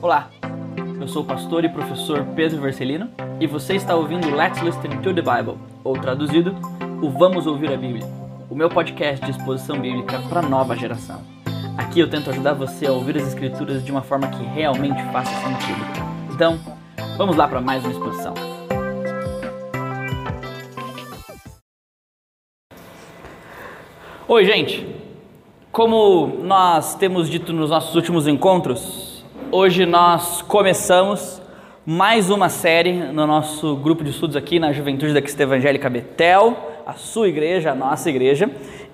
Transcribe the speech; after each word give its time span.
Olá, 0.00 0.30
eu 1.00 1.08
sou 1.08 1.22
o 1.22 1.24
pastor 1.24 1.64
e 1.64 1.68
professor 1.68 2.24
Pedro 2.36 2.60
Vercelino 2.60 3.10
e 3.40 3.48
você 3.48 3.74
está 3.74 3.96
ouvindo 3.96 4.32
Let's 4.32 4.62
Listen 4.62 4.90
to 5.02 5.12
the 5.12 5.20
Bible, 5.20 5.58
ou 5.82 5.98
traduzido, 5.98 6.54
o 7.02 7.10
Vamos 7.10 7.48
Ouvir 7.48 7.72
a 7.72 7.76
Bíblia, 7.76 8.06
o 8.48 8.54
meu 8.54 8.68
podcast 8.68 9.24
de 9.24 9.32
exposição 9.32 9.76
bíblica 9.80 10.20
para 10.28 10.40
nova 10.40 10.76
geração. 10.76 11.20
Aqui 11.76 11.98
eu 11.98 12.08
tento 12.08 12.30
ajudar 12.30 12.52
você 12.52 12.86
a 12.86 12.92
ouvir 12.92 13.16
as 13.16 13.26
Escrituras 13.26 13.84
de 13.84 13.90
uma 13.90 14.00
forma 14.00 14.28
que 14.28 14.44
realmente 14.44 15.02
faça 15.10 15.32
sentido. 15.32 15.80
Então, 16.32 16.60
vamos 17.16 17.36
lá 17.36 17.48
para 17.48 17.60
mais 17.60 17.82
uma 17.82 17.90
exposição. 17.90 18.34
Oi, 24.28 24.44
gente! 24.44 24.86
Como 25.72 26.38
nós 26.44 26.94
temos 26.94 27.28
dito 27.28 27.52
nos 27.52 27.70
nossos 27.70 27.96
últimos 27.96 28.28
encontros, 28.28 29.07
hoje 29.50 29.86
nós 29.86 30.42
começamos 30.42 31.40
mais 31.84 32.30
uma 32.30 32.48
série 32.48 32.92
no 32.92 33.26
nosso 33.26 33.76
grupo 33.76 34.04
de 34.04 34.10
estudos 34.10 34.36
aqui 34.36 34.58
na 34.58 34.72
Juventude 34.72 35.14
da 35.14 35.22
Cristã 35.22 35.44
Evangélica 35.44 35.88
Betel, 35.88 36.56
a 36.86 36.94
sua 36.94 37.28
igreja, 37.28 37.72
a 37.72 37.74
nossa 37.74 38.10
igreja. 38.10 38.50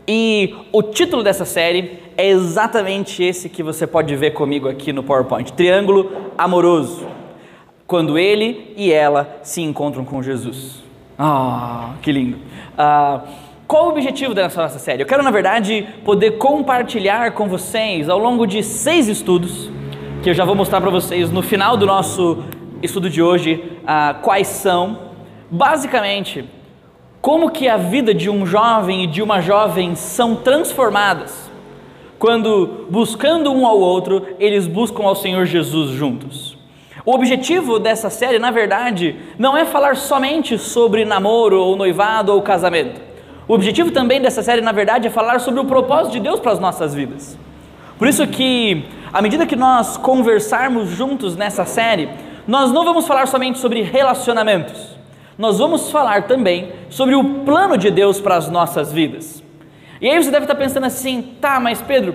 E 0.07 0.55
o 0.73 0.83
título 0.83 1.23
dessa 1.23 1.45
série 1.45 1.99
é 2.17 2.29
exatamente 2.29 3.23
esse 3.23 3.49
que 3.49 3.63
você 3.63 3.87
pode 3.87 4.15
ver 4.15 4.33
comigo 4.33 4.69
aqui 4.69 4.93
no 4.93 5.03
PowerPoint: 5.03 5.53
Triângulo 5.53 6.11
Amoroso. 6.37 7.07
Quando 7.87 8.19
ele 8.19 8.73
e 8.77 8.93
ela 8.93 9.41
se 9.43 9.61
encontram 9.61 10.05
com 10.05 10.23
Jesus. 10.23 10.83
Ah, 11.19 11.95
que 12.03 12.11
lindo! 12.11 12.39
Ah, 12.77 13.23
qual 13.67 13.87
o 13.87 13.89
objetivo 13.91 14.35
dessa 14.35 14.63
nossa 14.63 14.79
série? 14.79 15.03
Eu 15.03 15.07
quero, 15.07 15.23
na 15.23 15.31
verdade, 15.31 15.87
poder 16.05 16.33
compartilhar 16.33 17.33
com 17.33 17.49
vocês 17.49 18.09
ao 18.09 18.19
longo 18.19 18.47
de 18.47 18.63
seis 18.63 19.09
estudos, 19.09 19.71
que 20.25 20.31
eu 20.31 20.35
já 20.35 20.47
vou 20.47 20.55
mostrar 20.55 20.81
para 20.81 20.89
vocês 20.89 21.31
no 21.31 21.43
final 21.43 21.77
do 21.77 21.85
nosso 21.85 22.39
estudo 22.83 23.11
de 23.11 23.21
hoje, 23.21 23.63
ah, 23.87 24.17
quais 24.23 24.49
são, 24.49 24.99
basicamente, 25.51 26.49
como 27.21 27.51
que 27.51 27.69
a 27.69 27.77
vida 27.77 28.15
de 28.15 28.31
um 28.31 28.47
jovem 28.47 29.05
e 29.05 29.07
de 29.07 29.21
uma 29.21 29.43
jovem 29.43 29.95
são 29.95 30.35
transformadas 30.35 31.51
quando, 32.19 32.87
buscando 32.89 33.53
um 33.53 33.67
ao 33.67 33.79
outro, 33.79 34.27
eles 34.41 34.67
buscam 34.67 35.05
ao 35.05 35.15
Senhor 35.15 35.45
Jesus 35.45 35.91
juntos. 35.91 36.57
O 37.05 37.13
objetivo 37.13 37.79
dessa 37.79 38.09
série, 38.09 38.39
na 38.39 38.51
verdade, 38.51 39.17
não 39.39 39.55
é 39.55 39.67
falar 39.67 39.95
somente 39.95 40.57
sobre 40.57 41.05
namoro 41.05 41.61
ou 41.61 41.77
noivado 41.77 42.33
ou 42.33 42.41
casamento. 42.41 42.99
O 43.47 43.53
objetivo 43.53 43.91
também 43.91 44.23
dessa 44.23 44.43
série, 44.43 44.63
na 44.63 44.73
verdade, 44.73 45.07
é 45.07 45.11
falar 45.11 45.39
sobre 45.41 45.61
o 45.61 45.67
propósito 45.67 46.13
de 46.13 46.21
Deus 46.21 46.41
para 46.41 46.53
as 46.53 46.59
nossas 46.59 46.95
vidas. 46.95 47.39
Por 47.99 48.09
isso 48.09 48.27
que, 48.27 48.85
à 49.15 49.23
medida 49.23 49.47
que 49.47 49.55
nós 49.55 49.97
conversarmos 49.97 50.89
juntos 50.89 51.37
nessa 51.37 51.65
série, 51.65 52.09
nós 52.49 52.73
não 52.73 52.85
vamos 52.85 53.07
falar 53.07 53.29
somente 53.29 53.61
sobre 53.61 53.81
relacionamentos. 53.81 54.97
Nós 55.39 55.61
vamos 55.61 55.89
falar 55.89 56.25
também 56.25 56.73
sobre 56.91 57.15
o 57.15 57.23
plano 57.45 57.79
de 57.79 57.93
Deus 57.93 58.21
para 58.21 58.35
as 58.35 58.51
nossas 58.51 58.93
vidas. 58.93 59.41
E 60.01 60.11
aí 60.11 60.21
você 60.21 60.33
deve 60.33 60.47
estar 60.47 60.57
pensando 60.57 60.87
assim, 60.87 61.37
tá, 61.41 61.61
mas 61.61 61.81
Pedro, 61.81 62.13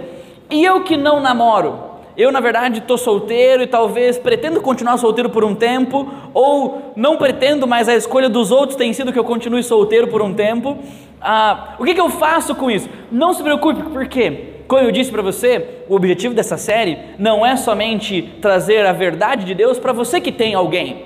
e 0.50 0.62
eu 0.62 0.84
que 0.84 0.98
não 0.98 1.22
namoro? 1.22 1.88
Eu, 2.18 2.34
na 2.34 2.42
verdade, 2.42 2.80
estou 2.80 2.98
solteiro 2.98 3.64
e 3.64 3.68
talvez 3.68 4.18
pretendo 4.18 4.60
continuar 4.60 4.98
solteiro 4.98 5.30
por 5.30 5.46
um 5.46 5.56
tempo, 5.56 6.06
ou 6.34 6.92
não 6.98 7.16
pretendo, 7.16 7.66
mas 7.66 7.88
a 7.88 7.96
escolha 7.96 8.28
dos 8.28 8.52
outros 8.52 8.76
tem 8.76 8.92
sido 8.92 9.14
que 9.14 9.20
eu 9.20 9.24
continue 9.24 9.64
solteiro 9.64 10.10
por 10.10 10.22
um 10.22 10.34
tempo. 10.34 10.78
Ah, 11.22 11.76
o 11.80 11.86
que, 11.86 11.94
que 11.94 12.02
eu 12.02 12.10
faço 12.10 12.54
com 12.56 12.70
isso? 12.70 12.90
Não 13.10 13.34
se 13.34 13.42
preocupe, 13.42 13.84
porque, 13.84 14.59
como 14.70 14.84
eu 14.84 14.92
disse 14.92 15.10
para 15.10 15.24
você, 15.24 15.84
o 15.90 15.96
objetivo 15.96 16.36
dessa 16.36 16.56
série 16.56 17.00
não 17.18 17.44
é 17.44 17.58
somente 17.58 18.22
trazer 18.40 18.86
a 18.86 18.94
verdade 18.94 19.44
de 19.44 19.56
Deus 19.56 19.80
para 19.80 19.92
você 19.92 20.22
que 20.22 20.32
tem 20.32 20.54
alguém, 20.54 21.06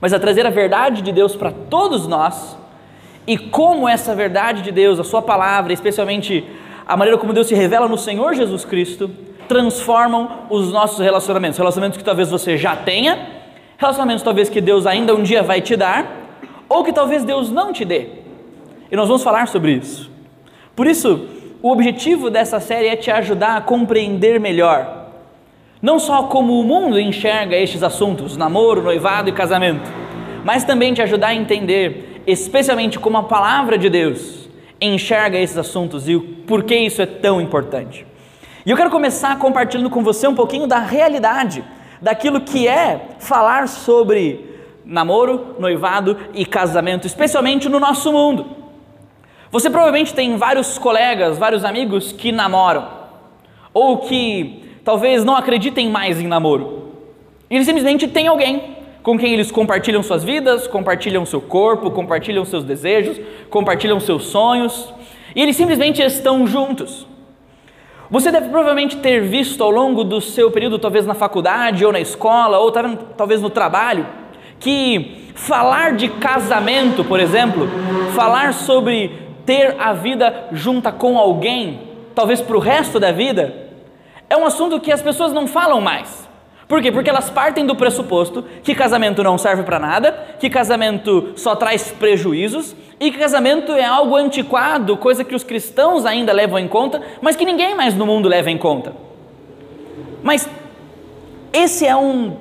mas 0.00 0.12
é 0.12 0.18
trazer 0.20 0.46
a 0.46 0.50
verdade 0.50 1.02
de 1.02 1.10
Deus 1.10 1.34
para 1.34 1.50
todos 1.50 2.06
nós 2.06 2.56
e 3.26 3.36
como 3.36 3.88
essa 3.88 4.14
verdade 4.14 4.62
de 4.62 4.70
Deus, 4.70 5.00
a 5.00 5.04
Sua 5.04 5.20
palavra, 5.20 5.72
especialmente 5.72 6.48
a 6.86 6.96
maneira 6.96 7.18
como 7.18 7.32
Deus 7.32 7.48
se 7.48 7.56
revela 7.56 7.88
no 7.88 7.98
Senhor 7.98 8.34
Jesus 8.34 8.64
Cristo, 8.64 9.10
transformam 9.48 10.46
os 10.48 10.70
nossos 10.70 11.00
relacionamentos. 11.00 11.58
Relacionamentos 11.58 11.98
que 11.98 12.04
talvez 12.04 12.30
você 12.30 12.56
já 12.56 12.76
tenha, 12.76 13.18
relacionamentos 13.76 14.22
talvez 14.22 14.48
que 14.48 14.60
Deus 14.60 14.86
ainda 14.86 15.12
um 15.12 15.24
dia 15.24 15.42
vai 15.42 15.60
te 15.60 15.74
dar, 15.74 16.06
ou 16.68 16.84
que 16.84 16.92
talvez 16.92 17.24
Deus 17.24 17.50
não 17.50 17.72
te 17.72 17.84
dê. 17.84 18.10
E 18.92 18.94
nós 18.94 19.08
vamos 19.08 19.24
falar 19.24 19.48
sobre 19.48 19.72
isso. 19.72 20.08
Por 20.76 20.86
isso, 20.86 21.26
o 21.66 21.72
objetivo 21.72 22.30
dessa 22.30 22.60
série 22.60 22.86
é 22.86 22.94
te 22.94 23.10
ajudar 23.10 23.56
a 23.56 23.60
compreender 23.60 24.38
melhor, 24.38 25.08
não 25.82 25.98
só 25.98 26.22
como 26.22 26.60
o 26.60 26.62
mundo 26.62 26.96
enxerga 26.96 27.56
estes 27.56 27.82
assuntos, 27.82 28.36
namoro, 28.36 28.84
noivado 28.84 29.30
e 29.30 29.32
casamento, 29.32 29.90
mas 30.44 30.62
também 30.62 30.94
te 30.94 31.02
ajudar 31.02 31.26
a 31.26 31.34
entender, 31.34 32.22
especialmente 32.24 33.00
como 33.00 33.18
a 33.18 33.24
palavra 33.24 33.76
de 33.76 33.90
Deus 33.90 34.48
enxerga 34.80 35.40
esses 35.40 35.58
assuntos 35.58 36.08
e 36.08 36.14
o 36.14 36.20
porquê 36.46 36.76
isso 36.76 37.02
é 37.02 37.06
tão 37.06 37.40
importante. 37.40 38.06
E 38.64 38.70
eu 38.70 38.76
quero 38.76 38.88
começar 38.88 39.36
compartilhando 39.36 39.90
com 39.90 40.04
você 40.04 40.28
um 40.28 40.36
pouquinho 40.36 40.68
da 40.68 40.78
realidade, 40.78 41.64
daquilo 42.00 42.42
que 42.42 42.68
é 42.68 43.08
falar 43.18 43.66
sobre 43.66 44.54
namoro, 44.84 45.56
noivado 45.58 46.16
e 46.32 46.46
casamento, 46.46 47.08
especialmente 47.08 47.68
no 47.68 47.80
nosso 47.80 48.12
mundo. 48.12 48.65
Você 49.56 49.70
provavelmente 49.70 50.12
tem 50.12 50.36
vários 50.36 50.76
colegas, 50.76 51.38
vários 51.38 51.64
amigos 51.64 52.12
que 52.12 52.30
namoram, 52.30 52.88
ou 53.72 54.00
que 54.00 54.62
talvez 54.84 55.24
não 55.24 55.34
acreditem 55.34 55.88
mais 55.88 56.20
em 56.20 56.26
namoro. 56.26 56.92
Eles 57.48 57.64
simplesmente 57.64 58.06
têm 58.06 58.26
alguém 58.26 58.76
com 59.02 59.18
quem 59.18 59.32
eles 59.32 59.50
compartilham 59.50 60.02
suas 60.02 60.22
vidas, 60.22 60.66
compartilham 60.66 61.24
seu 61.24 61.40
corpo, 61.40 61.90
compartilham 61.90 62.44
seus 62.44 62.64
desejos, 62.64 63.18
compartilham 63.48 63.98
seus 63.98 64.24
sonhos, 64.26 64.92
e 65.34 65.40
eles 65.40 65.56
simplesmente 65.56 66.02
estão 66.02 66.46
juntos. 66.46 67.06
Você 68.10 68.30
deve 68.30 68.50
provavelmente 68.50 68.98
ter 68.98 69.22
visto 69.22 69.64
ao 69.64 69.70
longo 69.70 70.04
do 70.04 70.20
seu 70.20 70.50
período, 70.50 70.78
talvez 70.78 71.06
na 71.06 71.14
faculdade 71.14 71.82
ou 71.82 71.90
na 71.90 72.00
escola, 72.00 72.58
ou 72.58 72.70
talvez 73.16 73.40
no 73.40 73.48
trabalho, 73.48 74.06
que 74.60 75.30
falar 75.34 75.94
de 75.94 76.10
casamento, 76.10 77.02
por 77.02 77.18
exemplo, 77.18 77.66
falar 78.14 78.52
sobre 78.52 79.24
ter 79.46 79.76
a 79.78 79.92
vida 79.92 80.48
junta 80.52 80.92
com 80.92 81.16
alguém, 81.16 81.80
talvez 82.14 82.40
para 82.40 82.56
o 82.56 82.60
resto 82.60 83.00
da 83.00 83.12
vida, 83.12 83.54
é 84.28 84.36
um 84.36 84.44
assunto 84.44 84.80
que 84.80 84.92
as 84.92 85.00
pessoas 85.00 85.32
não 85.32 85.46
falam 85.46 85.80
mais. 85.80 86.26
Por 86.68 86.82
quê? 86.82 86.90
Porque 86.90 87.08
elas 87.08 87.30
partem 87.30 87.64
do 87.64 87.76
pressuposto 87.76 88.44
que 88.64 88.74
casamento 88.74 89.22
não 89.22 89.38
serve 89.38 89.62
para 89.62 89.78
nada, 89.78 90.12
que 90.40 90.50
casamento 90.50 91.32
só 91.36 91.54
traz 91.54 91.92
prejuízos 91.92 92.74
e 92.98 93.12
que 93.12 93.18
casamento 93.18 93.72
é 93.72 93.84
algo 93.84 94.16
antiquado, 94.16 94.96
coisa 94.96 95.22
que 95.22 95.34
os 95.34 95.44
cristãos 95.44 96.04
ainda 96.04 96.32
levam 96.32 96.58
em 96.58 96.66
conta, 96.66 97.00
mas 97.22 97.36
que 97.36 97.44
ninguém 97.44 97.76
mais 97.76 97.94
no 97.94 98.04
mundo 98.04 98.28
leva 98.28 98.50
em 98.50 98.58
conta. 98.58 98.92
Mas 100.24 100.48
esse 101.52 101.86
é 101.86 101.94
um, 101.94 102.36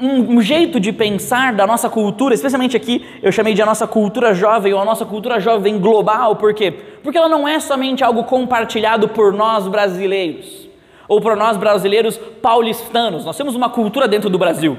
um, 0.00 0.36
um 0.36 0.42
jeito 0.42 0.78
de 0.78 0.92
pensar 0.92 1.54
da 1.54 1.66
nossa 1.66 1.90
cultura, 1.90 2.34
especialmente 2.34 2.76
aqui 2.76 3.04
eu 3.22 3.32
chamei 3.32 3.52
de 3.52 3.62
a 3.62 3.66
nossa 3.66 3.86
cultura 3.86 4.32
jovem 4.32 4.72
ou 4.72 4.80
a 4.80 4.84
nossa 4.84 5.04
cultura 5.04 5.40
jovem 5.40 5.78
global, 5.78 6.36
por 6.36 6.54
quê? 6.54 6.70
Porque 7.02 7.18
ela 7.18 7.28
não 7.28 7.48
é 7.48 7.58
somente 7.58 8.04
algo 8.04 8.24
compartilhado 8.24 9.08
por 9.08 9.32
nós 9.32 9.66
brasileiros 9.66 10.68
ou 11.08 11.20
para 11.20 11.34
nós 11.34 11.56
brasileiros 11.56 12.16
paulistanos. 12.40 13.24
Nós 13.24 13.36
temos 13.36 13.54
uma 13.54 13.68
cultura 13.68 14.06
dentro 14.06 14.30
do 14.30 14.38
Brasil. 14.38 14.78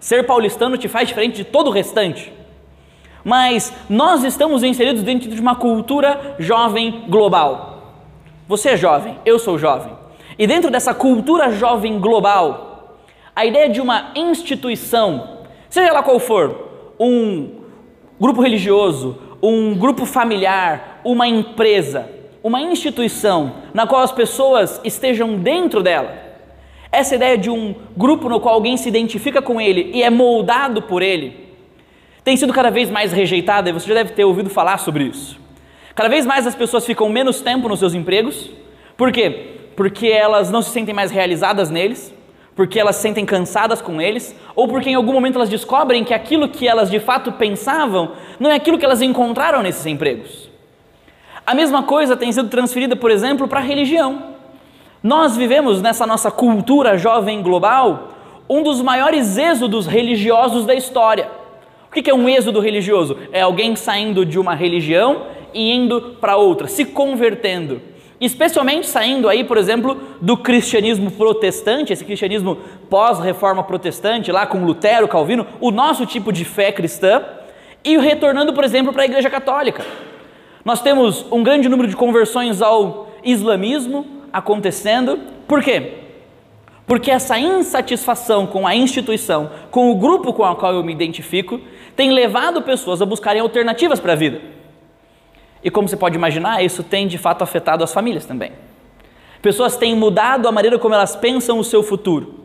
Ser 0.00 0.26
paulistano 0.26 0.76
te 0.76 0.88
faz 0.88 1.08
diferente 1.08 1.36
de 1.36 1.44
todo 1.44 1.68
o 1.68 1.70
restante. 1.70 2.32
Mas 3.24 3.72
nós 3.88 4.24
estamos 4.24 4.62
inseridos 4.62 5.02
dentro 5.02 5.30
de 5.30 5.40
uma 5.40 5.54
cultura 5.54 6.36
jovem 6.38 7.04
global. 7.08 7.94
Você 8.48 8.70
é 8.70 8.76
jovem, 8.76 9.16
eu 9.24 9.38
sou 9.38 9.58
jovem. 9.58 9.92
E 10.38 10.46
dentro 10.46 10.70
dessa 10.70 10.92
cultura 10.92 11.52
jovem 11.52 12.00
global, 12.00 12.69
a 13.40 13.46
ideia 13.46 13.70
de 13.70 13.80
uma 13.80 14.12
instituição, 14.14 15.38
seja 15.70 15.90
lá 15.94 16.02
qual 16.02 16.20
for, 16.20 16.92
um 17.00 17.48
grupo 18.20 18.42
religioso, 18.42 19.16
um 19.42 19.74
grupo 19.74 20.04
familiar, 20.04 21.00
uma 21.02 21.26
empresa, 21.26 22.06
uma 22.42 22.60
instituição 22.60 23.54
na 23.72 23.86
qual 23.86 24.02
as 24.02 24.12
pessoas 24.12 24.78
estejam 24.84 25.38
dentro 25.38 25.82
dela. 25.82 26.18
Essa 26.92 27.14
ideia 27.14 27.38
de 27.38 27.48
um 27.48 27.74
grupo 27.96 28.28
no 28.28 28.40
qual 28.40 28.56
alguém 28.56 28.76
se 28.76 28.90
identifica 28.90 29.40
com 29.40 29.58
ele 29.58 29.90
e 29.94 30.02
é 30.02 30.10
moldado 30.10 30.82
por 30.82 31.00
ele 31.00 31.48
tem 32.22 32.36
sido 32.36 32.52
cada 32.52 32.70
vez 32.70 32.90
mais 32.90 33.10
rejeitada 33.10 33.70
e 33.70 33.72
você 33.72 33.88
já 33.88 33.94
deve 33.94 34.12
ter 34.12 34.26
ouvido 34.26 34.50
falar 34.50 34.76
sobre 34.76 35.04
isso. 35.04 35.40
Cada 35.94 36.10
vez 36.10 36.26
mais 36.26 36.46
as 36.46 36.54
pessoas 36.54 36.84
ficam 36.84 37.08
menos 37.08 37.40
tempo 37.40 37.70
nos 37.70 37.78
seus 37.78 37.94
empregos. 37.94 38.50
Por 38.98 39.10
quê? 39.10 39.70
Porque 39.74 40.08
elas 40.08 40.50
não 40.50 40.60
se 40.60 40.68
sentem 40.68 40.94
mais 40.94 41.10
realizadas 41.10 41.70
neles, 41.70 42.12
porque 42.54 42.78
elas 42.78 42.96
se 42.96 43.02
sentem 43.02 43.24
cansadas 43.24 43.80
com 43.80 44.00
eles, 44.00 44.34
ou 44.54 44.68
porque 44.68 44.90
em 44.90 44.94
algum 44.94 45.12
momento 45.12 45.36
elas 45.36 45.48
descobrem 45.48 46.04
que 46.04 46.12
aquilo 46.12 46.48
que 46.48 46.66
elas 46.66 46.90
de 46.90 47.00
fato 47.00 47.32
pensavam 47.32 48.12
não 48.38 48.50
é 48.50 48.54
aquilo 48.54 48.78
que 48.78 48.84
elas 48.84 49.02
encontraram 49.02 49.62
nesses 49.62 49.86
empregos. 49.86 50.50
A 51.46 51.54
mesma 51.54 51.82
coisa 51.82 52.16
tem 52.16 52.30
sido 52.30 52.48
transferida, 52.48 52.94
por 52.94 53.10
exemplo, 53.10 53.48
para 53.48 53.60
a 53.60 53.62
religião. 53.62 54.30
Nós 55.02 55.36
vivemos 55.36 55.80
nessa 55.80 56.06
nossa 56.06 56.30
cultura 56.30 56.98
jovem 56.98 57.42
global 57.42 58.10
um 58.48 58.62
dos 58.62 58.82
maiores 58.82 59.38
êxodos 59.38 59.86
religiosos 59.86 60.66
da 60.66 60.74
história. 60.74 61.30
O 61.88 61.92
que 61.92 62.10
é 62.10 62.14
um 62.14 62.28
êxodo 62.28 62.60
religioso? 62.60 63.16
É 63.32 63.40
alguém 63.40 63.74
saindo 63.74 64.26
de 64.26 64.38
uma 64.38 64.54
religião 64.54 65.22
e 65.54 65.72
indo 65.72 66.16
para 66.20 66.36
outra, 66.36 66.68
se 66.68 66.84
convertendo. 66.84 67.80
Especialmente 68.20 68.86
saindo 68.86 69.28
aí, 69.28 69.42
por 69.42 69.56
exemplo, 69.56 69.98
do 70.20 70.36
cristianismo 70.36 71.10
protestante, 71.10 71.92
esse 71.92 72.04
cristianismo 72.04 72.58
pós-reforma 72.90 73.64
protestante, 73.64 74.30
lá 74.30 74.46
com 74.46 74.62
Lutero, 74.62 75.08
Calvino, 75.08 75.46
o 75.58 75.70
nosso 75.70 76.04
tipo 76.04 76.30
de 76.30 76.44
fé 76.44 76.70
cristã, 76.70 77.22
e 77.82 77.96
retornando, 77.96 78.52
por 78.52 78.62
exemplo, 78.62 78.92
para 78.92 79.02
a 79.02 79.06
Igreja 79.06 79.30
Católica. 79.30 79.84
Nós 80.62 80.82
temos 80.82 81.24
um 81.32 81.42
grande 81.42 81.66
número 81.68 81.88
de 81.88 81.96
conversões 81.96 82.60
ao 82.60 83.08
islamismo 83.24 84.06
acontecendo. 84.30 85.18
Por 85.48 85.62
quê? 85.62 85.94
Porque 86.86 87.10
essa 87.10 87.38
insatisfação 87.38 88.46
com 88.46 88.66
a 88.66 88.74
instituição, 88.74 89.50
com 89.70 89.90
o 89.90 89.94
grupo 89.94 90.34
com 90.34 90.42
o 90.42 90.56
qual 90.56 90.74
eu 90.74 90.84
me 90.84 90.92
identifico, 90.92 91.58
tem 91.96 92.10
levado 92.10 92.60
pessoas 92.60 93.00
a 93.00 93.06
buscarem 93.06 93.40
alternativas 93.40 93.98
para 93.98 94.12
a 94.12 94.16
vida. 94.16 94.59
E 95.62 95.70
como 95.70 95.88
você 95.88 95.96
pode 95.96 96.16
imaginar, 96.16 96.62
isso 96.64 96.82
tem 96.82 97.06
de 97.06 97.18
fato 97.18 97.42
afetado 97.42 97.84
as 97.84 97.92
famílias 97.92 98.24
também. 98.24 98.52
Pessoas 99.42 99.76
têm 99.76 99.94
mudado 99.94 100.46
a 100.48 100.52
maneira 100.52 100.78
como 100.78 100.94
elas 100.94 101.16
pensam 101.16 101.58
o 101.58 101.64
seu 101.64 101.82
futuro. 101.82 102.40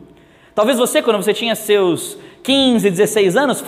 Talvez 0.54 0.78
você, 0.78 1.02
quando 1.02 1.16
você 1.16 1.34
tinha 1.34 1.54
seus 1.54 2.18
15, 2.42 2.90
16 2.90 3.36
anos, 3.36 3.64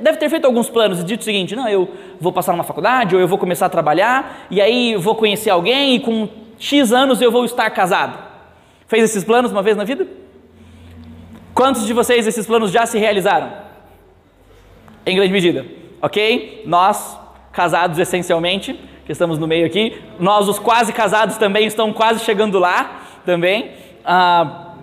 deve 0.00 0.18
ter 0.18 0.28
feito 0.28 0.44
alguns 0.44 0.68
planos 0.68 1.00
e 1.00 1.04
dito 1.04 1.20
o 1.20 1.24
seguinte: 1.24 1.56
não, 1.56 1.68
eu 1.68 1.88
vou 2.20 2.32
passar 2.32 2.52
numa 2.52 2.64
faculdade, 2.64 3.14
ou 3.14 3.20
eu 3.20 3.28
vou 3.28 3.38
começar 3.38 3.66
a 3.66 3.68
trabalhar, 3.70 4.46
e 4.50 4.60
aí 4.60 4.96
vou 4.96 5.14
conhecer 5.14 5.48
alguém, 5.48 5.94
e 5.94 6.00
com 6.00 6.28
X 6.58 6.92
anos 6.92 7.22
eu 7.22 7.30
vou 7.30 7.44
estar 7.44 7.70
casado. 7.70 8.18
Fez 8.86 9.04
esses 9.04 9.24
planos 9.24 9.50
uma 9.50 9.62
vez 9.62 9.76
na 9.76 9.84
vida? 9.84 10.06
Quantos 11.54 11.86
de 11.86 11.92
vocês 11.92 12.26
esses 12.26 12.46
planos 12.46 12.70
já 12.70 12.84
se 12.84 12.98
realizaram? 12.98 13.50
Em 15.06 15.16
grande 15.16 15.32
medida, 15.32 15.64
ok? 16.02 16.64
Nós, 16.66 17.18
casados 17.56 17.98
essencialmente, 17.98 18.78
que 19.06 19.12
estamos 19.12 19.38
no 19.38 19.46
meio 19.46 19.64
aqui, 19.64 19.98
nós, 20.20 20.46
os 20.46 20.58
quase 20.58 20.92
casados, 20.92 21.38
também 21.38 21.66
estão 21.66 21.90
quase 21.90 22.22
chegando 22.22 22.58
lá 22.58 23.00
também. 23.24 23.70
Ah, 24.04 24.74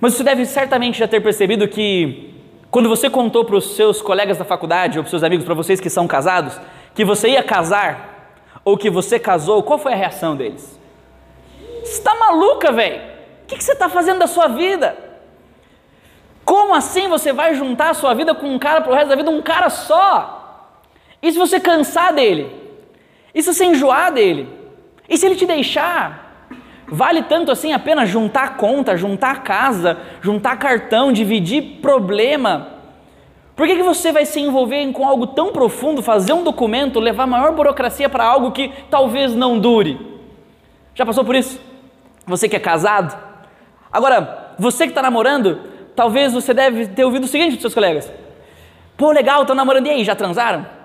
mas 0.00 0.14
você 0.14 0.22
deve 0.22 0.46
certamente 0.46 1.00
já 1.00 1.08
ter 1.08 1.20
percebido 1.20 1.66
que 1.66 2.32
quando 2.70 2.88
você 2.88 3.10
contou 3.10 3.44
para 3.44 3.56
os 3.56 3.74
seus 3.74 4.00
colegas 4.00 4.38
da 4.38 4.44
faculdade 4.44 4.98
ou 4.98 5.02
para 5.02 5.08
os 5.08 5.10
seus 5.10 5.24
amigos, 5.24 5.44
para 5.44 5.52
vocês 5.52 5.80
que 5.80 5.90
são 5.90 6.06
casados, 6.06 6.60
que 6.94 7.04
você 7.04 7.30
ia 7.30 7.42
casar 7.42 8.38
ou 8.64 8.78
que 8.78 8.88
você 8.88 9.18
casou, 9.18 9.60
qual 9.64 9.76
foi 9.76 9.92
a 9.92 9.96
reação 9.96 10.36
deles? 10.36 10.78
Está 11.82 12.14
maluca, 12.14 12.70
velho? 12.70 13.00
O 13.42 13.46
que, 13.48 13.56
que 13.56 13.64
você 13.64 13.72
está 13.72 13.88
fazendo 13.88 14.20
da 14.20 14.28
sua 14.28 14.46
vida? 14.46 14.96
Como 16.44 16.72
assim 16.72 17.08
você 17.08 17.32
vai 17.32 17.56
juntar 17.56 17.90
a 17.90 17.94
sua 17.94 18.14
vida 18.14 18.32
com 18.32 18.46
um 18.46 18.60
cara 18.60 18.80
para 18.80 18.92
o 18.92 18.94
resto 18.94 19.08
da 19.08 19.16
vida, 19.16 19.28
um 19.28 19.42
cara 19.42 19.68
só? 19.68 20.39
E 21.22 21.32
se 21.32 21.38
você 21.38 21.60
cansar 21.60 22.12
dele? 22.12 22.50
E 23.34 23.42
se 23.42 23.52
você 23.52 23.64
enjoar 23.64 24.12
dele? 24.12 24.48
E 25.08 25.16
se 25.16 25.26
ele 25.26 25.36
te 25.36 25.46
deixar? 25.46 26.48
Vale 26.88 27.22
tanto 27.22 27.52
assim 27.52 27.72
a 27.72 27.78
pena 27.78 28.04
juntar 28.04 28.56
conta, 28.56 28.96
juntar 28.96 29.42
casa, 29.42 29.98
juntar 30.20 30.56
cartão, 30.56 31.12
dividir 31.12 31.80
problema? 31.80 32.68
Por 33.54 33.66
que, 33.66 33.76
que 33.76 33.82
você 33.82 34.10
vai 34.10 34.24
se 34.24 34.40
envolver 34.40 34.90
com 34.92 35.06
algo 35.06 35.26
tão 35.28 35.52
profundo, 35.52 36.02
fazer 36.02 36.32
um 36.32 36.42
documento, 36.42 36.98
levar 36.98 37.26
maior 37.26 37.52
burocracia 37.52 38.08
para 38.08 38.24
algo 38.24 38.52
que 38.52 38.72
talvez 38.90 39.34
não 39.34 39.58
dure? 39.58 40.00
Já 40.94 41.06
passou 41.06 41.24
por 41.24 41.36
isso? 41.36 41.60
Você 42.26 42.48
que 42.48 42.56
é 42.56 42.60
casado? 42.60 43.16
Agora, 43.92 44.54
você 44.58 44.84
que 44.84 44.90
está 44.90 45.02
namorando, 45.02 45.60
talvez 45.94 46.32
você 46.32 46.54
deve 46.54 46.86
ter 46.88 47.04
ouvido 47.04 47.24
o 47.24 47.28
seguinte 47.28 47.52
dos 47.52 47.60
seus 47.60 47.74
colegas: 47.74 48.10
Pô, 48.96 49.12
legal, 49.12 49.42
estou 49.42 49.54
namorando, 49.54 49.86
e 49.86 49.90
aí, 49.90 50.04
já 50.04 50.16
transaram? 50.16 50.79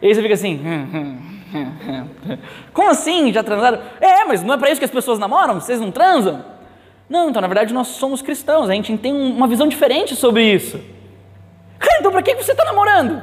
E 0.00 0.06
aí 0.06 0.14
você 0.14 0.22
fica 0.22 0.34
assim. 0.34 0.60
Hum, 0.64 0.88
hum. 0.94 2.38
Como 2.72 2.90
assim? 2.90 3.32
Já 3.32 3.42
transaram? 3.42 3.80
É, 4.00 4.24
mas 4.24 4.42
não 4.42 4.54
é 4.54 4.56
para 4.56 4.70
isso 4.70 4.80
que 4.80 4.84
as 4.84 4.90
pessoas 4.90 5.18
namoram? 5.18 5.60
Vocês 5.60 5.80
não 5.80 5.90
transam? 5.90 6.44
Não, 7.08 7.28
então 7.28 7.42
na 7.42 7.48
verdade 7.48 7.74
nós 7.74 7.88
somos 7.88 8.22
cristãos, 8.22 8.70
a 8.70 8.72
gente 8.72 8.96
tem 8.96 9.12
uma 9.12 9.48
visão 9.48 9.66
diferente 9.66 10.14
sobre 10.14 10.44
isso. 10.44 10.80
Cara, 11.78 11.98
então 11.98 12.12
para 12.12 12.22
que 12.22 12.34
você 12.36 12.52
está 12.52 12.64
namorando? 12.64 13.20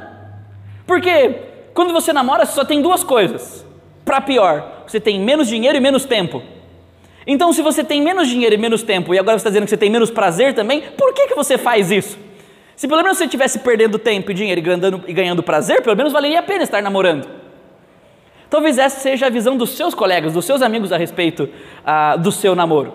Porque 0.86 1.36
quando 1.72 1.92
você 1.92 2.12
namora, 2.12 2.44
você 2.44 2.52
só 2.52 2.64
tem 2.64 2.82
duas 2.82 3.02
coisas. 3.02 3.64
Para 4.04 4.20
pior, 4.20 4.82
você 4.86 5.00
tem 5.00 5.20
menos 5.20 5.48
dinheiro 5.48 5.76
e 5.76 5.80
menos 5.80 6.04
tempo. 6.04 6.42
Então, 7.26 7.52
se 7.52 7.60
você 7.60 7.84
tem 7.84 8.00
menos 8.00 8.26
dinheiro 8.26 8.54
e 8.54 8.58
menos 8.58 8.82
tempo, 8.82 9.14
e 9.14 9.18
agora 9.18 9.38
você 9.38 9.42
está 9.42 9.50
dizendo 9.50 9.64
que 9.64 9.70
você 9.70 9.76
tem 9.76 9.90
menos 9.90 10.10
prazer 10.10 10.54
também, 10.54 10.80
por 10.96 11.12
que, 11.12 11.28
que 11.28 11.34
você 11.34 11.58
faz 11.58 11.90
isso? 11.90 12.18
Se 12.78 12.86
pelo 12.86 13.02
menos 13.02 13.18
você 13.18 13.24
estivesse 13.24 13.58
perdendo 13.58 13.98
tempo 13.98 14.30
e 14.30 14.34
dinheiro 14.34 14.60
e 14.60 14.62
ganhando, 14.62 15.04
e 15.08 15.12
ganhando 15.12 15.42
prazer, 15.42 15.82
pelo 15.82 15.96
menos 15.96 16.12
valeria 16.12 16.38
a 16.38 16.42
pena 16.44 16.62
estar 16.62 16.80
namorando. 16.80 17.28
Talvez 18.48 18.78
essa 18.78 19.00
seja 19.00 19.26
a 19.26 19.30
visão 19.30 19.56
dos 19.56 19.70
seus 19.70 19.96
colegas, 19.96 20.32
dos 20.32 20.44
seus 20.44 20.62
amigos 20.62 20.92
a 20.92 20.96
respeito 20.96 21.48
ah, 21.84 22.14
do 22.14 22.30
seu 22.30 22.54
namoro. 22.54 22.94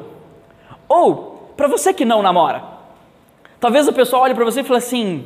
Ou, 0.88 1.51
para 1.57 1.68
você 1.68 1.94
que 1.94 2.06
não 2.06 2.21
namora, 2.21 2.63
talvez 3.59 3.85
o 3.85 3.91
pessoal 3.91 4.21
olhe 4.21 4.33
para 4.33 4.45
você 4.45 4.62
e 4.62 4.63
fale 4.63 4.77
assim: 4.77 5.25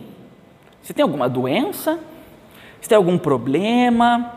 você 0.81 0.91
tem 0.91 1.03
alguma 1.03 1.29
doença? 1.29 1.99
Você 2.81 2.89
tem 2.89 2.95
algum 2.95 3.19
problema? 3.19 4.33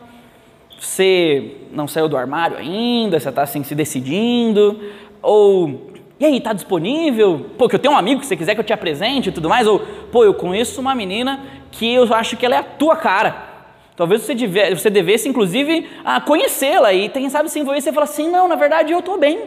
Você 0.79 1.57
não 1.73 1.89
saiu 1.89 2.11
do 2.11 2.17
armário 2.19 2.59
ainda? 2.59 3.19
Você 3.19 3.31
está 3.31 3.41
assim 3.41 3.65
se 3.65 3.75
decidindo? 3.75 4.79
Ou, 5.23 5.93
e 6.21 6.25
aí, 6.27 6.37
está 6.37 6.53
disponível? 6.53 7.47
Pô, 7.57 7.67
que 7.67 7.75
eu 7.75 7.79
tenho 7.79 7.95
um 7.95 7.97
amigo 7.97 8.21
que 8.21 8.27
você 8.27 8.37
quiser 8.37 8.55
que 8.55 8.61
eu 8.61 8.65
te 8.65 8.75
apresente 8.75 9.31
e 9.31 9.33
tudo 9.33 9.49
mais? 9.49 9.67
Ou, 9.67 9.79
pô, 10.13 10.23
eu 10.23 10.35
conheço 10.35 10.79
uma 10.79 10.95
menina 10.95 11.41
que 11.73 11.95
eu 11.95 12.13
acho 12.13 12.37
que 12.37 12.45
ela 12.45 12.57
é 12.57 12.59
a 12.59 12.63
tua 12.63 12.95
cara. 12.95 13.49
Talvez 13.97 14.21
você, 14.21 14.35
deve, 14.35 14.77
você 14.77 14.91
devesse, 14.91 15.31
inclusive, 15.31 15.89
conhecê-la 16.27 16.93
e, 16.93 17.09
quem 17.09 17.31
sabe, 17.31 17.49
se 17.49 17.59
envolver 17.59 17.79
e 17.79 17.83
você 17.83 17.91
fala 17.91 18.05
assim: 18.05 18.31
não, 18.31 18.47
na 18.47 18.55
verdade 18.55 18.93
eu 18.93 18.99
estou 18.99 19.19
bem, 19.19 19.45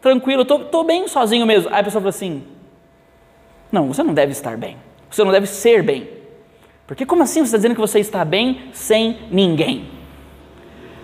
tranquilo, 0.00 0.46
eu 0.48 0.56
estou 0.56 0.84
bem 0.84 1.06
sozinho 1.06 1.44
mesmo. 1.44 1.68
Aí 1.70 1.80
a 1.80 1.84
pessoa 1.84 2.00
fala 2.00 2.08
assim: 2.08 2.42
não, 3.70 3.88
você 3.88 4.02
não 4.02 4.14
deve 4.14 4.32
estar 4.32 4.56
bem, 4.56 4.78
você 5.10 5.22
não 5.22 5.30
deve 5.30 5.46
ser 5.46 5.82
bem. 5.82 6.08
Porque 6.86 7.04
como 7.04 7.24
assim 7.24 7.40
você 7.40 7.44
está 7.46 7.58
dizendo 7.58 7.74
que 7.74 7.80
você 7.80 8.00
está 8.00 8.24
bem 8.24 8.70
sem 8.72 9.18
ninguém? 9.30 9.86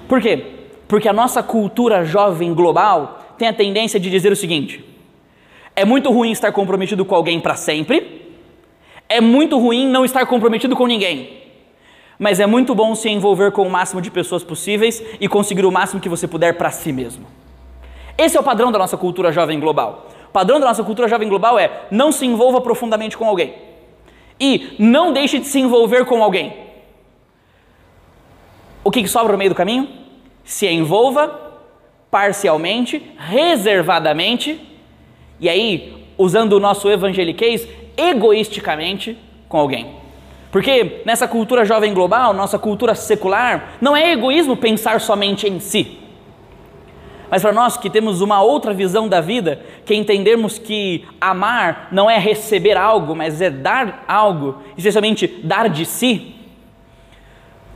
Por 0.09 0.23
quê? 0.23 0.43
Porque 0.89 1.07
a 1.07 1.13
nossa 1.13 1.43
cultura 1.43 2.03
jovem 2.03 2.55
global 2.55 3.35
tem 3.37 3.47
a 3.47 3.53
tendência 3.53 4.01
de 4.01 4.09
dizer 4.09 4.33
o 4.33 4.37
seguinte: 4.37 4.92
é 5.75 5.85
muito 5.85 6.11
ruim 6.11 6.31
estar 6.31 6.53
comprometido 6.53 7.05
com 7.05 7.15
alguém 7.15 7.41
para 7.41 7.55
sempre, 7.55 8.37
é 9.09 9.21
muito 9.21 9.59
ruim 9.59 9.87
não 9.87 10.05
estar 10.05 10.25
comprometido 10.27 10.77
com 10.77 10.87
ninguém 10.87 11.43
mas 12.23 12.39
é 12.39 12.47
muito 12.47 12.73
bom 12.73 12.95
se 12.95 13.09
envolver 13.09 13.51
com 13.51 13.67
o 13.67 13.71
máximo 13.71 14.01
de 14.01 14.09
pessoas 14.09 14.45
possíveis 14.45 15.03
e 15.21 15.27
conseguir 15.27 15.65
o 15.65 15.73
máximo 15.73 16.01
que 16.01 16.09
você 16.09 16.29
puder 16.29 16.57
para 16.57 16.71
si 16.71 16.93
mesmo. 16.93 17.27
Esse 18.17 18.37
é 18.37 18.41
o 18.41 18.45
padrão 18.45 18.71
da 18.71 18.79
nossa 18.79 18.97
cultura 18.97 19.33
jovem 19.33 19.59
global. 19.59 20.07
O 20.29 20.33
padrão 20.33 20.61
da 20.61 20.67
nossa 20.67 20.85
cultura 20.85 21.09
jovem 21.09 21.29
global 21.29 21.59
é 21.59 21.89
não 21.91 22.13
se 22.13 22.25
envolva 22.25 22.61
profundamente 22.61 23.19
com 23.19 23.27
alguém 23.27 23.55
e 24.39 24.77
não 24.79 25.13
deixe 25.13 25.41
de 25.41 25.47
se 25.47 25.59
envolver 25.59 26.05
com 26.05 26.23
alguém. 26.23 26.55
O 28.85 28.91
que, 28.93 29.05
sobra 29.09 29.33
no 29.33 29.39
meio 29.39 29.51
do 29.51 29.57
caminho? 29.57 29.89
Se 30.45 30.69
envolva 30.69 31.41
parcialmente, 32.09 33.03
reservadamente, 33.19 34.61
e 35.43 35.49
aí, 35.49 36.07
usando 36.17 36.53
o 36.53 36.61
nosso 36.61 36.89
evangeliquez, 36.89 37.67
egoisticamente 37.97 39.19
com 39.49 39.59
alguém. 39.59 39.97
Porque 40.53 41.03
nessa 41.05 41.27
cultura 41.27 41.65
jovem 41.65 41.93
global, 41.93 42.33
nossa 42.33 42.61
cultura 42.61 42.95
secular, 42.95 43.73
não 43.81 43.97
é 43.97 44.13
egoísmo 44.13 44.57
pensar 44.57 45.01
somente 45.01 45.49
em 45.49 45.59
si. 45.59 45.99
Mas 47.29 47.43
para 47.43 47.53
nós 47.53 47.77
que 47.77 47.91
temos 47.91 48.21
uma 48.21 48.41
outra 48.41 48.73
visão 48.73 49.09
da 49.09 49.21
vida, 49.21 49.61
que 49.85 49.97
entendemos 49.97 50.61
que 50.61 51.05
amar 51.21 51.89
não 51.91 52.09
é 52.09 52.19
receber 52.19 52.77
algo, 52.77 53.17
mas 53.17 53.41
é 53.41 53.51
dar 53.51 54.05
algo, 54.07 54.63
especialmente 54.77 55.27
dar 55.43 55.69
de 55.69 55.85
si. 55.85 56.37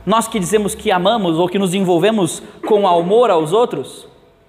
Nós 0.05 0.25
que 0.25 0.39
dizemos 0.39 0.73
que 0.73 0.89
amamos 0.89 1.37
ou 1.37 1.49
que 1.49 1.59
nos 1.59 1.73
envolvemos 1.73 2.41
com 2.65 2.87
amor 2.87 3.29
aos 3.29 3.51
outros, 3.51 4.07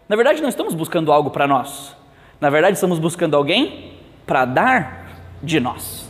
na 0.09 0.15
verdade 0.15 0.41
não 0.41 0.49
estamos 0.49 0.73
buscando 0.73 1.11
algo 1.11 1.31
para 1.31 1.49
nós. 1.49 1.98
Na 2.41 2.51
verdade 2.51 2.75
estamos 2.75 2.99
buscando 2.99 3.37
alguém 3.37 3.93
para 4.27 4.45
dar 4.45 5.09
de 5.43 5.59
nós. 5.59 6.09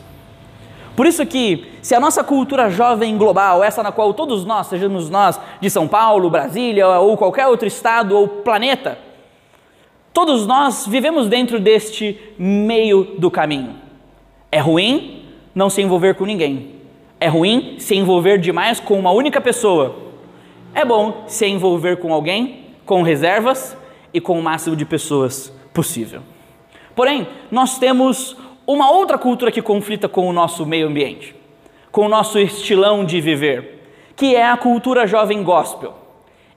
Por 0.94 1.06
isso 1.06 1.24
que, 1.24 1.64
se 1.80 1.94
a 1.94 2.00
nossa 2.00 2.24
cultura 2.24 2.68
jovem 2.68 3.16
global, 3.16 3.62
essa 3.62 3.84
na 3.84 3.92
qual 3.92 4.12
todos 4.12 4.44
nós, 4.44 4.66
sejamos 4.66 5.08
nós 5.08 5.40
de 5.60 5.70
São 5.70 5.86
Paulo, 5.86 6.28
Brasília 6.28 6.88
ou 6.98 7.16
qualquer 7.16 7.46
outro 7.46 7.68
estado 7.68 8.16
ou 8.16 8.26
planeta, 8.26 8.98
todos 10.12 10.44
nós 10.44 10.86
vivemos 10.88 11.28
dentro 11.28 11.60
deste 11.60 12.18
meio 12.36 13.14
do 13.16 13.30
caminho. 13.30 13.76
É 14.50 14.58
ruim 14.58 15.24
não 15.54 15.70
se 15.70 15.80
envolver 15.80 16.14
com 16.14 16.24
ninguém. 16.24 16.74
É 17.20 17.28
ruim 17.28 17.76
se 17.78 17.94
envolver 17.94 18.38
demais 18.38 18.80
com 18.80 18.98
uma 18.98 19.12
única 19.12 19.40
pessoa. 19.40 19.96
É 20.74 20.84
bom 20.84 21.24
se 21.28 21.46
envolver 21.46 21.98
com 21.98 22.12
alguém, 22.12 22.66
com 22.84 23.02
reservas 23.02 23.76
e 24.12 24.20
com 24.20 24.38
o 24.38 24.42
máximo 24.42 24.74
de 24.74 24.84
pessoas 24.84 25.56
possível. 25.78 26.22
Porém, 26.96 27.28
nós 27.52 27.78
temos 27.78 28.36
uma 28.66 28.90
outra 28.90 29.16
cultura 29.16 29.52
que 29.52 29.62
conflita 29.62 30.08
com 30.08 30.28
o 30.28 30.32
nosso 30.32 30.66
meio 30.66 30.88
ambiente, 30.88 31.36
com 31.92 32.06
o 32.06 32.08
nosso 32.08 32.36
estilão 32.36 33.04
de 33.04 33.20
viver, 33.20 33.84
que 34.16 34.34
é 34.34 34.44
a 34.44 34.56
cultura 34.56 35.06
jovem 35.06 35.40
gospel. 35.44 35.94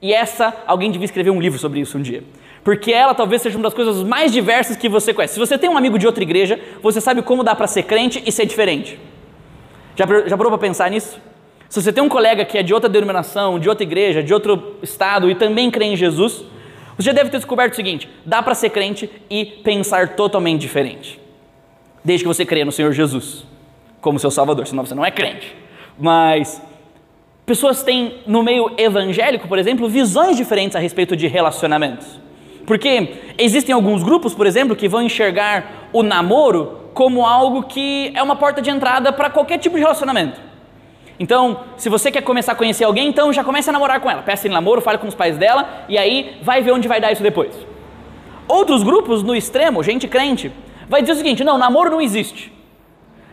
E 0.02 0.12
essa, 0.12 0.52
alguém 0.66 0.90
devia 0.90 1.06
escrever 1.06 1.30
um 1.30 1.40
livro 1.40 1.60
sobre 1.60 1.82
isso 1.82 2.00
um 2.00 2.02
dia. 2.02 2.24
Porque 2.64 2.92
ela 2.92 3.14
talvez 3.14 3.44
seja 3.44 3.56
uma 3.60 3.66
das 3.66 3.76
coisas 3.76 4.02
mais 4.02 4.32
diversas 4.32 4.76
que 4.76 4.90
você 4.90 5.14
conhece. 5.14 5.36
Se 5.36 5.40
você 5.40 5.56
tem 5.56 5.70
um 5.70 5.78
amigo 5.78 6.00
de 6.00 6.08
outra 6.08 6.24
igreja, 6.24 6.60
você 6.82 7.00
sabe 7.00 7.22
como 7.22 7.44
dá 7.44 7.54
para 7.54 7.68
ser 7.68 7.84
crente 7.84 8.24
e 8.26 8.32
ser 8.32 8.48
diferente. 8.48 9.00
Já, 9.96 10.06
já 10.26 10.36
parou 10.36 10.52
para 10.52 10.58
pensar 10.58 10.90
nisso? 10.90 11.22
Se 11.70 11.80
você 11.80 11.94
tem 11.94 12.04
um 12.04 12.10
colega 12.10 12.44
que 12.44 12.58
é 12.58 12.64
de 12.64 12.74
outra 12.74 12.90
denominação, 12.90 13.60
de 13.60 13.70
outra 13.70 13.84
igreja, 13.84 14.24
de 14.24 14.34
outro 14.34 14.78
estado 14.82 15.30
e 15.30 15.36
também 15.36 15.70
crê 15.70 15.86
em 15.86 15.96
Jesus, 15.96 16.44
você 17.02 17.08
já 17.08 17.14
deve 17.14 17.30
ter 17.30 17.38
descoberto 17.38 17.74
o 17.74 17.76
seguinte: 17.76 18.10
dá 18.26 18.42
para 18.42 18.54
ser 18.54 18.70
crente 18.70 19.10
e 19.30 19.46
pensar 19.46 20.16
totalmente 20.16 20.62
diferente. 20.62 21.20
Desde 22.04 22.24
que 22.24 22.28
você 22.28 22.46
crê 22.46 22.66
no 22.66 22.72
Senhor 22.72 22.92
Jesus 22.92 23.46
como 24.00 24.20
seu 24.20 24.32
Salvador, 24.32 24.66
senão 24.68 24.86
você 24.86 24.96
não 24.96 25.06
é 25.06 25.12
crente. 25.12 25.56
Mas 25.98 26.62
pessoas 27.46 27.84
têm 27.84 28.22
no 28.26 28.42
meio 28.42 28.72
evangélico, 28.78 29.48
por 29.48 29.60
exemplo, 29.60 29.88
visões 29.88 30.36
diferentes 30.36 30.76
a 30.76 30.80
respeito 30.80 31.16
de 31.16 31.28
relacionamentos. 31.28 32.20
Porque 32.66 33.16
existem 33.38 33.74
alguns 33.74 34.04
grupos, 34.04 34.34
por 34.34 34.48
exemplo, 34.48 34.76
que 34.76 34.88
vão 34.88 35.02
enxergar 35.02 35.90
o 35.94 36.04
namoro 36.04 36.90
como 36.94 37.26
algo 37.26 37.64
que 37.64 38.12
é 38.16 38.22
uma 38.22 38.36
porta 38.36 38.62
de 38.62 38.70
entrada 38.70 39.12
para 39.14 39.30
qualquer 39.30 39.58
tipo 39.58 39.76
de 39.76 39.82
relacionamento. 39.82 40.51
Então, 41.22 41.60
se 41.78 41.88
você 41.88 42.10
quer 42.10 42.24
começar 42.24 42.54
a 42.54 42.56
conhecer 42.56 42.84
alguém, 42.84 43.08
então 43.08 43.32
já 43.32 43.44
comece 43.44 43.70
a 43.70 43.74
namorar 43.74 44.00
com 44.00 44.10
ela. 44.10 44.24
Peça 44.24 44.48
em 44.48 44.50
namoro, 44.50 44.82
fale 44.82 44.98
com 44.98 45.08
os 45.08 45.14
pais 45.14 45.38
dela 45.38 45.86
e 45.88 45.96
aí 45.96 46.40
vai 46.42 46.64
ver 46.64 46.72
onde 46.72 46.88
vai 46.88 47.00
dar 47.00 47.12
isso 47.12 47.22
depois. 47.22 47.56
Outros 48.48 48.82
grupos, 48.82 49.22
no 49.22 49.36
extremo, 49.36 49.84
gente 49.84 50.08
crente, 50.08 50.52
vai 50.90 51.00
dizer 51.02 51.14
o 51.14 51.16
seguinte: 51.16 51.44
não, 51.44 51.60
namoro 51.60 51.92
não 51.92 52.02
existe. 52.02 52.52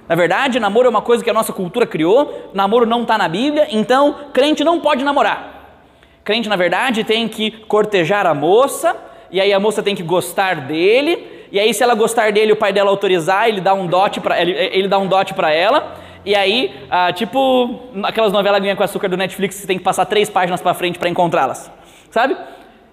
Na 0.07 0.15
verdade, 0.15 0.61
namoro 0.61 0.87
é 0.87 0.91
uma 0.91 1.01
coisa 1.01 1.25
que 1.25 1.31
a 1.31 1.33
nossa 1.33 1.51
cultura 1.51 1.87
criou, 1.87 2.51
namoro 2.53 2.85
não 2.85 3.03
está 3.03 3.17
na 3.17 3.27
Bíblia, 3.27 3.69
então 3.71 4.15
crente 4.35 4.63
não 4.63 4.81
pode 4.81 5.03
namorar. 5.03 5.81
Crente, 6.23 6.47
na 6.47 6.57
verdade, 6.57 7.05
tem 7.05 7.27
que 7.27 7.51
cortejar 7.51 8.27
a 8.27 8.35
moça, 8.35 8.95
e 9.31 9.41
aí 9.41 9.51
a 9.51 9.59
moça 9.59 9.83
tem 9.83 9.95
que 9.95 10.03
gostar 10.03 10.57
dele, 10.57 11.47
e 11.51 11.59
aí 11.59 11.73
se 11.73 11.83
ela 11.83 11.95
gostar 11.95 12.33
dele, 12.33 12.53
o 12.53 12.57
pai 12.57 12.71
dela 12.71 12.91
autorizar, 12.91 13.49
ele 13.49 13.63
dá 13.63 13.73
um 13.73 13.87
dote 13.87 14.21
para 14.21 14.39
ele, 14.43 14.53
ele 14.53 14.89
dá 14.89 14.99
um 14.99 15.07
dote 15.07 15.33
para 15.33 15.51
ela. 15.51 16.07
E 16.25 16.35
aí, 16.35 16.75
ah, 16.91 17.13
tipo 17.13 17.81
aquelas 18.03 18.33
novelas 18.33 18.61
ganha 18.61 18.77
com 18.77 18.83
açúcar 18.83 19.09
do 19.09 19.17
Netflix, 19.17 19.57
você 19.57 19.67
tem 19.67 19.79
que 19.79 19.85
passar 19.85 20.05
três 20.07 20.29
páginas 20.29 20.61
para 20.61 20.75
frente 20.75 20.99
para 20.99 21.09
encontrá-las, 21.09 21.71
sabe? 22.11 22.37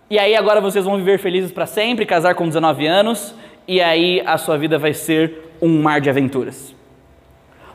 E 0.09 0.19
aí 0.19 0.35
agora 0.35 0.61
vocês 0.61 0.85
vão 0.85 0.97
viver 0.97 1.17
felizes 1.17 1.51
para 1.51 1.65
sempre, 1.65 2.05
casar 2.05 2.35
com 2.35 2.47
19 2.47 2.85
anos, 2.85 3.35
e 3.67 3.81
aí 3.81 4.21
a 4.25 4.37
sua 4.37 4.57
vida 4.57 4.77
vai 4.77 4.93
ser 4.93 5.51
um 5.61 5.81
mar 5.81 5.99
de 5.99 6.09
aventuras. 6.09 6.75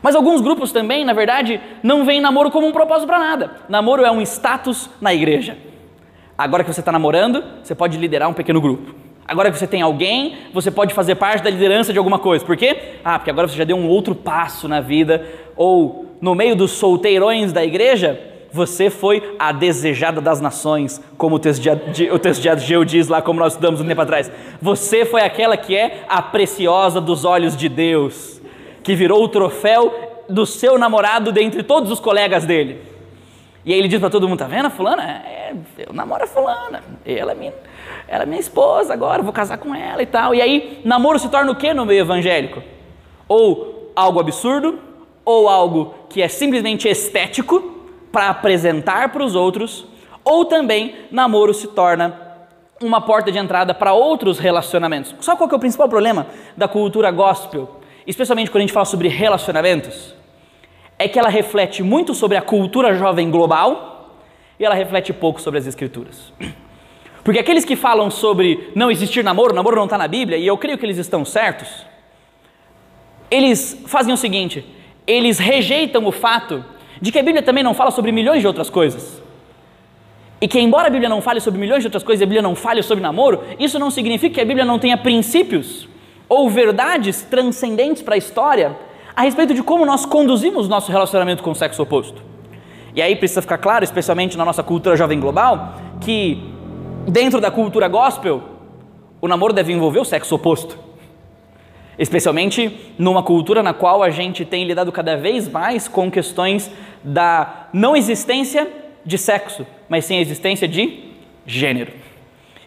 Mas 0.01 0.15
alguns 0.15 0.41
grupos 0.41 0.71
também, 0.71 1.05
na 1.05 1.13
verdade, 1.13 1.61
não 1.83 2.05
veem 2.05 2.21
namoro 2.21 2.49
como 2.49 2.65
um 2.65 2.71
propósito 2.71 3.07
para 3.07 3.19
nada. 3.19 3.51
Namoro 3.69 4.03
é 4.03 4.11
um 4.11 4.21
status 4.21 4.89
na 4.99 5.13
igreja. 5.13 5.57
Agora 6.37 6.63
que 6.63 6.73
você 6.73 6.79
está 6.79 6.91
namorando, 6.91 7.43
você 7.61 7.75
pode 7.75 7.97
liderar 7.97 8.27
um 8.27 8.33
pequeno 8.33 8.59
grupo. 8.59 8.95
Agora 9.31 9.49
que 9.49 9.57
você 9.57 9.65
tem 9.65 9.81
alguém, 9.81 10.39
você 10.53 10.69
pode 10.69 10.93
fazer 10.93 11.15
parte 11.15 11.41
da 11.41 11.49
liderança 11.49 11.93
de 11.93 11.97
alguma 11.97 12.19
coisa. 12.19 12.43
Por 12.43 12.57
quê? 12.57 12.75
Ah, 13.01 13.17
porque 13.17 13.29
agora 13.29 13.47
você 13.47 13.55
já 13.55 13.63
deu 13.63 13.77
um 13.77 13.87
outro 13.87 14.13
passo 14.13 14.67
na 14.67 14.81
vida. 14.81 15.25
Ou 15.55 16.05
no 16.19 16.35
meio 16.35 16.53
dos 16.53 16.71
solteirões 16.71 17.53
da 17.53 17.63
igreja, 17.63 18.19
você 18.51 18.89
foi 18.89 19.37
a 19.39 19.53
desejada 19.53 20.19
das 20.19 20.41
nações, 20.41 21.01
como 21.17 21.37
o 21.37 21.39
texto 21.39 21.61
de, 21.61 22.11
o 22.11 22.19
texto 22.19 22.41
de 22.41 22.85
diz 22.85 23.07
lá, 23.07 23.21
como 23.21 23.39
nós 23.39 23.53
estudamos 23.53 23.79
um 23.79 23.87
tempo 23.87 24.01
atrás. 24.01 24.29
Você 24.61 25.05
foi 25.05 25.21
aquela 25.21 25.55
que 25.55 25.77
é 25.77 26.03
a 26.09 26.21
preciosa 26.21 26.99
dos 26.99 27.23
olhos 27.23 27.55
de 27.55 27.69
Deus, 27.69 28.41
que 28.83 28.95
virou 28.95 29.23
o 29.23 29.29
troféu 29.29 30.25
do 30.27 30.45
seu 30.45 30.77
namorado 30.77 31.31
dentre 31.31 31.63
todos 31.63 31.89
os 31.89 32.01
colegas 32.01 32.43
dele. 32.43 32.90
E 33.63 33.73
aí 33.73 33.79
ele 33.79 33.87
diz 33.87 33.99
para 33.99 34.09
todo 34.09 34.27
mundo: 34.27 34.39
tá 34.39 34.47
vendo 34.47 34.65
a 34.65 34.69
fulana? 34.69 35.03
É, 35.03 35.53
eu 35.77 35.93
namoro 35.93 36.23
a 36.23 36.27
fulana, 36.27 36.83
ela 37.05 37.31
é, 37.31 37.35
minha, 37.35 37.53
ela 38.07 38.23
é 38.23 38.25
minha 38.25 38.39
esposa 38.39 38.93
agora, 38.93 39.21
vou 39.21 39.33
casar 39.33 39.57
com 39.57 39.73
ela 39.75 40.01
e 40.01 40.05
tal. 40.05 40.33
E 40.33 40.41
aí, 40.41 40.81
namoro 40.83 41.19
se 41.19 41.29
torna 41.29 41.51
o 41.51 41.55
que 41.55 41.73
no 41.73 41.85
meio 41.85 42.01
evangélico? 42.01 42.61
Ou 43.27 43.91
algo 43.95 44.19
absurdo, 44.19 44.79
ou 45.23 45.47
algo 45.47 45.93
que 46.09 46.21
é 46.21 46.27
simplesmente 46.27 46.87
estético 46.87 47.61
para 48.11 48.29
apresentar 48.29 49.09
para 49.09 49.23
os 49.23 49.35
outros, 49.35 49.85
ou 50.23 50.45
também 50.45 50.95
namoro 51.11 51.53
se 51.53 51.67
torna 51.67 52.29
uma 52.81 52.99
porta 52.99 53.31
de 53.31 53.37
entrada 53.37 53.73
para 53.73 53.93
outros 53.93 54.39
relacionamentos. 54.39 55.15
Sabe 55.21 55.37
qual 55.37 55.47
que 55.47 55.53
é 55.53 55.57
o 55.57 55.59
principal 55.59 55.87
problema 55.87 56.27
da 56.57 56.67
cultura 56.67 57.11
gospel? 57.11 57.69
Especialmente 58.07 58.49
quando 58.49 58.61
a 58.63 58.65
gente 58.65 58.73
fala 58.73 58.85
sobre 58.85 59.07
relacionamentos? 59.07 60.15
É 61.03 61.07
que 61.07 61.17
ela 61.17 61.29
reflete 61.29 61.81
muito 61.81 62.13
sobre 62.13 62.37
a 62.37 62.41
cultura 62.41 62.93
jovem 62.93 63.31
global 63.31 64.19
e 64.59 64.63
ela 64.63 64.75
reflete 64.75 65.11
pouco 65.11 65.41
sobre 65.41 65.57
as 65.57 65.65
escrituras. 65.65 66.31
Porque 67.23 67.39
aqueles 67.39 67.65
que 67.65 67.75
falam 67.75 68.11
sobre 68.11 68.71
não 68.75 68.91
existir 68.91 69.23
namoro, 69.23 69.53
namoro 69.53 69.75
não 69.75 69.85
está 69.85 69.97
na 69.97 70.07
Bíblia, 70.07 70.37
e 70.37 70.45
eu 70.45 70.57
creio 70.57 70.77
que 70.77 70.85
eles 70.85 70.97
estão 70.97 71.25
certos, 71.25 71.85
eles 73.29 73.81
fazem 73.87 74.13
o 74.13 74.17
seguinte: 74.17 74.63
eles 75.07 75.39
rejeitam 75.39 76.05
o 76.05 76.11
fato 76.11 76.63
de 77.01 77.11
que 77.11 77.17
a 77.17 77.23
Bíblia 77.23 77.41
também 77.41 77.63
não 77.63 77.73
fala 77.73 77.89
sobre 77.89 78.11
milhões 78.11 78.41
de 78.41 78.47
outras 78.47 78.69
coisas. 78.69 79.21
E 80.39 80.47
que, 80.47 80.59
embora 80.59 80.87
a 80.87 80.89
Bíblia 80.89 81.09
não 81.09 81.21
fale 81.21 81.39
sobre 81.39 81.59
milhões 81.59 81.81
de 81.81 81.87
outras 81.87 82.03
coisas 82.03 82.21
a 82.21 82.25
Bíblia 82.25 82.41
não 82.41 82.55
fale 82.55 82.81
sobre 82.81 83.03
namoro, 83.03 83.43
isso 83.59 83.77
não 83.77 83.89
significa 83.89 84.35
que 84.35 84.41
a 84.41 84.45
Bíblia 84.45 84.65
não 84.65 84.79
tenha 84.79 84.97
princípios 84.97 85.87
ou 86.27 86.49
verdades 86.49 87.21
transcendentes 87.23 88.01
para 88.01 88.15
a 88.15 88.17
história 88.17 88.75
a 89.15 89.23
respeito 89.23 89.53
de 89.53 89.63
como 89.63 89.85
nós 89.85 90.05
conduzimos 90.05 90.67
nosso 90.67 90.91
relacionamento 90.91 91.43
com 91.43 91.51
o 91.51 91.55
sexo 91.55 91.81
oposto. 91.81 92.21
E 92.93 93.01
aí 93.01 93.15
precisa 93.15 93.41
ficar 93.41 93.57
claro, 93.57 93.83
especialmente 93.83 94.37
na 94.37 94.43
nossa 94.43 94.63
cultura 94.63 94.95
jovem 94.95 95.19
global, 95.19 95.75
que 96.01 96.43
dentro 97.07 97.39
da 97.39 97.49
cultura 97.49 97.87
gospel, 97.87 98.43
o 99.21 99.27
namoro 99.27 99.53
deve 99.53 99.71
envolver 99.71 99.99
o 99.99 100.05
sexo 100.05 100.35
oposto. 100.35 100.77
Especialmente 101.97 102.93
numa 102.97 103.21
cultura 103.21 103.61
na 103.61 103.73
qual 103.73 104.01
a 104.01 104.09
gente 104.09 104.43
tem 104.43 104.65
lidado 104.65 104.91
cada 104.91 105.15
vez 105.15 105.47
mais 105.47 105.87
com 105.87 106.09
questões 106.09 106.71
da 107.03 107.67
não 107.71 107.95
existência 107.95 108.67
de 109.05 109.17
sexo, 109.17 109.65
mas 109.87 110.05
sim 110.05 110.17
a 110.17 110.21
existência 110.21 110.67
de 110.67 111.11
gênero. 111.45 111.91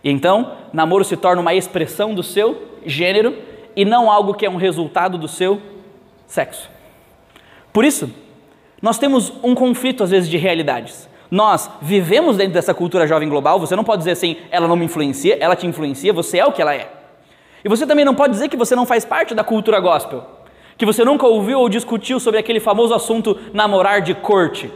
E 0.03 0.11
então, 0.11 0.53
namoro 0.73 1.05
se 1.05 1.17
torna 1.17 1.41
uma 1.41 1.55
expressão 1.55 2.15
do 2.15 2.23
seu 2.23 2.63
gênero 2.85 3.35
e 3.75 3.85
não 3.85 4.11
algo 4.11 4.35
que 4.35 4.47
é 4.47 4.51
um 4.51 4.57
resultado 4.57 5.17
do 5.19 5.27
seu 5.27 5.61
sexo. 6.27 6.71
Por 7.73 7.85
isso, 7.85 8.11
nós 8.81 8.99
temos 8.99 9.33
um 9.43 9.55
conflito 9.55 10.05
às 10.05 10.11
vezes 10.11 10.29
de 10.29 10.37
realidades. 10.37 11.09
Nós 11.31 11.71
vivemos 11.81 12.37
dentro 12.37 12.53
dessa 12.53 12.75
cultura 12.75 13.07
jovem 13.07 13.29
global, 13.29 13.59
você 13.59 13.75
não 13.75 13.83
pode 13.83 13.99
dizer 13.99 14.13
assim, 14.13 14.37
ela 14.51 14.69
não 14.69 14.77
me 14.77 14.85
influencia, 14.85 15.37
ela 15.41 15.57
te 15.57 15.67
influencia, 15.67 16.13
você 16.13 16.39
é 16.39 16.45
o 16.45 16.53
que 16.53 16.63
ela 16.63 16.75
é. 16.75 16.89
E 17.65 17.69
você 17.69 17.87
também 17.87 18.05
não 18.05 18.15
pode 18.15 18.33
dizer 18.33 18.49
que 18.49 18.57
você 18.57 18.77
não 18.77 18.85
faz 18.85 19.05
parte 19.05 19.35
da 19.35 19.43
cultura 19.43 19.81
gospel, 19.81 20.25
que 20.77 20.85
você 20.85 21.05
nunca 21.05 21.27
ouviu 21.27 21.61
ou 21.61 21.69
discutiu 21.69 22.21
sobre 22.21 22.39
aquele 22.39 22.61
famoso 22.61 22.95
assunto 22.95 23.39
namorar 23.53 24.01
de 24.01 24.15
corte. 24.15 24.71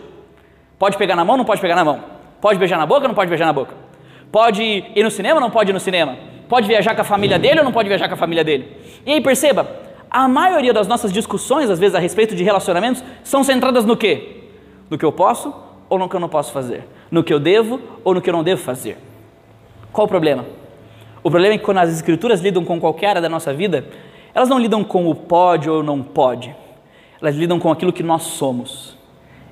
Pode 0.78 0.96
pegar 0.96 1.14
na 1.14 1.24
mão, 1.24 1.36
não 1.36 1.44
pode 1.44 1.60
pegar 1.60 1.74
na 1.74 1.84
mão. 1.84 2.02
Pode 2.40 2.58
beijar 2.58 2.78
na 2.78 2.86
boca, 2.86 3.06
não 3.06 3.14
pode 3.14 3.28
beijar 3.28 3.46
na 3.46 3.52
boca. 3.52 3.74
Pode 4.30 4.62
ir 4.62 5.02
no 5.02 5.10
cinema, 5.10 5.40
não 5.40 5.50
pode 5.50 5.70
ir 5.70 5.74
no 5.74 5.80
cinema. 5.80 6.16
Pode 6.48 6.66
viajar 6.66 6.94
com 6.94 7.00
a 7.00 7.04
família 7.04 7.38
dele 7.38 7.58
ou 7.58 7.64
não 7.64 7.72
pode 7.72 7.88
viajar 7.88 8.08
com 8.08 8.14
a 8.14 8.16
família 8.16 8.44
dele. 8.44 8.76
E 9.04 9.12
aí 9.12 9.20
perceba, 9.20 9.68
a 10.10 10.26
maioria 10.26 10.72
das 10.72 10.86
nossas 10.86 11.12
discussões, 11.12 11.70
às 11.70 11.78
vezes, 11.78 11.94
a 11.94 11.98
respeito 11.98 12.34
de 12.34 12.42
relacionamentos, 12.42 13.02
são 13.22 13.44
centradas 13.44 13.84
no 13.84 13.96
quê? 13.96 14.44
No 14.88 14.96
que 14.96 15.04
eu 15.04 15.12
posso 15.12 15.54
ou 15.88 15.98
no 15.98 16.08
que 16.08 16.16
eu 16.16 16.20
não 16.20 16.28
posso 16.28 16.52
fazer? 16.52 16.84
No 17.10 17.22
que 17.22 17.32
eu 17.32 17.40
devo 17.40 17.80
ou 18.04 18.14
no 18.14 18.20
que 18.20 18.30
eu 18.30 18.32
não 18.32 18.42
devo 18.42 18.62
fazer? 18.62 18.98
Qual 19.92 20.06
o 20.06 20.08
problema? 20.08 20.44
O 21.22 21.30
problema 21.30 21.54
é 21.54 21.58
que 21.58 21.64
quando 21.64 21.78
as 21.78 21.90
escrituras 21.90 22.40
lidam 22.40 22.64
com 22.64 22.80
qualquer 22.80 23.08
área 23.08 23.22
da 23.22 23.28
nossa 23.28 23.52
vida, 23.52 23.86
elas 24.34 24.48
não 24.48 24.58
lidam 24.58 24.84
com 24.84 25.10
o 25.10 25.14
pode 25.14 25.68
ou 25.68 25.82
não 25.82 26.02
pode. 26.02 26.54
Elas 27.20 27.34
lidam 27.34 27.58
com 27.58 27.70
aquilo 27.70 27.92
que 27.92 28.02
nós 28.02 28.22
somos. 28.22 28.96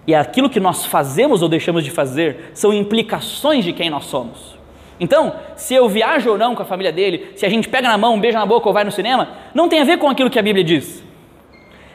E 0.06 0.14
aquilo 0.14 0.48
que 0.48 0.60
nós 0.60 0.86
fazemos 0.86 1.42
ou 1.42 1.48
deixamos 1.48 1.82
de 1.82 1.90
fazer 1.90 2.52
são 2.54 2.72
implicações 2.72 3.64
de 3.64 3.72
quem 3.72 3.90
nós 3.90 4.04
somos. 4.04 4.55
Então, 4.98 5.34
se 5.56 5.74
eu 5.74 5.88
viajo 5.88 6.30
ou 6.30 6.38
não 6.38 6.54
com 6.54 6.62
a 6.62 6.66
família 6.66 6.92
dele, 6.92 7.32
se 7.36 7.44
a 7.44 7.48
gente 7.48 7.68
pega 7.68 7.88
na 7.88 7.98
mão, 7.98 8.18
beijo 8.18 8.38
na 8.38 8.46
boca 8.46 8.68
ou 8.68 8.72
vai 8.72 8.84
no 8.84 8.90
cinema, 8.90 9.28
não 9.54 9.68
tem 9.68 9.80
a 9.80 9.84
ver 9.84 9.98
com 9.98 10.08
aquilo 10.08 10.30
que 10.30 10.38
a 10.38 10.42
Bíblia 10.42 10.64
diz. 10.64 11.04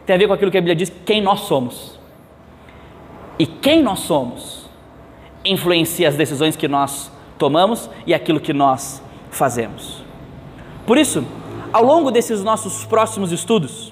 Tem 0.05 0.15
a 0.15 0.19
ver 0.19 0.27
com 0.27 0.33
aquilo 0.33 0.51
que 0.51 0.57
a 0.57 0.61
Bíblia 0.61 0.75
diz, 0.75 0.91
quem 1.05 1.21
nós 1.21 1.41
somos. 1.41 1.99
E 3.39 3.45
quem 3.45 3.81
nós 3.81 3.99
somos 3.99 4.69
influencia 5.43 6.07
as 6.07 6.15
decisões 6.15 6.55
que 6.55 6.67
nós 6.67 7.11
tomamos 7.39 7.89
e 8.05 8.13
aquilo 8.13 8.39
que 8.39 8.53
nós 8.53 9.01
fazemos. 9.31 10.03
Por 10.85 10.95
isso, 10.95 11.25
ao 11.73 11.83
longo 11.83 12.11
desses 12.11 12.43
nossos 12.43 12.85
próximos 12.85 13.31
estudos, 13.31 13.91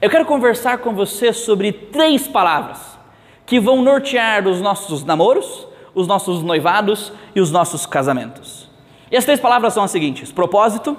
eu 0.00 0.10
quero 0.10 0.24
conversar 0.24 0.78
com 0.78 0.94
você 0.94 1.32
sobre 1.32 1.70
três 1.70 2.26
palavras 2.26 2.98
que 3.46 3.60
vão 3.60 3.82
nortear 3.82 4.48
os 4.48 4.60
nossos 4.60 5.04
namoros, 5.04 5.67
os 5.98 6.06
nossos 6.06 6.44
noivados 6.44 7.12
e 7.34 7.40
os 7.40 7.50
nossos 7.50 7.84
casamentos. 7.84 8.68
E 9.10 9.16
as 9.16 9.24
três 9.24 9.40
palavras 9.40 9.74
são 9.74 9.82
as 9.82 9.90
seguintes: 9.90 10.30
propósito, 10.30 10.96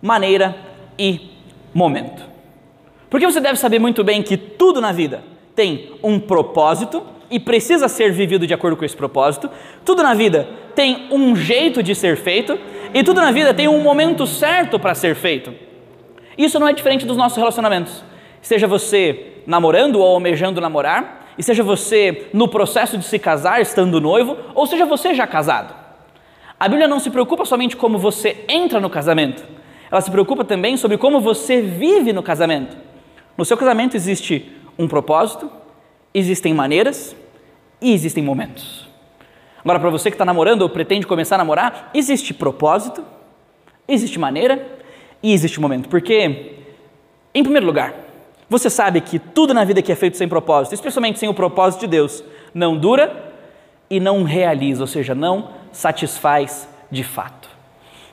maneira 0.00 0.56
e 0.98 1.30
momento. 1.74 2.22
Porque 3.10 3.26
você 3.26 3.40
deve 3.40 3.58
saber 3.58 3.78
muito 3.78 4.02
bem 4.02 4.22
que 4.22 4.36
tudo 4.36 4.80
na 4.80 4.92
vida 4.92 5.22
tem 5.54 5.92
um 6.02 6.18
propósito 6.18 7.02
e 7.30 7.38
precisa 7.38 7.86
ser 7.86 8.12
vivido 8.12 8.46
de 8.46 8.54
acordo 8.54 8.76
com 8.78 8.84
esse 8.84 8.96
propósito. 8.96 9.50
Tudo 9.84 10.02
na 10.02 10.14
vida 10.14 10.48
tem 10.74 11.08
um 11.10 11.36
jeito 11.36 11.82
de 11.82 11.94
ser 11.94 12.16
feito 12.16 12.58
e 12.94 13.04
tudo 13.04 13.20
na 13.20 13.30
vida 13.30 13.52
tem 13.52 13.68
um 13.68 13.82
momento 13.82 14.26
certo 14.26 14.78
para 14.78 14.94
ser 14.94 15.14
feito. 15.14 15.54
Isso 16.36 16.58
não 16.58 16.66
é 16.66 16.72
diferente 16.72 17.04
dos 17.04 17.16
nossos 17.16 17.36
relacionamentos. 17.36 18.02
Seja 18.40 18.66
você 18.66 19.34
namorando 19.46 19.96
ou 19.96 20.06
almejando 20.06 20.60
namorar, 20.60 21.23
e 21.36 21.42
seja 21.42 21.62
você 21.62 22.28
no 22.32 22.48
processo 22.48 22.96
de 22.96 23.04
se 23.04 23.18
casar, 23.18 23.60
estando 23.60 24.00
noivo, 24.00 24.36
ou 24.54 24.66
seja 24.66 24.86
você 24.86 25.14
já 25.14 25.26
casado. 25.26 25.74
A 26.58 26.68
Bíblia 26.68 26.88
não 26.88 27.00
se 27.00 27.10
preocupa 27.10 27.44
somente 27.44 27.76
como 27.76 27.98
você 27.98 28.44
entra 28.48 28.80
no 28.80 28.88
casamento, 28.88 29.44
ela 29.90 30.00
se 30.00 30.10
preocupa 30.10 30.44
também 30.44 30.76
sobre 30.76 30.98
como 30.98 31.20
você 31.20 31.60
vive 31.60 32.12
no 32.12 32.22
casamento. 32.22 32.76
No 33.36 33.44
seu 33.44 33.56
casamento 33.56 33.96
existe 33.96 34.50
um 34.78 34.88
propósito, 34.88 35.50
existem 36.12 36.52
maneiras 36.52 37.14
e 37.80 37.92
existem 37.92 38.22
momentos. 38.22 38.88
Agora, 39.64 39.80
para 39.80 39.90
você 39.90 40.10
que 40.10 40.14
está 40.14 40.24
namorando 40.24 40.62
ou 40.62 40.68
pretende 40.68 41.06
começar 41.06 41.36
a 41.36 41.38
namorar, 41.38 41.90
existe 41.94 42.34
propósito, 42.34 43.04
existe 43.88 44.18
maneira 44.18 44.66
e 45.22 45.32
existe 45.32 45.60
momento. 45.60 45.88
Porque, 45.88 46.56
em 47.34 47.42
primeiro 47.42 47.64
lugar, 47.66 47.94
você 48.48 48.68
sabe 48.68 49.00
que 49.00 49.18
tudo 49.18 49.54
na 49.54 49.64
vida 49.64 49.82
que 49.82 49.90
é 49.90 49.94
feito 49.94 50.16
sem 50.16 50.28
propósito, 50.28 50.74
especialmente 50.74 51.18
sem 51.18 51.28
o 51.28 51.34
propósito 51.34 51.80
de 51.80 51.86
Deus, 51.86 52.22
não 52.52 52.76
dura 52.76 53.32
e 53.88 53.98
não 53.98 54.22
realiza, 54.22 54.82
ou 54.82 54.86
seja, 54.86 55.14
não 55.14 55.50
satisfaz 55.72 56.68
de 56.90 57.02
fato. 57.02 57.48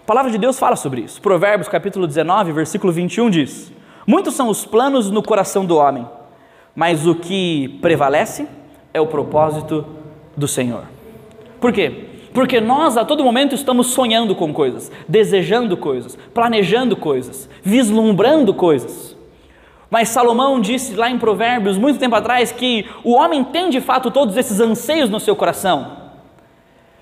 A 0.04 0.06
palavra 0.06 0.32
de 0.32 0.38
Deus 0.38 0.58
fala 0.58 0.76
sobre 0.76 1.02
isso. 1.02 1.22
Provérbios 1.22 1.68
capítulo 1.68 2.08
19, 2.08 2.52
versículo 2.52 2.92
21 2.92 3.30
diz: 3.30 3.72
Muitos 4.06 4.34
são 4.34 4.50
os 4.50 4.66
planos 4.66 5.12
no 5.12 5.22
coração 5.22 5.66
do 5.66 5.78
homem, 5.78 6.08
mas 6.76 7.06
o 7.06 7.16
que 7.16 7.80
prevalece 7.82 8.48
é 8.94 9.00
o 9.00 9.08
propósito 9.08 9.86
do 10.36 10.48
Senhor. 10.48 10.84
Por 11.60 11.72
quê? 11.72 12.08
Porque 12.34 12.60
nós 12.60 12.98
a 12.98 13.06
todo 13.06 13.24
momento 13.24 13.54
estamos 13.54 13.88
sonhando 13.88 14.36
com 14.36 14.54
coisas, 14.54 14.92
desejando 15.08 15.78
coisas, 15.78 16.18
planejando 16.34 16.96
coisas, 16.96 17.50
vislumbrando 17.62 18.54
coisas. 18.54 19.16
Mas 19.92 20.08
Salomão 20.08 20.62
disse 20.62 20.96
lá 20.96 21.10
em 21.10 21.20
Provérbios, 21.20 21.78
muito 21.78 22.00
tempo 22.00 22.16
atrás, 22.16 22.50
que 22.50 22.90
o 23.04 23.12
homem 23.12 23.44
tem 23.44 23.70
de 23.70 23.82
fato 23.82 24.10
todos 24.10 24.38
esses 24.38 24.62
anseios 24.62 25.10
no 25.10 25.20
seu 25.20 25.36
coração. 25.36 25.98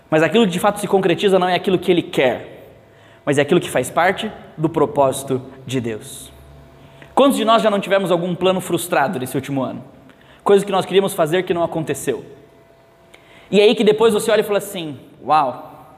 Mas 0.10 0.24
aquilo 0.24 0.46
que 0.46 0.52
de 0.52 0.60
fato 0.60 0.80
se 0.80 0.88
concretiza 0.88 1.38
não 1.38 1.48
é 1.48 1.54
aquilo 1.54 1.78
que 1.78 1.92
ele 1.92 2.02
quer, 2.02 2.80
mas 3.24 3.38
é 3.38 3.44
aquilo 3.44 3.60
que 3.60 3.70
faz 3.70 3.92
parte 3.92 4.32
do 4.58 4.68
propósito 4.68 5.40
de 5.68 5.80
Deus. 5.80 6.32
Quantos 7.14 7.38
de 7.38 7.46
nós 7.46 7.62
já 7.62 7.70
não 7.70 7.80
tivemos 7.80 8.10
algum 8.10 8.34
plano 8.34 8.60
frustrado 8.60 9.20
nesse 9.20 9.36
último 9.36 9.62
ano? 9.62 9.84
Coisa 10.44 10.66
que 10.66 10.72
nós 10.72 10.84
queríamos 10.84 11.14
fazer 11.14 11.44
que 11.44 11.54
não 11.54 11.62
aconteceu. 11.62 12.26
E 13.52 13.62
aí 13.62 13.76
que 13.76 13.84
depois 13.84 14.16
você 14.16 14.32
olha 14.32 14.42
e 14.42 14.44
fala 14.44 14.58
assim: 14.58 14.98
Uau, 15.24 15.96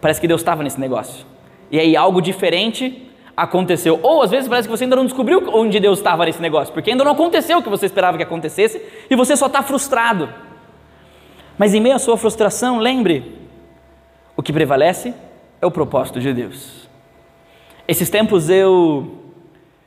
parece 0.00 0.20
que 0.20 0.28
Deus 0.28 0.40
estava 0.40 0.62
nesse 0.62 0.78
negócio. 0.78 1.26
E 1.72 1.80
aí 1.80 1.96
algo 1.96 2.22
diferente 2.22 3.10
aconteceu. 3.36 3.98
Ou 4.02 4.22
às 4.22 4.30
vezes 4.30 4.48
parece 4.48 4.68
que 4.68 4.76
você 4.76 4.84
ainda 4.84 4.96
não 4.96 5.04
descobriu 5.04 5.42
onde 5.52 5.78
Deus 5.80 5.98
estava 5.98 6.24
nesse 6.24 6.40
negócio, 6.40 6.72
porque 6.72 6.90
ainda 6.90 7.04
não 7.04 7.12
aconteceu 7.12 7.58
o 7.58 7.62
que 7.62 7.68
você 7.68 7.86
esperava 7.86 8.16
que 8.16 8.22
acontecesse 8.22 8.80
e 9.10 9.16
você 9.16 9.36
só 9.36 9.46
está 9.46 9.62
frustrado. 9.62 10.28
Mas 11.58 11.74
em 11.74 11.80
meio 11.80 11.94
à 11.94 11.98
sua 11.98 12.16
frustração, 12.16 12.78
lembre: 12.78 13.38
o 14.36 14.42
que 14.42 14.52
prevalece 14.52 15.14
é 15.60 15.66
o 15.66 15.70
propósito 15.70 16.20
de 16.20 16.32
Deus. 16.32 16.88
Esses 17.86 18.08
tempos 18.08 18.48
eu 18.48 19.18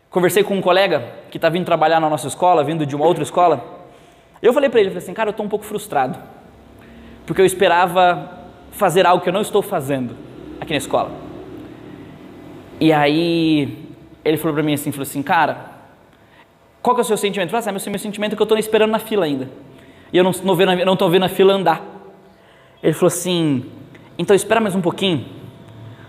conversei 0.09 0.43
com 0.43 0.55
um 0.55 0.61
colega 0.61 1.03
que 1.29 1.37
está 1.37 1.49
vindo 1.49 1.65
trabalhar 1.65 1.99
na 1.99 2.09
nossa 2.09 2.27
escola, 2.27 2.63
vindo 2.63 2.85
de 2.85 2.95
uma 2.95 3.05
outra 3.05 3.23
escola. 3.23 3.63
Eu 4.41 4.53
falei 4.53 4.69
para 4.69 4.79
ele, 4.79 4.89
falei 4.89 5.03
assim, 5.03 5.13
cara, 5.13 5.29
eu 5.29 5.31
estou 5.31 5.45
um 5.45 5.49
pouco 5.49 5.65
frustrado, 5.65 6.19
porque 7.25 7.41
eu 7.41 7.45
esperava 7.45 8.31
fazer 8.71 9.05
algo 9.05 9.23
que 9.23 9.29
eu 9.29 9.34
não 9.34 9.41
estou 9.41 9.62
fazendo 9.62 10.15
aqui 10.60 10.71
na 10.71 10.77
escola. 10.77 11.24
E 12.79 12.91
aí 12.91 13.89
ele 14.23 14.38
falou 14.38 14.53
para 14.53 14.63
mim 14.63 14.73
assim, 14.73 14.91
falou 14.91 15.03
assim, 15.03 15.21
cara, 15.21 15.71
qual 16.81 16.95
que 16.95 17.01
é 17.01 17.03
o 17.03 17.05
seu 17.05 17.17
sentimento? 17.17 17.47
Eu 17.47 17.51
falei 17.51 17.59
assim, 17.59 17.88
ah, 17.88 17.89
meu 17.89 17.99
sentimento 17.99 18.33
é 18.33 18.35
que 18.35 18.41
eu 18.41 18.45
estou 18.45 18.57
esperando 18.57 18.91
na 18.91 18.99
fila 18.99 19.25
ainda. 19.25 19.49
E 20.11 20.17
eu 20.17 20.23
não 20.23 20.31
estou 20.31 20.55
vendo, 20.55 20.85
não 20.85 21.09
vendo 21.09 21.25
a 21.25 21.29
fila 21.29 21.53
andar. 21.53 21.83
Ele 22.81 22.93
falou 22.93 23.07
assim, 23.07 23.65
então 24.17 24.35
espera 24.35 24.59
mais 24.59 24.75
um 24.75 24.81
pouquinho. 24.81 25.25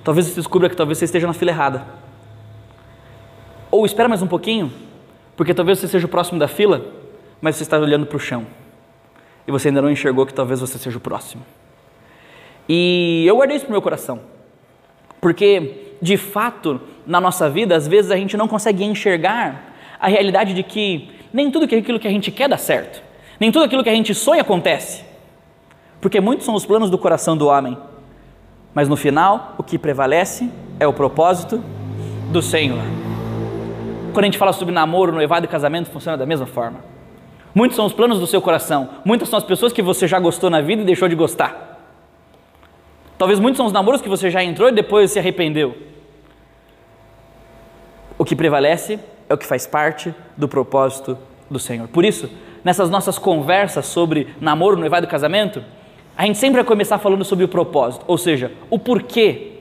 Talvez 0.04 0.26
você 0.26 0.34
descubra 0.34 0.68
que 0.68 0.76
talvez 0.76 0.98
você 0.98 1.04
esteja 1.04 1.26
na 1.26 1.32
fila 1.32 1.50
errada. 1.50 1.86
Ou 3.70 3.84
espera 3.84 4.08
mais 4.08 4.22
um 4.22 4.26
pouquinho, 4.26 4.72
porque 5.36 5.52
talvez 5.52 5.78
você 5.78 5.88
seja 5.88 6.06
o 6.06 6.08
próximo 6.08 6.38
da 6.38 6.48
fila, 6.48 6.84
mas 7.40 7.56
você 7.56 7.62
está 7.62 7.78
olhando 7.78 8.06
para 8.06 8.16
o 8.16 8.20
chão. 8.20 8.46
E 9.46 9.52
você 9.52 9.68
ainda 9.68 9.82
não 9.82 9.90
enxergou 9.90 10.26
que 10.26 10.34
talvez 10.34 10.60
você 10.60 10.78
seja 10.78 10.98
o 10.98 11.00
próximo. 11.00 11.42
E 12.68 13.24
eu 13.26 13.36
guardei 13.36 13.56
isso 13.56 13.66
para 13.66 13.70
o 13.70 13.74
meu 13.74 13.82
coração. 13.82 14.20
Porque 15.20 15.85
de 16.00 16.16
fato, 16.16 16.80
na 17.06 17.20
nossa 17.20 17.48
vida, 17.48 17.74
às 17.74 17.86
vezes 17.86 18.10
a 18.10 18.16
gente 18.16 18.36
não 18.36 18.48
consegue 18.48 18.84
enxergar 18.84 19.74
a 19.98 20.08
realidade 20.08 20.54
de 20.54 20.62
que 20.62 21.10
nem 21.32 21.50
tudo 21.50 21.64
aquilo 21.64 21.98
que 21.98 22.08
a 22.08 22.10
gente 22.10 22.30
quer 22.30 22.48
dá 22.48 22.56
certo, 22.56 23.02
nem 23.40 23.50
tudo 23.50 23.64
aquilo 23.64 23.82
que 23.82 23.90
a 23.90 23.94
gente 23.94 24.14
sonha 24.14 24.42
acontece, 24.42 25.04
porque 26.00 26.20
muitos 26.20 26.44
são 26.44 26.54
os 26.54 26.66
planos 26.66 26.90
do 26.90 26.98
coração 26.98 27.36
do 27.36 27.46
homem, 27.46 27.76
mas 28.74 28.88
no 28.88 28.96
final 28.96 29.54
o 29.58 29.62
que 29.62 29.78
prevalece 29.78 30.50
é 30.78 30.86
o 30.86 30.92
propósito 30.92 31.62
do 32.30 32.42
Senhor. 32.42 32.82
Quando 34.12 34.24
a 34.24 34.26
gente 34.26 34.38
fala 34.38 34.52
sobre 34.52 34.72
namoro, 34.72 35.12
noivado 35.12 35.44
e 35.44 35.48
casamento, 35.48 35.90
funciona 35.90 36.16
da 36.16 36.24
mesma 36.24 36.46
forma. 36.46 36.80
Muitos 37.54 37.76
são 37.76 37.86
os 37.86 37.92
planos 37.92 38.18
do 38.18 38.26
seu 38.26 38.40
coração, 38.42 38.88
muitas 39.04 39.28
são 39.28 39.38
as 39.38 39.44
pessoas 39.44 39.72
que 39.72 39.80
você 39.80 40.06
já 40.06 40.18
gostou 40.18 40.50
na 40.50 40.60
vida 40.60 40.82
e 40.82 40.84
deixou 40.84 41.08
de 41.08 41.14
gostar. 41.14 41.65
Talvez 43.18 43.40
muitos 43.40 43.56
são 43.56 43.66
os 43.66 43.72
namoros 43.72 44.02
que 44.02 44.08
você 44.08 44.30
já 44.30 44.42
entrou 44.44 44.68
e 44.68 44.72
depois 44.72 45.10
se 45.10 45.18
arrependeu. 45.18 45.76
O 48.18 48.24
que 48.24 48.36
prevalece 48.36 48.98
é 49.28 49.34
o 49.34 49.38
que 49.38 49.46
faz 49.46 49.66
parte 49.66 50.14
do 50.36 50.48
propósito 50.48 51.18
do 51.50 51.58
Senhor. 51.58 51.88
Por 51.88 52.04
isso, 52.04 52.30
nessas 52.64 52.90
nossas 52.90 53.18
conversas 53.18 53.86
sobre 53.86 54.28
namoro, 54.40 54.76
noivado 54.76 55.06
e 55.06 55.08
casamento, 55.08 55.62
a 56.16 56.24
gente 56.24 56.38
sempre 56.38 56.56
vai 56.56 56.64
começar 56.64 56.98
falando 56.98 57.24
sobre 57.24 57.44
o 57.44 57.48
propósito, 57.48 58.04
ou 58.06 58.16
seja, 58.16 58.52
o 58.70 58.78
porquê 58.78 59.52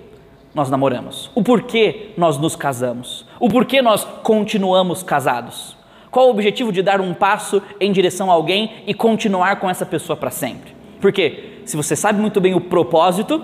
nós 0.53 0.69
namoramos, 0.69 1.29
o 1.35 1.43
porquê 1.43 2.11
nós 2.17 2.37
nos 2.37 2.55
casamos, 2.55 3.25
o 3.39 3.49
porquê 3.49 3.81
nós 3.81 4.05
continuamos 4.23 5.03
casados. 5.03 5.75
Qual 6.09 6.27
o 6.27 6.31
objetivo 6.31 6.71
de 6.71 6.81
dar 6.81 7.01
um 7.01 7.13
passo 7.13 7.61
em 7.77 7.91
direção 7.91 8.31
a 8.31 8.33
alguém 8.33 8.83
e 8.87 8.93
continuar 8.93 9.59
com 9.59 9.69
essa 9.69 9.85
pessoa 9.85 10.15
para 10.15 10.31
sempre? 10.31 10.74
Porque 10.99 11.60
se 11.65 11.75
você 11.75 11.95
sabe 11.95 12.19
muito 12.19 12.39
bem 12.39 12.53
o 12.53 12.62
propósito, 12.62 13.41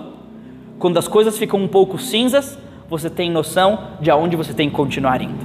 quando 0.78 0.98
as 0.98 1.08
coisas 1.08 1.38
ficam 1.38 1.60
um 1.60 1.68
pouco 1.68 1.98
cinzas, 1.98 2.58
você 2.88 3.08
tem 3.08 3.30
noção 3.30 3.88
de 4.00 4.10
aonde 4.10 4.36
você 4.36 4.52
tem 4.52 4.68
que 4.68 4.76
continuar 4.76 5.20
indo. 5.20 5.44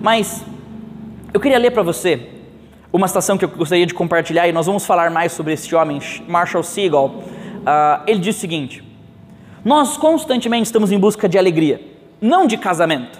Mas 0.00 0.44
eu 1.32 1.40
queria 1.40 1.58
ler 1.58 1.70
para 1.70 1.82
você 1.82 2.28
uma 2.92 3.06
citação 3.06 3.36
que 3.36 3.44
eu 3.44 3.48
gostaria 3.48 3.86
de 3.86 3.94
compartilhar 3.94 4.48
e 4.48 4.52
nós 4.52 4.66
vamos 4.66 4.84
falar 4.86 5.10
mais 5.10 5.32
sobre 5.32 5.52
esse 5.52 5.74
homem, 5.74 6.00
Marshall 6.26 6.62
Seagull. 6.62 7.06
Uh, 7.06 8.02
ele 8.06 8.20
diz 8.20 8.36
o 8.36 8.40
seguinte: 8.40 8.82
Nós 9.64 9.96
constantemente 9.96 10.64
estamos 10.64 10.90
em 10.90 10.98
busca 10.98 11.28
de 11.28 11.38
alegria, 11.38 11.80
não 12.20 12.46
de 12.46 12.56
casamento. 12.56 13.18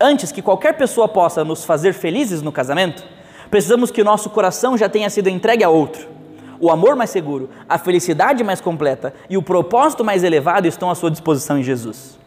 Antes 0.00 0.30
que 0.30 0.42
qualquer 0.42 0.74
pessoa 0.74 1.08
possa 1.08 1.44
nos 1.44 1.64
fazer 1.64 1.92
felizes 1.94 2.42
no 2.42 2.52
casamento, 2.52 3.04
precisamos 3.50 3.90
que 3.90 4.02
o 4.02 4.04
nosso 4.04 4.28
coração 4.30 4.76
já 4.76 4.88
tenha 4.88 5.08
sido 5.08 5.28
entregue 5.28 5.64
a 5.64 5.68
outro 5.68 6.15
o 6.60 6.70
amor 6.70 6.96
mais 6.96 7.10
seguro, 7.10 7.50
a 7.68 7.78
felicidade 7.78 8.42
mais 8.42 8.60
completa 8.60 9.14
e 9.28 9.36
o 9.36 9.42
propósito 9.42 10.04
mais 10.04 10.24
elevado 10.24 10.66
estão 10.66 10.90
à 10.90 10.94
sua 10.94 11.10
disposição 11.10 11.58
em 11.58 11.62
Jesus. 11.62 12.18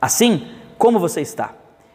Assim, 0.00 0.48
como 0.78 0.98
você 0.98 1.20
está? 1.20 1.54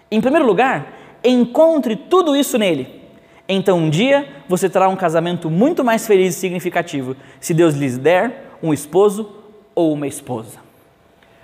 Em 0.09 0.19
primeiro 0.19 0.45
lugar, 0.45 0.93
encontre 1.23 1.95
tudo 1.95 2.35
isso 2.35 2.57
nele. 2.57 3.01
Então, 3.47 3.77
um 3.77 3.89
dia 3.89 4.27
você 4.47 4.69
terá 4.69 4.87
um 4.87 4.95
casamento 4.95 5.49
muito 5.49 5.83
mais 5.83 6.07
feliz 6.07 6.35
e 6.35 6.39
significativo 6.39 7.15
se 7.39 7.53
Deus 7.53 7.75
lhes 7.75 7.97
der 7.97 8.51
um 8.63 8.73
esposo 8.73 9.29
ou 9.75 9.93
uma 9.93 10.07
esposa. 10.07 10.59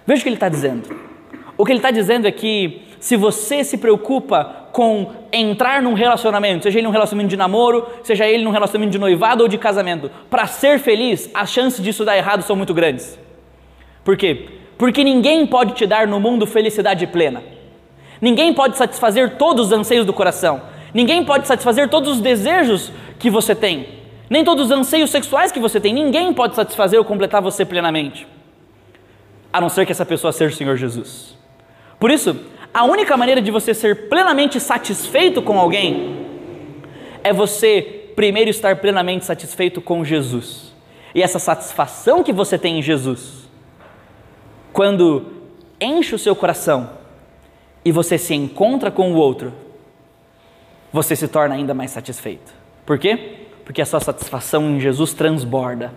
Veja 0.06 0.22
o 0.22 0.24
que 0.24 0.30
ele 0.30 0.36
está 0.36 0.50
dizendo. 0.50 0.90
O 1.58 1.66
que 1.66 1.72
ele 1.72 1.80
está 1.80 1.92
dizendo 1.92 2.28
é 2.28 2.32
que 2.32 2.87
se 3.08 3.16
você 3.16 3.64
se 3.64 3.78
preocupa 3.78 4.68
com 4.74 5.14
entrar 5.32 5.82
num 5.82 5.94
relacionamento, 5.94 6.64
seja 6.64 6.78
ele 6.78 6.88
um 6.90 6.92
relacionamento 6.92 7.30
de 7.30 7.38
namoro, 7.38 7.88
seja 8.04 8.28
ele 8.28 8.44
num 8.44 8.52
relacionamento 8.52 8.92
de 8.92 9.00
noivado 9.00 9.44
ou 9.44 9.48
de 9.48 9.58
casamento, 9.58 10.12
para 10.30 10.46
ser 10.46 10.78
feliz, 10.78 11.32
as 11.34 11.50
chances 11.50 11.82
disso 11.82 12.04
dar 12.04 12.18
errado 12.18 12.42
são 12.42 12.54
muito 12.54 12.74
grandes. 12.74 13.18
Por 14.04 14.18
quê? 14.18 14.50
Porque 14.78 15.06
ninguém 15.06 15.48
pode 15.48 15.74
te 15.74 15.86
dar 15.86 16.06
no 16.06 16.20
mundo 16.20 16.46
felicidade 16.46 17.08
plena. 17.08 17.42
Ninguém 18.20 18.54
pode 18.54 18.76
satisfazer 18.76 19.38
todos 19.38 19.68
os 19.68 19.72
anseios 19.72 20.06
do 20.06 20.12
coração. 20.12 20.64
Ninguém 20.94 21.24
pode 21.24 21.48
satisfazer 21.48 21.88
todos 21.88 22.16
os 22.16 22.20
desejos 22.20 22.92
que 23.18 23.30
você 23.30 23.56
tem. 23.56 23.88
Nem 24.30 24.44
todos 24.44 24.66
os 24.66 24.72
anseios 24.72 25.12
sexuais 25.12 25.50
que 25.50 25.62
você 25.62 25.80
tem. 25.80 25.94
Ninguém 25.94 26.34
pode 26.34 26.56
satisfazer 26.56 27.00
ou 27.00 27.06
completar 27.06 27.42
você 27.42 27.64
plenamente. 27.64 28.28
A 29.54 29.62
não 29.62 29.70
ser 29.70 29.86
que 29.86 29.94
essa 29.94 30.06
pessoa 30.06 30.34
seja 30.34 30.54
o 30.54 30.58
Senhor 30.58 30.76
Jesus. 30.76 31.38
Por 31.98 32.12
isso, 32.12 32.36
A 32.74 32.84
única 32.84 33.18
maneira 33.18 33.42
de 33.42 33.52
você 33.52 33.74
ser 33.74 34.08
plenamente 34.10 34.60
satisfeito 34.60 35.42
com 35.42 35.60
alguém 35.60 36.28
é 37.24 37.34
você 37.34 38.12
primeiro 38.16 38.50
estar 38.50 38.76
plenamente 38.78 39.26
satisfeito 39.26 39.82
com 39.82 40.04
Jesus. 40.04 40.74
E 41.14 41.22
essa 41.22 41.40
satisfação 41.40 42.24
que 42.24 42.34
você 42.34 42.58
tem 42.58 42.80
em 42.80 42.82
Jesus, 42.82 43.48
quando 44.72 45.26
enche 45.80 46.16
o 46.16 46.20
seu 46.20 46.36
coração 46.36 46.90
e 47.84 47.92
você 47.92 48.18
se 48.18 48.34
encontra 48.34 48.92
com 48.92 49.12
o 49.12 49.16
outro, 49.16 49.54
você 50.92 51.16
se 51.16 51.28
torna 51.28 51.56
ainda 51.56 51.74
mais 51.74 51.92
satisfeito. 51.92 52.54
Por 52.86 52.98
quê? 52.98 53.38
Porque 53.66 53.82
a 53.82 53.86
sua 53.86 54.00
satisfação 54.00 54.70
em 54.70 54.80
Jesus 54.80 55.14
transborda 55.14 55.94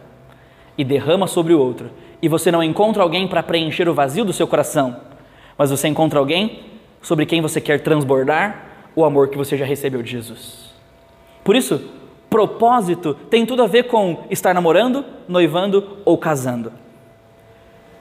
e 0.76 0.84
derrama 0.84 1.26
sobre 1.26 1.52
o 1.52 1.60
outro. 1.60 1.90
E 2.22 2.28
você 2.28 2.50
não 2.50 2.62
encontra 2.62 3.02
alguém 3.02 3.28
para 3.28 3.42
preencher 3.42 3.88
o 3.88 3.94
vazio 3.94 4.24
do 4.24 4.32
seu 4.32 4.46
coração, 4.46 5.00
mas 5.60 5.70
você 5.70 5.88
encontra 5.88 6.18
alguém 6.18 6.60
sobre 7.02 7.26
quem 7.26 7.42
você 7.42 7.60
quer 7.60 7.80
transbordar 7.80 8.88
o 8.96 9.04
amor 9.04 9.28
que 9.28 9.36
você 9.36 9.58
já 9.58 9.66
recebeu 9.66 10.02
de 10.02 10.10
Jesus. 10.10 10.70
Por 11.44 11.54
isso, 11.54 11.82
propósito 12.30 13.12
tem 13.28 13.44
tudo 13.44 13.62
a 13.62 13.66
ver 13.66 13.82
com 13.82 14.24
estar 14.30 14.54
namorando, 14.54 15.04
noivando 15.28 15.98
ou 16.02 16.16
casando. 16.16 16.72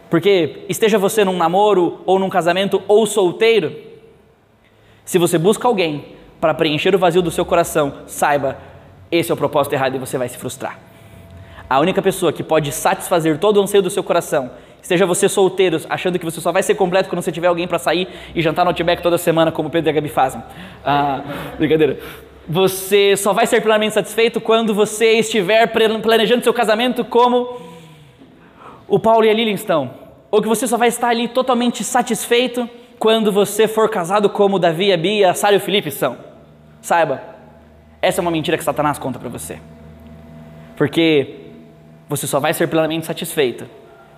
Porque 0.10 0.64
esteja 0.70 0.98
você 0.98 1.26
num 1.26 1.36
namoro 1.36 2.00
ou 2.06 2.18
num 2.18 2.30
casamento 2.30 2.82
ou 2.88 3.06
solteiro, 3.06 3.76
se 5.04 5.18
você 5.18 5.38
busca 5.38 5.68
alguém 5.68 6.16
para 6.40 6.54
preencher 6.54 6.96
o 6.96 6.98
vazio 6.98 7.22
do 7.22 7.30
seu 7.30 7.44
coração, 7.44 8.04
saiba, 8.08 8.58
esse 9.12 9.32
é 9.32 9.34
o 9.34 9.38
propósito 9.38 9.74
errado 9.74 9.96
e 9.96 10.00
você 10.00 10.18
vai 10.18 10.30
se 10.30 10.38
frustrar. 10.38 10.80
A 11.70 11.78
única 11.82 12.02
pessoa 12.02 12.32
que 12.32 12.42
pode 12.42 12.72
satisfazer 12.72 13.38
todo 13.38 13.58
o 13.58 13.64
anseio 13.64 13.84
do 13.84 13.90
seu 13.90 14.02
coração, 14.02 14.50
esteja 14.82 15.06
você 15.06 15.30
solteiro, 15.30 15.80
achando 15.90 16.18
que 16.18 16.26
você 16.26 16.42
só 16.42 16.52
vai 16.52 16.64
ser 16.64 16.76
completo 16.76 17.10
quando 17.10 17.22
você 17.22 17.32
tiver 17.32 17.48
alguém 17.48 17.68
para 17.68 17.80
sair 17.80 18.08
e 18.34 18.42
jantar 18.42 18.64
no 18.64 18.70
Outback 18.70 19.02
toda 19.02 19.18
semana, 19.18 19.52
como 19.52 19.70
o 19.70 19.72
Pedro 19.72 19.90
e 19.90 19.92
a 19.92 19.94
Gabi 19.94 20.10
fazem. 20.10 20.42
Ah, 20.84 21.22
brincadeira. 21.58 22.00
Você 22.48 23.16
só 23.16 23.32
vai 23.32 23.46
ser 23.46 23.62
plenamente 23.62 23.94
satisfeito 23.94 24.42
quando 24.42 24.74
você 24.74 25.20
estiver 25.20 25.68
planejando 25.68 26.44
seu 26.44 26.54
casamento 26.54 27.06
como 27.06 27.62
o 28.88 29.00
Paulo 29.00 29.26
e 29.26 29.30
a 29.30 29.34
Lilian 29.34 29.54
estão. 29.54 29.92
Ou 30.32 30.42
que 30.42 30.48
você 30.48 30.66
só 30.66 30.76
vai 30.76 30.88
estar 30.88 31.10
ali 31.10 31.28
totalmente 31.28 31.84
satisfeito 31.84 32.68
quando 32.98 33.32
você 33.32 33.68
for 33.68 33.88
casado 33.88 34.30
como 34.30 34.58
Davi, 34.58 34.92
a 34.92 34.98
Bia, 34.98 35.30
a 35.30 35.34
Sara 35.36 35.54
e 35.54 35.58
o 35.58 35.62
Felipe 35.62 35.92
são. 35.92 36.18
Saiba, 36.82 37.22
essa 38.02 38.20
é 38.20 38.22
uma 38.22 38.32
mentira 38.32 38.58
que 38.58 38.64
Satanás 38.64 38.98
conta 38.98 39.20
para 39.20 39.30
você. 39.30 39.60
Porque 40.76 41.36
você 42.08 42.26
só 42.26 42.40
vai 42.40 42.54
ser 42.54 42.68
plenamente 42.68 43.06
satisfeito 43.06 43.66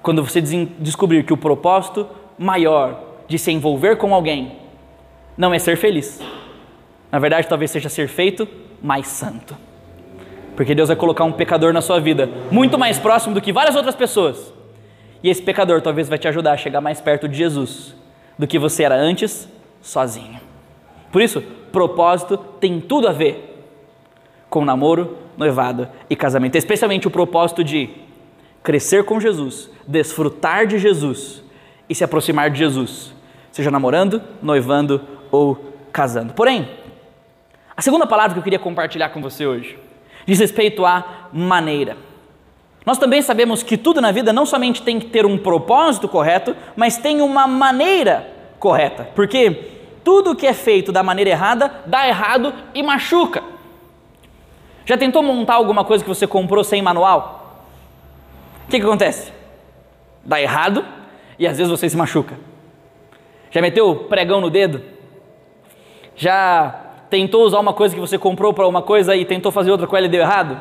quando 0.02 0.24
você 0.24 0.42
descobrir 0.42 1.24
que 1.24 1.34
o 1.34 1.38
propósito 1.38 2.08
maior 2.38 3.00
de 3.28 3.38
se 3.38 3.52
envolver 3.52 3.98
com 3.98 4.14
alguém 4.14 4.58
não 5.38 5.54
é 5.54 5.60
ser 5.60 5.78
feliz. 5.78 6.20
Na 7.12 7.20
verdade, 7.20 7.48
talvez 7.48 7.72
seja 7.72 7.90
ser 7.90 8.08
feito 8.08 8.48
mais 8.82 9.08
santo. 9.08 9.56
Porque 10.56 10.76
Deus 10.76 10.90
vai 10.90 10.96
colocar 10.96 11.24
um 11.24 11.32
pecador 11.32 11.74
na 11.74 11.82
sua 11.82 12.00
vida, 12.00 12.30
muito 12.52 12.78
mais 12.78 12.98
próximo 13.00 13.34
do 13.34 13.42
que 13.42 13.54
várias 13.54 13.76
outras 13.76 13.96
pessoas. 13.96 14.54
E 15.24 15.30
esse 15.30 15.42
pecador 15.42 15.82
talvez 15.82 16.10
vai 16.10 16.18
te 16.18 16.28
ajudar 16.28 16.54
a 16.54 16.58
chegar 16.58 16.82
mais 16.82 17.00
perto 17.00 17.28
de 17.28 17.38
Jesus 17.38 17.96
do 18.38 18.48
que 18.48 18.58
você 18.58 18.84
era 18.84 18.96
antes, 18.96 19.48
sozinho. 19.82 20.40
Por 21.12 21.22
isso, 21.22 21.42
propósito 21.72 22.38
tem 22.38 22.80
tudo 22.80 23.08
a 23.08 23.12
ver 23.12 23.66
com 24.50 24.66
namoro, 24.66 25.18
noivado 25.38 25.88
e 26.10 26.16
casamento, 26.16 26.58
especialmente 26.58 27.08
o 27.08 27.12
propósito 27.12 27.64
de 27.64 27.90
crescer 28.63 29.04
com 29.06 29.19
Jesus, 29.19 29.69
desfrutar 29.88 30.65
de 30.67 30.78
Jesus 30.78 31.43
e 31.89 31.95
se 31.95 32.04
aproximar 32.04 32.50
de 32.50 32.60
Jesus, 32.60 33.13
seja 33.52 33.71
namorando, 33.71 34.21
noivando 34.41 35.02
ou 35.32 35.74
casando. 35.91 36.34
Porém, 36.34 36.69
a 37.76 37.82
segunda 37.82 38.06
palavra 38.06 38.34
que 38.34 38.39
eu 38.39 38.43
queria 38.43 38.60
compartilhar 38.60 39.10
com 39.10 39.21
você 39.21 39.45
hoje 39.45 39.78
diz 40.26 40.39
respeito 40.39 40.86
à 40.86 41.30
maneira. 41.34 41.97
Nós 42.86 42.97
também 42.97 43.21
sabemos 43.21 43.62
que 43.62 43.78
tudo 43.78 44.02
na 44.02 44.12
vida 44.12 44.34
não 44.34 44.45
somente 44.45 44.82
tem 44.82 45.00
que 45.00 45.08
ter 45.08 45.26
um 45.26 45.38
propósito 45.38 46.08
correto, 46.08 46.56
mas 46.76 46.97
tem 46.97 47.21
uma 47.21 47.47
maneira 47.47 48.28
correta, 48.60 49.10
porque 49.15 49.71
tudo 50.04 50.36
que 50.36 50.47
é 50.47 50.54
feito 50.54 50.91
da 50.91 51.04
maneira 51.04 51.30
errada 51.30 51.71
dá 51.86 52.08
errado 52.08 52.54
e 52.74 52.82
machuca. 52.82 53.43
Já 54.86 54.97
tentou 54.97 55.21
montar 55.21 55.56
alguma 55.56 55.84
coisa 55.84 56.04
que 56.04 56.10
você 56.10 56.26
comprou 56.26 56.63
sem 56.63 56.82
manual? 56.82 57.41
O 58.65 58.69
que, 58.69 58.80
que 58.80 58.86
acontece? 58.86 59.32
Dá 60.24 60.41
errado 60.41 60.86
e 61.38 61.47
às 61.47 61.58
vezes 61.58 61.71
você 61.71 61.89
se 61.89 61.97
machuca. 61.97 62.36
Já 63.50 63.62
meteu 63.62 63.95
pregão 64.08 64.39
no 64.39 64.50
dedo? 64.50 64.82
Já 66.15 66.76
tentou 67.10 67.43
usar 67.43 67.60
uma 67.60 67.74
coisa 67.74 67.93
que 67.93 68.00
você 68.00 68.17
comprou 68.17 68.54
para 68.54 68.67
uma 68.67 68.82
coisa 68.82 69.15
e 69.15 69.26
tentou 69.26 69.52
fazer 69.52 69.71
outra 69.71 69.88
com 69.88 69.97
ela 69.97 70.06
e 70.06 70.10
deu 70.10 70.21
errado? 70.21 70.60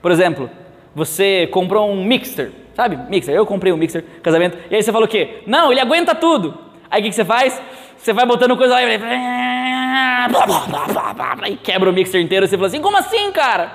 Por 0.00 0.10
exemplo, 0.10 0.50
você 0.94 1.46
comprou 1.48 1.90
um 1.90 2.04
mixer, 2.04 2.52
sabe? 2.74 2.96
Mixer, 3.08 3.34
eu 3.34 3.44
comprei 3.44 3.72
um 3.72 3.76
mixer, 3.76 4.04
casamento, 4.22 4.56
e 4.70 4.76
aí 4.76 4.82
você 4.82 4.92
falou 4.92 5.06
o 5.06 5.10
quê? 5.10 5.42
Não, 5.46 5.70
ele 5.72 5.80
aguenta 5.80 6.14
tudo. 6.14 6.56
Aí 6.90 7.00
o 7.00 7.04
que, 7.04 7.10
que 7.10 7.14
você 7.14 7.24
faz? 7.24 7.60
Você 7.96 8.12
vai 8.12 8.26
botando 8.26 8.56
coisa 8.56 8.74
lá 8.74 8.82
e 8.82 8.86
e 11.52 11.56
quebra 11.56 11.90
o 11.90 11.92
mixer 11.92 12.20
inteiro. 12.20 12.44
E 12.44 12.48
você 12.48 12.56
fala 12.56 12.68
assim: 12.68 12.80
como 12.80 12.96
assim, 12.96 13.30
cara? 13.32 13.72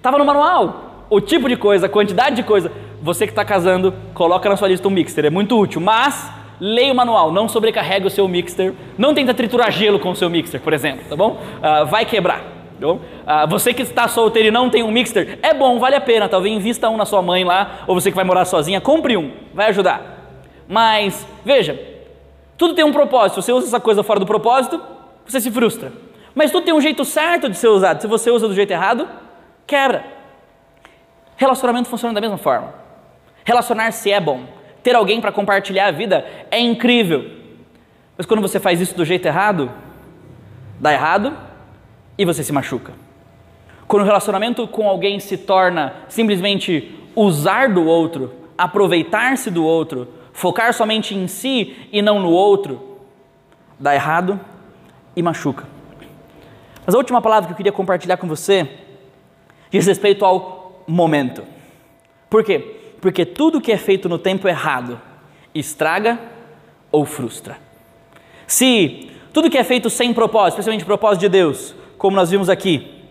Tava 0.00 0.18
no 0.18 0.24
manual. 0.24 0.95
O 1.08 1.20
tipo 1.20 1.48
de 1.48 1.56
coisa, 1.56 1.86
a 1.86 1.88
quantidade 1.88 2.36
de 2.36 2.42
coisa. 2.42 2.70
Você 3.02 3.26
que 3.26 3.32
está 3.32 3.44
casando, 3.44 3.94
coloca 4.14 4.48
na 4.48 4.56
sua 4.56 4.68
lista 4.68 4.88
um 4.88 4.90
mixer. 4.90 5.24
É 5.24 5.30
muito 5.30 5.58
útil, 5.58 5.80
mas 5.80 6.30
leia 6.60 6.92
o 6.92 6.96
manual. 6.96 7.30
Não 7.30 7.48
sobrecarregue 7.48 8.06
o 8.06 8.10
seu 8.10 8.26
mixer. 8.26 8.74
Não 8.98 9.14
tenta 9.14 9.32
triturar 9.32 9.70
gelo 9.70 10.00
com 10.00 10.10
o 10.10 10.16
seu 10.16 10.28
mixer, 10.28 10.60
por 10.60 10.72
exemplo, 10.72 11.04
tá 11.08 11.14
bom? 11.14 11.38
Uh, 11.58 11.86
vai 11.86 12.04
quebrar. 12.04 12.40
Tá 12.40 12.86
bom? 12.86 12.96
Uh, 12.96 13.48
você 13.48 13.72
que 13.72 13.82
está 13.82 14.08
solteiro 14.08 14.48
e 14.48 14.50
não 14.50 14.68
tem 14.68 14.82
um 14.82 14.90
mixer, 14.90 15.38
é 15.42 15.54
bom, 15.54 15.78
vale 15.78 15.94
a 15.94 16.00
pena. 16.00 16.28
Talvez 16.28 16.54
invista 16.54 16.88
um 16.90 16.96
na 16.96 17.04
sua 17.04 17.22
mãe 17.22 17.44
lá, 17.44 17.84
ou 17.86 17.94
você 17.94 18.10
que 18.10 18.16
vai 18.16 18.24
morar 18.24 18.44
sozinha, 18.44 18.80
compre 18.80 19.16
um, 19.16 19.30
vai 19.54 19.68
ajudar. 19.68 20.34
Mas, 20.68 21.26
veja, 21.44 21.78
tudo 22.58 22.74
tem 22.74 22.84
um 22.84 22.92
propósito. 22.92 23.40
Se 23.40 23.46
você 23.46 23.52
usa 23.52 23.66
essa 23.68 23.80
coisa 23.80 24.02
fora 24.02 24.18
do 24.18 24.26
propósito, 24.26 24.80
você 25.24 25.40
se 25.40 25.50
frustra. 25.50 25.92
Mas 26.34 26.50
tudo 26.50 26.64
tem 26.64 26.74
um 26.74 26.80
jeito 26.80 27.04
certo 27.04 27.48
de 27.48 27.56
ser 27.56 27.68
usado. 27.68 28.00
Se 28.00 28.06
você 28.06 28.30
usa 28.30 28.48
do 28.48 28.54
jeito 28.54 28.70
errado, 28.72 29.08
quebra. 29.66 30.15
Relacionamento 31.36 31.88
funciona 31.88 32.14
da 32.14 32.20
mesma 32.20 32.38
forma. 32.38 32.74
Relacionar-se 33.44 34.10
é 34.10 34.20
bom. 34.20 34.44
Ter 34.82 34.94
alguém 34.94 35.20
para 35.20 35.32
compartilhar 35.32 35.86
a 35.86 35.90
vida 35.90 36.26
é 36.50 36.58
incrível. 36.58 37.30
Mas 38.16 38.26
quando 38.26 38.40
você 38.40 38.58
faz 38.58 38.80
isso 38.80 38.96
do 38.96 39.04
jeito 39.04 39.26
errado, 39.26 39.70
dá 40.80 40.92
errado 40.92 41.36
e 42.16 42.24
você 42.24 42.42
se 42.42 42.52
machuca. 42.52 42.92
Quando 43.86 44.02
o 44.02 44.06
relacionamento 44.06 44.66
com 44.66 44.88
alguém 44.88 45.20
se 45.20 45.36
torna 45.36 45.94
simplesmente 46.08 46.94
usar 47.14 47.68
do 47.72 47.84
outro, 47.84 48.32
aproveitar-se 48.56 49.50
do 49.50 49.64
outro, 49.64 50.08
focar 50.32 50.72
somente 50.72 51.14
em 51.14 51.28
si 51.28 51.88
e 51.92 52.02
não 52.02 52.18
no 52.18 52.30
outro, 52.30 52.98
dá 53.78 53.94
errado 53.94 54.40
e 55.14 55.22
machuca. 55.22 55.64
Mas 56.84 56.94
a 56.94 56.98
última 56.98 57.20
palavra 57.20 57.48
que 57.48 57.52
eu 57.52 57.56
queria 57.56 57.72
compartilhar 57.72 58.16
com 58.16 58.26
você 58.26 58.68
diz 59.70 59.86
respeito 59.86 60.24
ao 60.24 60.55
momento. 60.86 61.42
Por 62.28 62.44
quê? 62.44 62.76
Porque 63.00 63.24
tudo 63.24 63.60
que 63.60 63.72
é 63.72 63.76
feito 63.76 64.08
no 64.08 64.18
tempo 64.18 64.48
errado 64.48 65.00
estraga 65.54 66.18
ou 66.90 67.04
frustra. 67.04 67.58
Se 68.46 69.10
tudo 69.32 69.50
que 69.50 69.58
é 69.58 69.64
feito 69.64 69.90
sem 69.90 70.12
propósito, 70.14 70.54
especialmente 70.54 70.84
propósito 70.84 71.20
de 71.20 71.28
Deus, 71.28 71.74
como 71.98 72.16
nós 72.16 72.30
vimos 72.30 72.48
aqui, 72.48 73.04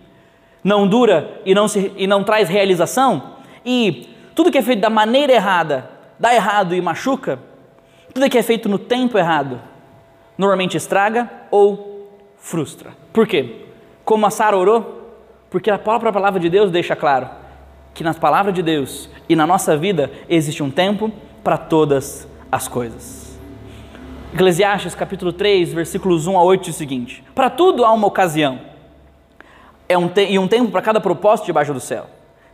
não 0.64 0.88
dura 0.88 1.42
e 1.46 1.54
não, 1.54 1.68
se, 1.68 1.92
e 1.96 2.08
não 2.08 2.24
traz 2.24 2.50
realização, 2.50 3.36
e 3.66 4.10
tudo 4.34 4.52
que 4.52 4.58
é 4.58 4.62
feito 4.62 4.80
da 4.80 4.90
maneira 4.90 5.34
errada 5.34 5.90
dá 6.20 6.34
errado 6.34 6.74
e 6.74 6.82
machuca, 6.82 7.40
tudo 8.14 8.30
que 8.30 8.38
é 8.38 8.44
feito 8.44 8.70
no 8.70 8.80
tempo 8.80 9.18
errado 9.18 9.62
normalmente 10.38 10.78
estraga 10.78 11.30
ou 11.52 12.10
frustra. 12.38 12.92
Por 13.14 13.28
quê? 13.28 13.66
Como 14.04 14.26
a 14.26 14.30
Sara 14.30 14.58
orou? 14.58 15.14
Porque 15.50 15.70
a 15.70 15.78
própria 15.78 16.12
palavra 16.12 16.40
de 16.40 16.50
Deus 16.50 16.72
deixa 16.72 16.96
claro 16.96 17.45
que 17.96 18.04
nas 18.04 18.20
palavras 18.20 18.54
de 18.54 18.62
Deus 18.62 19.10
e 19.28 19.36
na 19.36 19.48
nossa 19.48 19.76
vida 19.76 20.12
existe 20.30 20.62
um 20.62 20.70
tempo 20.70 21.12
para 21.42 21.58
todas 21.58 22.28
as 22.52 22.68
coisas. 22.68 23.40
Eclesiastes 24.34 24.94
capítulo 24.94 25.32
3, 25.32 25.72
versículos 25.72 26.28
1 26.28 26.38
a 26.38 26.44
8 26.44 26.66
diz 26.66 26.76
o 26.76 26.78
seguinte: 26.78 27.24
Para 27.34 27.50
tudo 27.50 27.86
há 27.86 27.92
uma 27.94 28.06
ocasião, 28.06 28.60
é 29.88 29.98
um 29.98 30.12
e 30.30 30.38
um 30.38 30.48
tempo 30.48 30.70
para 30.72 30.82
cada 30.82 31.00
propósito 31.00 31.46
debaixo 31.46 31.74
do 31.74 31.80
céu: 31.80 32.08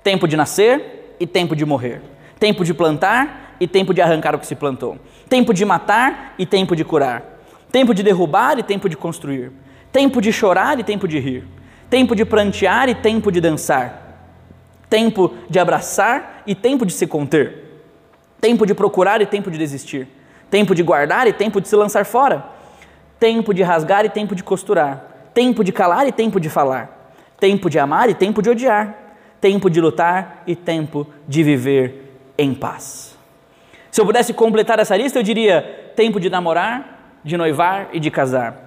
tempo 0.04 0.28
de 0.28 0.38
nascer 0.38 1.16
e 1.20 1.26
tempo 1.26 1.56
de 1.56 1.66
morrer, 1.66 2.04
tempo 2.40 2.64
de 2.64 2.72
plantar 2.72 3.56
e 3.60 3.68
tempo 3.68 3.96
de 3.96 4.02
arrancar 4.02 4.36
o 4.36 4.40
que 4.40 4.46
se 4.46 4.56
plantou, 4.56 4.98
tempo 5.28 5.56
de 5.56 5.66
matar 5.66 6.36
e 6.38 6.46
tempo 6.46 6.76
de 6.76 6.86
curar, 6.86 7.24
tempo 7.72 7.96
de 7.96 8.04
derrubar 8.04 8.60
e 8.60 8.64
tempo 8.64 8.88
de 8.88 8.96
construir, 8.96 9.52
tempo 9.92 10.22
de 10.22 10.32
chorar 10.32 10.80
e 10.80 10.84
tempo 10.84 11.08
de 11.08 11.18
rir, 11.18 11.48
tempo 11.90 12.16
de 12.16 12.26
prantear 12.26 12.90
e 12.90 12.94
tempo 12.94 13.32
de 13.32 13.42
dançar, 13.42 14.11
tempo 14.92 15.34
de 15.50 15.58
abraçar 15.58 16.44
e 16.46 16.54
tempo 16.54 16.86
de 16.86 16.92
se 16.92 17.08
conter, 17.08 17.64
tempo 18.42 18.66
de 18.66 18.74
procurar 18.74 19.22
e 19.22 19.26
tempo 19.26 19.50
de 19.50 19.58
desistir, 19.58 20.06
tempo 20.50 20.76
de 20.76 20.84
guardar 20.84 21.28
e 21.28 21.32
tempo 21.32 21.62
de 21.62 21.70
se 21.70 21.76
lançar 21.78 22.06
fora, 22.06 22.44
tempo 23.18 23.54
de 23.54 23.64
rasgar 23.64 24.04
e 24.04 24.10
tempo 24.10 24.36
de 24.36 24.44
costurar, 24.44 25.30
tempo 25.34 25.64
de 25.64 25.72
calar 25.72 26.06
e 26.08 26.12
tempo 26.12 26.42
de 26.42 26.50
falar, 26.50 27.16
tempo 27.40 27.70
de 27.70 27.80
amar 27.80 28.10
e 28.10 28.14
tempo 28.14 28.42
de 28.42 28.50
odiar, 28.50 29.16
tempo 29.40 29.70
de 29.70 29.80
lutar 29.80 30.44
e 30.46 30.58
tempo 30.58 31.08
de 31.26 31.42
viver 31.42 32.34
em 32.38 32.54
paz. 32.54 33.18
Se 33.90 34.02
eu 34.02 34.06
pudesse 34.06 34.34
completar 34.34 34.78
essa 34.78 34.98
lista, 34.98 35.18
eu 35.18 35.24
diria: 35.24 35.94
tempo 35.96 36.20
de 36.20 36.30
namorar, 36.30 37.20
de 37.24 37.38
noivar 37.38 37.88
e 37.94 38.00
de 38.00 38.12
casar, 38.12 38.58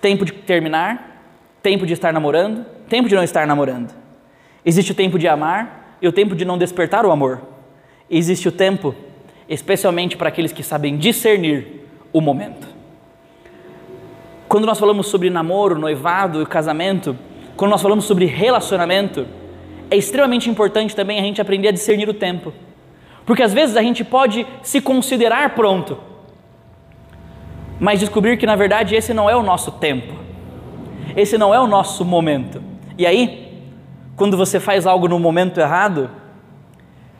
tempo 0.00 0.24
de 0.24 0.32
terminar, 0.32 1.26
tempo 1.62 1.86
de 1.86 1.92
estar 1.92 2.10
namorando, 2.10 2.64
tempo 2.88 3.06
de 3.06 3.14
não 3.14 3.22
estar 3.22 3.46
namorando. 3.46 4.01
Existe 4.64 4.92
o 4.92 4.94
tempo 4.94 5.18
de 5.18 5.26
amar 5.26 5.96
e 6.00 6.06
o 6.06 6.12
tempo 6.12 6.34
de 6.34 6.44
não 6.44 6.56
despertar 6.56 7.04
o 7.04 7.10
amor. 7.10 7.40
Existe 8.10 8.48
o 8.48 8.52
tempo, 8.52 8.94
especialmente 9.48 10.16
para 10.16 10.28
aqueles 10.28 10.52
que 10.52 10.62
sabem 10.62 10.96
discernir 10.96 11.86
o 12.12 12.20
momento. 12.20 12.66
Quando 14.48 14.66
nós 14.66 14.78
falamos 14.78 15.06
sobre 15.06 15.30
namoro, 15.30 15.78
noivado 15.78 16.46
casamento, 16.46 17.16
quando 17.56 17.70
nós 17.70 17.82
falamos 17.82 18.04
sobre 18.04 18.26
relacionamento, 18.26 19.26
é 19.90 19.96
extremamente 19.96 20.48
importante 20.48 20.94
também 20.94 21.18
a 21.18 21.22
gente 21.22 21.40
aprender 21.40 21.68
a 21.68 21.72
discernir 21.72 22.08
o 22.08 22.14
tempo. 22.14 22.52
Porque 23.24 23.42
às 23.42 23.52
vezes 23.52 23.76
a 23.76 23.82
gente 23.82 24.04
pode 24.04 24.46
se 24.62 24.80
considerar 24.80 25.54
pronto, 25.54 25.98
mas 27.78 28.00
descobrir 28.00 28.36
que 28.36 28.46
na 28.46 28.56
verdade 28.56 28.94
esse 28.94 29.14
não 29.14 29.28
é 29.28 29.36
o 29.36 29.42
nosso 29.42 29.72
tempo, 29.72 30.14
esse 31.16 31.38
não 31.38 31.54
é 31.54 31.60
o 31.60 31.66
nosso 31.66 32.04
momento. 32.04 32.62
E 32.98 33.06
aí, 33.06 33.41
quando 34.22 34.36
você 34.36 34.60
faz 34.60 34.86
algo 34.86 35.08
no 35.08 35.18
momento 35.18 35.58
errado, 35.58 36.08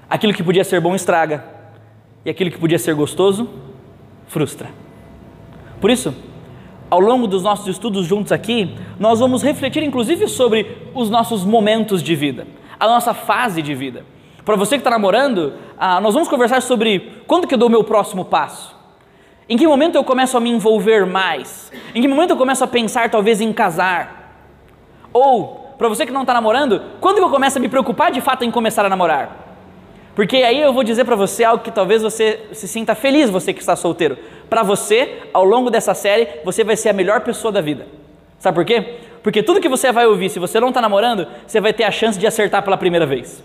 aquilo 0.09 0.33
que 0.33 0.41
podia 0.41 0.63
ser 0.63 0.81
bom 0.81 0.95
estraga, 0.95 1.45
e 2.25 2.31
aquilo 2.31 2.49
que 2.49 2.57
podia 2.57 2.79
ser 2.79 2.95
gostoso 2.95 3.51
frustra. 4.29 4.69
Por 5.81 5.91
isso, 5.91 6.15
ao 6.89 7.01
longo 7.01 7.27
dos 7.27 7.43
nossos 7.43 7.67
estudos 7.67 8.07
juntos 8.07 8.31
aqui, 8.31 8.77
nós 9.01 9.19
vamos 9.19 9.43
refletir 9.43 9.83
inclusive 9.83 10.29
sobre 10.29 10.77
os 10.95 11.11
nossos 11.11 11.45
momentos 11.45 12.05
de 12.05 12.15
vida, 12.15 12.47
a 12.79 12.87
nossa 12.87 13.13
fase 13.13 13.63
de 13.63 13.75
vida. 13.75 14.05
Para 14.45 14.55
você 14.55 14.77
que 14.77 14.81
está 14.81 14.91
namorando, 14.91 15.55
ah, 15.77 16.01
nós 16.01 16.15
vamos 16.15 16.29
conversar 16.29 16.63
sobre 16.63 17.25
quando 17.27 17.49
que 17.49 17.55
eu 17.55 17.59
dou 17.59 17.67
o 17.67 17.73
meu 17.73 17.83
próximo 17.83 18.25
passo. 18.25 18.77
Em 19.49 19.57
que 19.57 19.67
momento 19.67 19.97
eu 19.97 20.05
começo 20.05 20.37
a 20.37 20.41
me 20.41 20.51
envolver 20.51 21.05
mais? 21.05 21.73
Em 21.97 22.01
que 22.01 22.07
momento 22.07 22.31
eu 22.31 22.37
começo 22.37 22.63
a 22.63 22.69
pensar 22.69 23.11
talvez 23.11 23.41
em 23.41 23.53
casar? 23.53 24.39
Ou, 25.13 25.62
para 25.83 25.89
você 25.89 26.07
que 26.07 26.13
não 26.13 26.21
está 26.21 26.33
namorando, 26.33 26.81
quando 27.01 27.19
eu 27.19 27.29
começo 27.29 27.59
a 27.59 27.61
me 27.61 27.69
preocupar 27.69 28.13
de 28.13 28.21
fato 28.21 28.45
em 28.45 28.53
começar 28.53 28.87
a 28.87 28.89
namorar? 28.89 29.59
Porque 30.15 30.37
aí 30.37 30.61
eu 30.61 30.73
vou 30.73 30.85
dizer 30.85 31.05
para 31.05 31.17
você 31.17 31.43
algo 31.43 31.65
que 31.65 31.73
talvez 31.73 32.03
você 32.03 32.47
se 32.53 32.69
sinta 32.69 32.95
feliz, 32.95 33.29
você 33.29 33.53
que 33.53 33.59
está 33.59 33.75
solteiro. 33.75 34.17
Para 34.49 34.63
você, 34.63 35.23
ao 35.35 35.45
longo 35.45 35.71
dessa 35.71 35.93
série, 35.93 36.29
você 36.45 36.63
vai 36.63 36.77
ser 36.77 36.91
a 36.91 36.93
melhor 36.93 37.23
pessoa 37.23 37.51
da 37.51 37.61
vida. 37.61 37.89
Sabe 38.39 38.55
por 38.55 38.65
quê? 38.65 39.01
Porque 39.25 39.43
tudo 39.43 39.61
que 39.61 39.69
você 39.69 39.91
vai 39.91 40.07
ouvir, 40.07 40.31
se 40.31 40.39
você 40.39 40.61
não 40.61 40.69
está 40.69 40.81
namorando, 40.81 41.27
você 41.45 41.61
vai 41.61 41.73
ter 41.73 41.83
a 41.83 41.91
chance 41.91 42.17
de 42.17 42.29
acertar 42.29 42.63
pela 42.63 42.77
primeira 42.77 43.05
vez. 43.05 43.43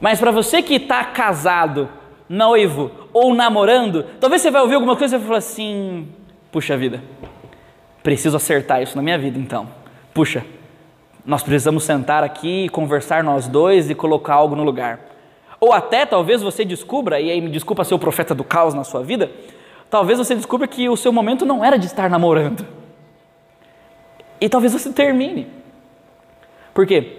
Mas 0.00 0.20
para 0.20 0.30
você 0.30 0.62
que 0.62 0.74
está 0.74 1.02
casado, 1.02 1.88
noivo 2.28 2.92
ou 3.12 3.34
namorando, 3.34 4.04
talvez 4.20 4.40
você 4.40 4.52
vai 4.52 4.62
ouvir 4.62 4.76
alguma 4.76 4.94
coisa 4.94 5.16
e 5.16 5.20
falar 5.20 5.38
assim: 5.38 6.06
puxa 6.52 6.76
vida, 6.76 7.02
preciso 8.04 8.36
acertar 8.36 8.80
isso 8.80 8.96
na 8.96 9.02
minha 9.02 9.18
vida 9.18 9.36
então. 9.36 9.68
Puxa, 10.14 10.44
nós 11.28 11.42
precisamos 11.42 11.84
sentar 11.84 12.24
aqui 12.24 12.64
e 12.64 12.68
conversar 12.70 13.22
nós 13.22 13.46
dois 13.46 13.90
e 13.90 13.94
colocar 13.94 14.32
algo 14.32 14.56
no 14.56 14.64
lugar. 14.64 14.98
Ou 15.60 15.74
até 15.74 16.06
talvez 16.06 16.40
você 16.40 16.64
descubra, 16.64 17.20
e 17.20 17.30
aí 17.30 17.38
me 17.38 17.50
desculpa 17.50 17.84
ser 17.84 17.92
o 17.92 17.98
profeta 17.98 18.34
do 18.34 18.42
caos 18.42 18.72
na 18.72 18.82
sua 18.82 19.02
vida, 19.02 19.30
talvez 19.90 20.18
você 20.18 20.34
descubra 20.34 20.66
que 20.66 20.88
o 20.88 20.96
seu 20.96 21.12
momento 21.12 21.44
não 21.44 21.62
era 21.62 21.78
de 21.78 21.84
estar 21.84 22.08
namorando. 22.08 22.66
E 24.40 24.48
talvez 24.48 24.72
você 24.72 24.90
termine. 24.90 25.46
Por 26.72 26.86
quê? 26.86 27.18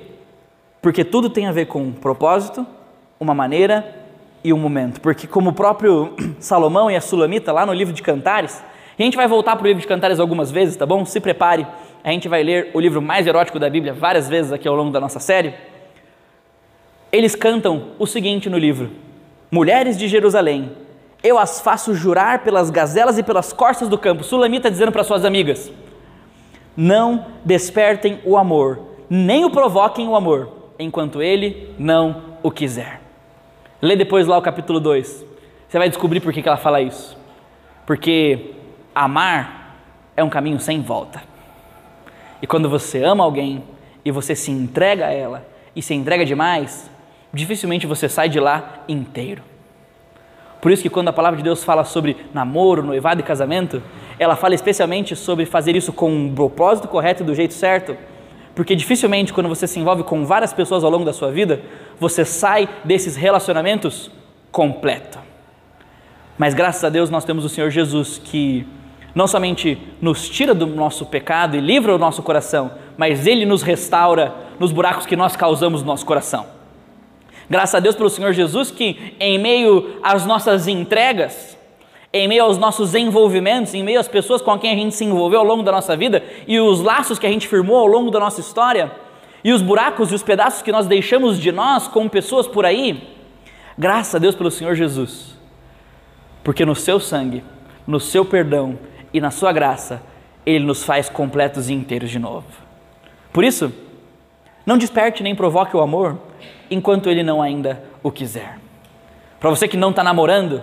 Porque 0.81 1.03
tudo 1.03 1.29
tem 1.29 1.45
a 1.45 1.51
ver 1.51 1.67
com 1.67 1.83
um 1.83 1.91
propósito, 1.91 2.65
uma 3.19 3.35
maneira 3.35 3.95
e 4.43 4.51
um 4.51 4.57
momento. 4.57 4.99
Porque, 5.01 5.27
como 5.27 5.51
o 5.51 5.53
próprio 5.53 6.15
Salomão 6.39 6.89
e 6.89 6.95
a 6.95 7.01
Sulamita, 7.01 7.51
lá 7.51 7.63
no 7.63 7.73
livro 7.73 7.93
de 7.93 8.01
Cantares, 8.01 8.63
a 8.97 9.03
gente 9.03 9.15
vai 9.15 9.27
voltar 9.27 9.55
para 9.55 9.65
o 9.65 9.67
livro 9.67 9.81
de 9.81 9.87
Cantares 9.87 10.19
algumas 10.19 10.49
vezes, 10.49 10.75
tá 10.75 10.85
bom? 10.85 11.05
Se 11.05 11.19
prepare, 11.19 11.67
a 12.03 12.11
gente 12.11 12.27
vai 12.27 12.43
ler 12.43 12.71
o 12.73 12.79
livro 12.79 13.01
mais 13.01 13.27
erótico 13.27 13.59
da 13.59 13.69
Bíblia 13.69 13.93
várias 13.93 14.29
vezes 14.29 14.51
aqui 14.51 14.67
ao 14.67 14.75
longo 14.75 14.91
da 14.91 14.99
nossa 14.99 15.19
série. 15.19 15.53
Eles 17.11 17.35
cantam 17.35 17.91
o 17.97 18.05
seguinte 18.05 18.49
no 18.49 18.57
livro: 18.57 18.91
Mulheres 19.51 19.97
de 19.97 20.07
Jerusalém, 20.07 20.71
eu 21.23 21.37
as 21.37 21.59
faço 21.59 21.93
jurar 21.93 22.43
pelas 22.43 22.69
gazelas 22.69 23.17
e 23.17 23.23
pelas 23.23 23.51
corças 23.51 23.89
do 23.89 23.97
campo. 23.97 24.23
Sulamita 24.23 24.69
dizendo 24.71 24.91
para 24.91 25.03
suas 25.03 25.25
amigas: 25.25 25.71
Não 26.75 27.25
despertem 27.43 28.19
o 28.23 28.37
amor, 28.37 28.79
nem 29.09 29.43
o 29.43 29.51
provoquem 29.51 30.07
o 30.07 30.15
amor 30.15 30.73
enquanto 30.77 31.21
ele 31.21 31.73
não 31.77 32.23
o 32.41 32.49
quiser. 32.49 33.01
Lê 33.81 33.95
depois 33.95 34.27
lá 34.27 34.37
o 34.37 34.41
capítulo 34.41 34.79
2. 34.79 35.25
Você 35.67 35.77
vai 35.77 35.89
descobrir 35.89 36.19
por 36.19 36.33
que, 36.33 36.47
ela 36.47 36.57
fala 36.57 36.81
isso. 36.81 37.17
Porque 37.85 38.53
amar 38.93 39.75
é 40.15 40.23
um 40.23 40.29
caminho 40.29 40.59
sem 40.59 40.81
volta. 40.81 41.28
E 42.41 42.47
quando 42.47 42.69
você 42.69 43.03
ama 43.03 43.23
alguém 43.23 43.63
e 44.03 44.11
você 44.11 44.35
se 44.35 44.51
entrega 44.51 45.07
a 45.07 45.11
ela 45.11 45.45
e 45.75 45.81
se 45.81 45.93
entrega 45.93 46.25
demais, 46.25 46.89
dificilmente 47.33 47.85
você 47.85 48.07
sai 48.07 48.29
de 48.29 48.39
lá 48.39 48.83
inteiro. 48.87 49.43
Por 50.61 50.71
isso 50.71 50.83
que 50.83 50.89
quando 50.89 51.07
a 51.07 51.13
palavra 51.13 51.37
de 51.37 51.43
Deus 51.43 51.63
fala 51.63 51.85
sobre 51.85 52.17
namoro, 52.33 52.83
noivado 52.83 53.21
e 53.21 53.23
casamento, 53.23 53.81
ela 54.17 54.35
fala 54.35 54.53
especialmente 54.53 55.15
sobre 55.15 55.45
fazer 55.45 55.75
isso 55.75 55.93
com 55.93 56.11
um 56.11 56.33
propósito 56.35 56.87
correto 56.87 57.23
e 57.23 57.25
do 57.25 57.33
jeito 57.33 57.53
certo, 57.53 57.95
porque 58.53 58.75
dificilmente, 58.75 59.31
quando 59.31 59.47
você 59.47 59.65
se 59.65 59.79
envolve 59.79 60.03
com 60.03 60.25
várias 60.25 60.51
pessoas 60.51 60.83
ao 60.83 60.91
longo 60.91 61.05
da 61.05 61.13
sua 61.13 61.31
vida, 61.31 61.61
você 61.97 62.25
sai 62.25 62.67
desses 62.83 63.15
relacionamentos 63.15 64.11
completo. 64.51 65.17
Mas 66.37 66.53
graças 66.53 66.83
a 66.83 66.89
Deus 66.89 67.09
nós 67.09 67.23
temos 67.23 67.45
o 67.45 67.49
Senhor 67.49 67.69
Jesus 67.69 68.17
que 68.21 68.67
não 69.13 69.27
somente 69.27 69.77
nos 70.01 70.29
tira 70.29 70.53
do 70.53 70.67
nosso 70.67 71.05
pecado 71.05 71.55
e 71.55 71.59
livra 71.59 71.95
o 71.95 71.97
nosso 71.97 72.21
coração, 72.21 72.71
mas 72.97 73.25
Ele 73.25 73.45
nos 73.45 73.61
restaura 73.61 74.33
nos 74.59 74.71
buracos 74.71 75.05
que 75.05 75.15
nós 75.15 75.35
causamos 75.35 75.81
no 75.81 75.87
nosso 75.87 76.05
coração. 76.05 76.45
Graças 77.49 77.75
a 77.75 77.79
Deus 77.79 77.95
pelo 77.95 78.09
Senhor 78.09 78.31
Jesus 78.33 78.69
que, 78.69 79.15
em 79.19 79.39
meio 79.39 79.97
às 80.03 80.25
nossas 80.25 80.67
entregas, 80.67 81.57
em 82.13 82.27
meio 82.27 82.43
aos 82.43 82.57
nossos 82.57 82.93
envolvimentos, 82.93 83.73
em 83.73 83.83
meio 83.83 83.99
às 83.99 84.07
pessoas 84.07 84.41
com 84.41 84.57
quem 84.57 84.71
a 84.71 84.75
gente 84.75 84.95
se 84.95 85.05
envolveu 85.05 85.39
ao 85.39 85.45
longo 85.45 85.63
da 85.63 85.71
nossa 85.71 85.95
vida 85.95 86.23
e 86.47 86.59
os 86.59 86.81
laços 86.81 87.17
que 87.17 87.25
a 87.25 87.29
gente 87.29 87.47
firmou 87.47 87.77
ao 87.77 87.87
longo 87.87 88.11
da 88.11 88.19
nossa 88.19 88.39
história, 88.39 88.91
e 89.43 89.53
os 89.53 89.61
buracos 89.61 90.11
e 90.11 90.15
os 90.15 90.23
pedaços 90.23 90.61
que 90.61 90.71
nós 90.71 90.85
deixamos 90.85 91.39
de 91.39 91.51
nós 91.51 91.87
com 91.87 92.09
pessoas 92.09 92.47
por 92.47 92.65
aí, 92.65 93.15
graças 93.77 94.13
a 94.15 94.19
Deus 94.19 94.35
pelo 94.35 94.51
Senhor 94.51 94.75
Jesus, 94.75 95.35
porque 96.43 96.65
no 96.65 96.75
seu 96.75 96.99
sangue, 96.99 97.43
no 97.87 97.99
seu 97.99 98.25
perdão 98.25 98.77
e 99.13 99.21
na 99.21 99.31
sua 99.31 99.51
graça, 99.51 100.01
Ele 100.45 100.65
nos 100.65 100.83
faz 100.83 101.09
completos 101.09 101.69
e 101.69 101.73
inteiros 101.73 102.09
de 102.09 102.19
novo. 102.19 102.47
Por 103.31 103.43
isso, 103.43 103.71
não 104.65 104.77
desperte 104.77 105.23
nem 105.23 105.35
provoque 105.35 105.75
o 105.75 105.81
amor 105.81 106.17
enquanto 106.69 107.09
Ele 107.09 107.23
não 107.23 107.41
ainda 107.41 107.83
o 108.03 108.11
quiser. 108.11 108.59
Para 109.39 109.49
você 109.49 109.67
que 109.67 109.77
não 109.77 109.91
está 109.91 110.03
namorando, 110.03 110.61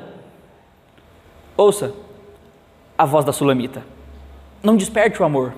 Ouça 1.56 1.94
a 2.98 3.06
voz 3.06 3.24
da 3.24 3.32
sulamita. 3.32 3.82
Não 4.62 4.76
desperte 4.76 5.22
o 5.22 5.24
amor 5.24 5.54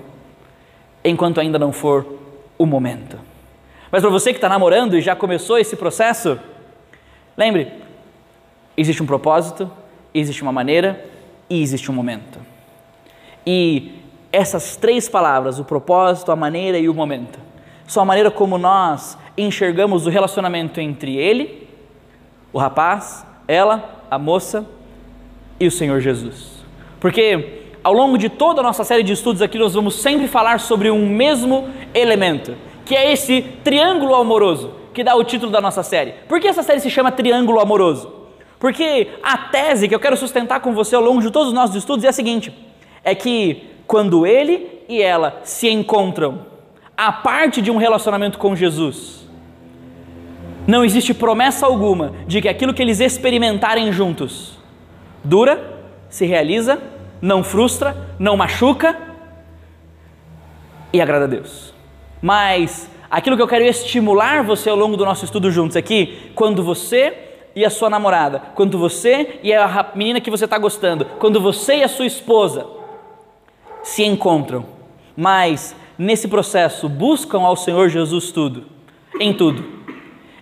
enquanto 1.03 1.41
ainda 1.41 1.59
não 1.59 1.73
for 1.73 2.05
o 2.57 2.65
momento. 2.65 3.19
Mas 3.91 4.01
para 4.01 4.09
você 4.09 4.31
que 4.31 4.37
está 4.37 4.47
namorando 4.47 4.97
e 4.97 5.01
já 5.01 5.15
começou 5.15 5.57
esse 5.57 5.75
processo, 5.75 6.39
lembre: 7.35 7.73
existe 8.77 9.03
um 9.03 9.05
propósito, 9.05 9.69
existe 10.13 10.41
uma 10.41 10.53
maneira 10.53 11.05
e 11.49 11.61
existe 11.61 11.91
um 11.91 11.93
momento. 11.93 12.39
E 13.45 13.93
essas 14.31 14.75
três 14.75 15.09
palavras, 15.09 15.59
o 15.59 15.63
propósito, 15.63 16.31
a 16.31 16.35
maneira 16.35 16.77
e 16.77 16.87
o 16.87 16.93
momento, 16.93 17.39
são 17.87 18.03
a 18.03 18.05
maneira 18.05 18.29
como 18.29 18.57
nós 18.57 19.17
enxergamos 19.37 20.05
o 20.05 20.09
relacionamento 20.09 20.79
entre 20.79 21.15
ele, 21.15 21.67
o 22.53 22.59
rapaz, 22.59 23.25
ela, 23.47 24.03
a 24.09 24.19
moça 24.19 24.65
e 25.59 25.67
o 25.67 25.71
Senhor 25.71 25.99
Jesus. 25.99 26.63
Porque 26.99 27.63
ao 27.83 27.93
longo 27.93 28.17
de 28.17 28.29
toda 28.29 28.61
a 28.61 28.63
nossa 28.63 28.83
série 28.83 29.03
de 29.03 29.13
estudos 29.13 29.41
aqui, 29.41 29.57
nós 29.57 29.73
vamos 29.73 29.95
sempre 29.95 30.27
falar 30.27 30.59
sobre 30.59 30.91
um 30.91 31.07
mesmo 31.09 31.67
elemento, 31.93 32.55
que 32.85 32.95
é 32.95 33.11
esse 33.11 33.41
triângulo 33.63 34.13
amoroso, 34.15 34.71
que 34.93 35.03
dá 35.03 35.15
o 35.15 35.23
título 35.23 35.51
da 35.51 35.61
nossa 35.61 35.81
série. 35.81 36.13
Por 36.27 36.39
que 36.39 36.47
essa 36.47 36.63
série 36.63 36.79
se 36.79 36.89
chama 36.89 37.11
Triângulo 37.11 37.59
Amoroso? 37.59 38.13
Porque 38.59 39.07
a 39.23 39.37
tese 39.37 39.87
que 39.87 39.95
eu 39.95 39.99
quero 39.99 40.17
sustentar 40.17 40.59
com 40.59 40.73
você 40.73 40.95
ao 40.95 41.01
longo 41.01 41.21
de 41.21 41.31
todos 41.31 41.49
os 41.49 41.53
nossos 41.53 41.75
estudos 41.75 42.03
é 42.03 42.09
a 42.09 42.11
seguinte: 42.11 42.53
é 43.03 43.15
que 43.15 43.69
quando 43.87 44.25
ele 44.25 44.83
e 44.87 45.01
ela 45.01 45.41
se 45.43 45.69
encontram, 45.69 46.45
a 46.95 47.11
parte 47.11 47.61
de 47.61 47.71
um 47.71 47.77
relacionamento 47.77 48.37
com 48.37 48.55
Jesus, 48.55 49.27
não 50.67 50.83
existe 50.83 51.13
promessa 51.13 51.65
alguma 51.65 52.13
de 52.27 52.41
que 52.41 52.49
aquilo 52.49 52.73
que 52.73 52.81
eles 52.81 52.99
experimentarem 52.99 53.91
juntos 53.91 54.59
dura 55.23 55.79
se 56.09 56.25
realiza, 56.25 56.81
não 57.21 57.43
frustra, 57.43 58.15
não 58.19 58.37
machuca 58.37 58.95
e 60.93 61.01
agrada 61.01 61.25
a 61.25 61.27
Deus. 61.27 61.73
Mas 62.21 62.89
aquilo 63.09 63.35
que 63.35 63.41
eu 63.41 63.47
quero 63.47 63.63
estimular 63.63 64.43
você 64.43 64.69
ao 64.69 64.75
longo 64.75 64.97
do 64.97 65.05
nosso 65.05 65.25
estudo 65.25 65.49
juntos 65.51 65.77
aqui, 65.77 66.31
quando 66.35 66.63
você 66.63 67.17
e 67.55 67.65
a 67.65 67.69
sua 67.69 67.89
namorada, 67.89 68.41
quando 68.55 68.77
você 68.77 69.39
e 69.41 69.53
a 69.53 69.91
menina 69.95 70.21
que 70.21 70.29
você 70.29 70.45
está 70.45 70.57
gostando, 70.57 71.05
quando 71.19 71.41
você 71.41 71.77
e 71.77 71.83
a 71.83 71.87
sua 71.87 72.05
esposa 72.05 72.78
se 73.89 74.03
encontram, 74.03 74.65
mas 75.17 75.75
nesse 75.97 76.27
processo 76.27 76.87
buscam 76.87 77.41
ao 77.41 77.55
Senhor 77.55 77.89
Jesus 77.89 78.31
tudo, 78.31 78.65
em 79.19 79.33
tudo, 79.33 79.65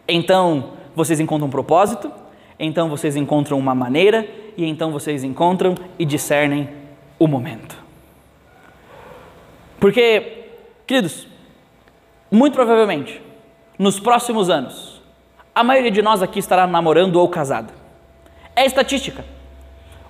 então 0.07 0.73
vocês 0.93 1.19
encontram 1.19 1.47
um 1.47 1.51
propósito, 1.51 2.11
então 2.59 2.89
vocês 2.89 3.15
encontram 3.15 3.57
uma 3.57 3.73
maneira 3.73 4.27
e 4.57 4.65
então 4.65 4.91
vocês 4.91 5.23
encontram 5.23 5.75
e 5.97 6.03
discernem 6.03 6.67
o 7.17 7.25
momento. 7.25 7.77
Porque, 9.79 10.49
queridos, 10.85 11.27
muito 12.29 12.53
provavelmente, 12.53 13.21
nos 13.79 13.99
próximos 13.99 14.49
anos, 14.49 15.01
a 15.55 15.63
maioria 15.63 15.91
de 15.91 16.01
nós 16.01 16.21
aqui 16.21 16.39
estará 16.39 16.67
namorando 16.67 17.15
ou 17.15 17.29
casada. 17.29 17.73
É 18.55 18.65
estatística. 18.65 19.36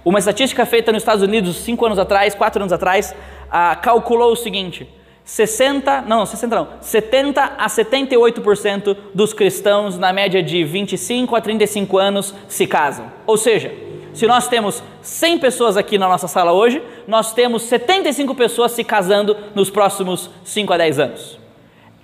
Uma 0.07 0.19
estatística 0.19 0.65
feita 0.65 0.89
nos 0.93 1.01
Estados 1.01 1.21
Unidos 1.21 1.57
cinco 1.57 1.85
anos 1.85 1.99
atrás, 1.99 2.33
quatro 2.33 2.61
anos 2.61 2.71
atrás, 2.71 3.13
ah, 3.51 3.75
calculou 3.75 4.31
o 4.31 4.37
seguinte: 4.37 4.87
60, 5.25 6.03
não, 6.03 6.25
60 6.25 6.55
não, 6.55 6.67
70 6.79 7.43
a 7.43 7.67
78% 7.67 8.95
dos 9.13 9.33
cristãos 9.33 9.97
na 9.97 10.13
média 10.13 10.41
de 10.41 10.63
25 10.63 11.35
a 11.35 11.41
35 11.41 11.97
anos 11.97 12.33
se 12.47 12.65
casam. 12.65 13.11
Ou 13.25 13.35
seja, 13.35 13.69
se 14.13 14.25
nós 14.25 14.47
temos 14.47 14.81
100 15.01 15.39
pessoas 15.39 15.75
aqui 15.75 15.97
na 15.97 16.07
nossa 16.07 16.29
sala 16.29 16.53
hoje, 16.53 16.81
nós 17.05 17.33
temos 17.33 17.63
75 17.63 18.33
pessoas 18.33 18.71
se 18.71 18.85
casando 18.85 19.35
nos 19.53 19.69
próximos 19.69 20.29
5 20.45 20.71
a 20.71 20.77
10 20.77 20.99
anos. 20.99 21.39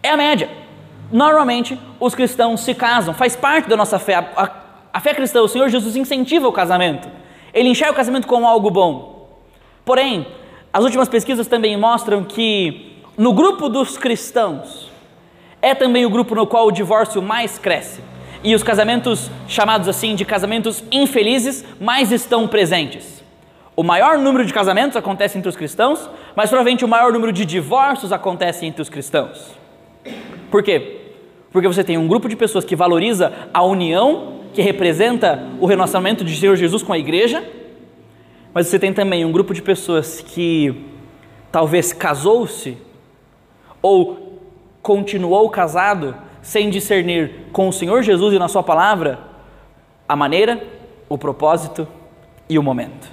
É 0.03 0.09
a 0.09 0.17
média. 0.17 0.49
Normalmente, 1.09 1.79
os 2.01 2.13
cristãos 2.13 2.59
se 2.65 2.73
casam, 2.73 3.13
faz 3.13 3.37
parte 3.37 3.69
da 3.69 3.77
nossa 3.77 3.97
fé. 3.97 4.15
A, 4.15 4.51
a 4.91 4.99
fé 4.99 5.13
cristã, 5.13 5.41
o 5.41 5.47
Senhor 5.47 5.69
Jesus 5.69 5.95
incentiva 5.95 6.49
o 6.49 6.51
casamento. 6.51 7.22
Ele 7.53 7.69
enxerga 7.69 7.93
o 7.93 7.95
casamento 7.95 8.27
como 8.27 8.47
algo 8.47 8.69
bom. 8.71 9.29
Porém, 9.85 10.25
as 10.71 10.83
últimas 10.83 11.07
pesquisas 11.07 11.47
também 11.47 11.77
mostram 11.77 12.23
que 12.23 12.93
no 13.17 13.31
grupo 13.31 13.69
dos 13.69 13.97
cristãos, 13.97 14.91
é 15.61 15.73
também 15.73 16.05
o 16.05 16.09
grupo 16.09 16.35
no 16.35 16.45
qual 16.45 16.67
o 16.67 16.71
divórcio 16.71 17.21
mais 17.21 17.57
cresce. 17.57 18.01
E 18.43 18.53
os 18.53 18.63
casamentos, 18.63 19.31
chamados 19.47 19.87
assim 19.87 20.15
de 20.15 20.25
casamentos 20.25 20.83
infelizes, 20.91 21.63
mais 21.79 22.11
estão 22.11 22.47
presentes. 22.47 23.23
O 23.75 23.81
maior 23.81 24.17
número 24.17 24.45
de 24.45 24.53
casamentos 24.53 24.97
acontece 24.97 25.37
entre 25.37 25.47
os 25.47 25.55
cristãos, 25.55 26.09
mas 26.35 26.49
provavelmente 26.49 26.83
o 26.83 26.87
maior 26.87 27.13
número 27.13 27.31
de 27.31 27.45
divórcios 27.45 28.11
acontece 28.11 28.65
entre 28.65 28.81
os 28.81 28.89
cristãos. 28.89 29.51
Por 30.51 30.61
quê? 30.61 31.01
Porque 31.51 31.67
você 31.67 31.83
tem 31.83 31.97
um 31.97 32.07
grupo 32.07 32.27
de 32.27 32.35
pessoas 32.35 32.65
que 32.65 32.75
valoriza 32.75 33.31
a 33.53 33.63
união, 33.63 34.41
que 34.53 34.61
representa 34.61 35.47
o 35.59 35.65
relacionamento 35.65 36.23
de 36.23 36.35
Senhor 36.35 36.55
Jesus 36.55 36.83
com 36.83 36.93
a 36.93 36.97
igreja, 36.97 37.43
mas 38.53 38.67
você 38.67 38.77
tem 38.77 38.93
também 38.93 39.25
um 39.25 39.31
grupo 39.31 39.53
de 39.53 39.61
pessoas 39.61 40.21
que 40.21 40.85
talvez 41.51 41.91
casou-se 41.91 42.77
ou 43.81 44.39
continuou 44.81 45.49
casado 45.49 46.15
sem 46.41 46.69
discernir 46.69 47.47
com 47.51 47.69
o 47.69 47.73
Senhor 47.73 48.03
Jesus 48.03 48.33
e 48.33 48.39
na 48.39 48.47
Sua 48.47 48.61
palavra 48.61 49.19
a 50.07 50.15
maneira, 50.15 50.61
o 51.09 51.17
propósito 51.17 51.87
e 52.49 52.59
o 52.59 52.63
momento. 52.63 53.09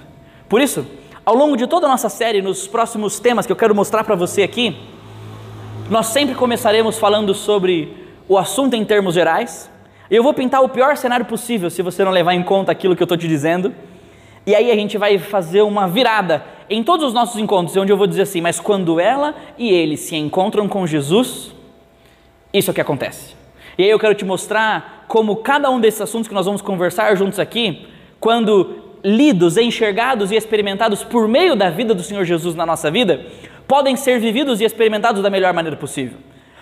Por 0.49 0.61
isso, 0.61 0.85
ao 1.25 1.33
longo 1.33 1.55
de 1.55 1.65
toda 1.65 1.87
a 1.87 1.89
nossa 1.89 2.09
série, 2.09 2.41
nos 2.41 2.67
próximos 2.67 3.19
temas 3.19 3.45
que 3.45 3.51
eu 3.51 3.55
quero 3.55 3.73
mostrar 3.73 4.03
para 4.03 4.15
você 4.15 4.43
aqui, 4.43 4.77
nós 5.89 6.07
sempre 6.07 6.35
começaremos 6.35 6.99
falando 6.99 7.33
sobre 7.33 7.95
o 8.27 8.37
assunto 8.37 8.75
em 8.75 8.83
termos 8.83 9.15
gerais. 9.15 9.70
Eu 10.11 10.21
vou 10.21 10.33
pintar 10.33 10.61
o 10.61 10.67
pior 10.67 10.97
cenário 10.97 11.25
possível 11.25 11.69
se 11.69 11.81
você 11.81 12.03
não 12.03 12.11
levar 12.11 12.33
em 12.33 12.43
conta 12.43 12.69
aquilo 12.69 12.97
que 12.97 13.01
eu 13.01 13.05
estou 13.05 13.17
te 13.17 13.29
dizendo. 13.29 13.73
E 14.45 14.53
aí 14.53 14.69
a 14.69 14.75
gente 14.75 14.97
vai 14.97 15.17
fazer 15.17 15.61
uma 15.61 15.87
virada 15.87 16.43
em 16.69 16.83
todos 16.83 17.07
os 17.07 17.13
nossos 17.13 17.39
encontros, 17.39 17.77
onde 17.77 17.93
eu 17.93 17.97
vou 17.97 18.05
dizer 18.05 18.23
assim, 18.23 18.41
mas 18.41 18.59
quando 18.59 18.99
ela 18.99 19.33
e 19.57 19.69
ele 19.69 19.95
se 19.95 20.17
encontram 20.17 20.67
com 20.67 20.85
Jesus, 20.85 21.55
isso 22.53 22.69
é 22.69 22.71
o 22.71 22.75
que 22.75 22.81
acontece. 22.81 23.35
E 23.77 23.83
aí 23.83 23.89
eu 23.89 23.97
quero 23.97 24.13
te 24.13 24.25
mostrar 24.25 25.05
como 25.07 25.37
cada 25.37 25.69
um 25.69 25.79
desses 25.79 26.01
assuntos 26.01 26.27
que 26.27 26.33
nós 26.33 26.45
vamos 26.45 26.61
conversar 26.61 27.15
juntos 27.15 27.39
aqui, 27.39 27.87
quando 28.19 28.81
lidos, 29.01 29.55
enxergados 29.55 30.29
e 30.29 30.35
experimentados 30.35 31.05
por 31.05 31.25
meio 31.25 31.55
da 31.55 31.69
vida 31.69 31.95
do 31.95 32.03
Senhor 32.03 32.25
Jesus 32.25 32.53
na 32.53 32.65
nossa 32.65 32.91
vida, 32.91 33.25
podem 33.65 33.95
ser 33.95 34.19
vividos 34.19 34.59
e 34.59 34.65
experimentados 34.65 35.23
da 35.23 35.29
melhor 35.29 35.53
maneira 35.53 35.77
possível. 35.77 36.17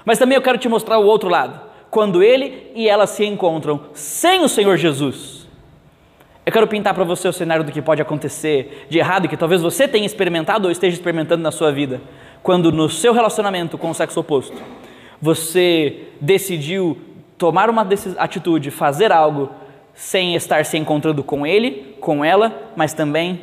Mas 0.06 0.20
também 0.20 0.36
eu 0.36 0.42
quero 0.42 0.60
te 0.60 0.70
mostrar 0.70 1.00
o 1.00 1.06
outro 1.06 1.30
lado, 1.30 1.69
quando 1.90 2.22
ele 2.22 2.72
e 2.76 2.88
ela 2.88 3.08
se 3.08 3.26
encontram 3.26 3.82
sem 3.94 4.44
o 4.44 4.50
Senhor 4.50 4.78
Jesus 4.78 5.40
eu 6.50 6.52
quero 6.52 6.66
pintar 6.66 6.96
para 6.96 7.04
você 7.04 7.28
o 7.28 7.32
cenário 7.32 7.64
do 7.64 7.72
que 7.72 7.80
pode 7.80 8.02
acontecer 8.02 8.88
de 8.90 8.98
errado 8.98 9.26
e 9.26 9.28
que 9.28 9.38
talvez 9.38 9.62
você 9.62 9.88
tenha 9.88 10.04
experimentado 10.04 10.66
ou 10.66 10.72
esteja 10.72 10.96
experimentando 10.96 11.44
na 11.44 11.52
sua 11.52 11.72
vida, 11.72 12.02
quando 12.42 12.72
no 12.72 12.90
seu 12.90 13.14
relacionamento 13.14 13.78
com 13.78 13.92
o 13.92 13.94
sexo 13.94 14.20
oposto, 14.20 14.58
você 15.22 16.08
decidiu 16.20 16.98
tomar 17.38 17.70
uma 17.70 17.88
atitude, 18.18 18.72
fazer 18.72 19.12
algo 19.12 19.52
sem 19.94 20.34
estar 20.34 20.66
se 20.66 20.76
encontrando 20.76 21.24
com 21.24 21.46
ele, 21.46 21.96
com 22.00 22.26
ela, 22.26 22.72
mas 22.76 22.94
também 22.94 23.42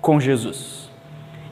com 0.00 0.18
Jesus. 0.18 0.90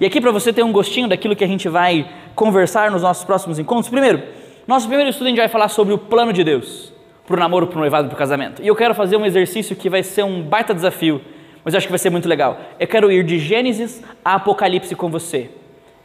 E 0.01 0.07
aqui 0.07 0.23
para 0.23 0.31
você 0.31 0.55
ter 0.55 0.63
um 0.63 0.73
gostinho 0.73 1.07
daquilo 1.07 1.37
que 1.37 1.45
a 1.45 1.49
gente 1.49 1.69
vai 1.69 2.09
conversar 2.35 2.91
nos 2.91 3.03
nossos 3.03 3.25
próximos 3.25 3.59
encontros, 3.59 3.91
primeiro, 3.91 4.23
nosso 4.67 4.87
primeiro 4.87 5.11
estudo 5.11 5.27
a 5.27 5.29
gente 5.29 5.39
vai 5.39 5.49
falar 5.49 5.69
sobre 5.69 5.93
o 5.93 5.99
plano 5.99 6.33
de 6.33 6.43
Deus 6.43 6.93
para 7.27 7.37
o 7.37 7.39
namoro, 7.39 7.67
para 7.67 7.77
o 7.77 7.81
noivado, 7.81 8.09
para 8.09 8.15
o 8.15 8.19
casamento. 8.19 8.63
E 8.63 8.67
eu 8.67 8.75
quero 8.75 8.95
fazer 8.95 9.17
um 9.17 9.27
exercício 9.27 9.77
que 9.77 9.91
vai 9.91 10.03
ser 10.03 10.23
um 10.23 10.43
baita 10.43 10.75
desafio, 10.75 11.21
mas 11.63 11.75
eu 11.75 11.79
acho 11.79 11.87
que 11.87 11.93
vai 11.93 11.99
ser 11.99 12.11
muito 12.11 12.29
legal. 12.29 12.59
Eu 12.79 12.87
quero 12.87 13.11
ir 13.13 13.25
de 13.25 13.39
Gênesis 13.39 14.03
a 14.25 14.35
Apocalipse 14.35 14.95
com 14.95 15.11
você 15.11 15.51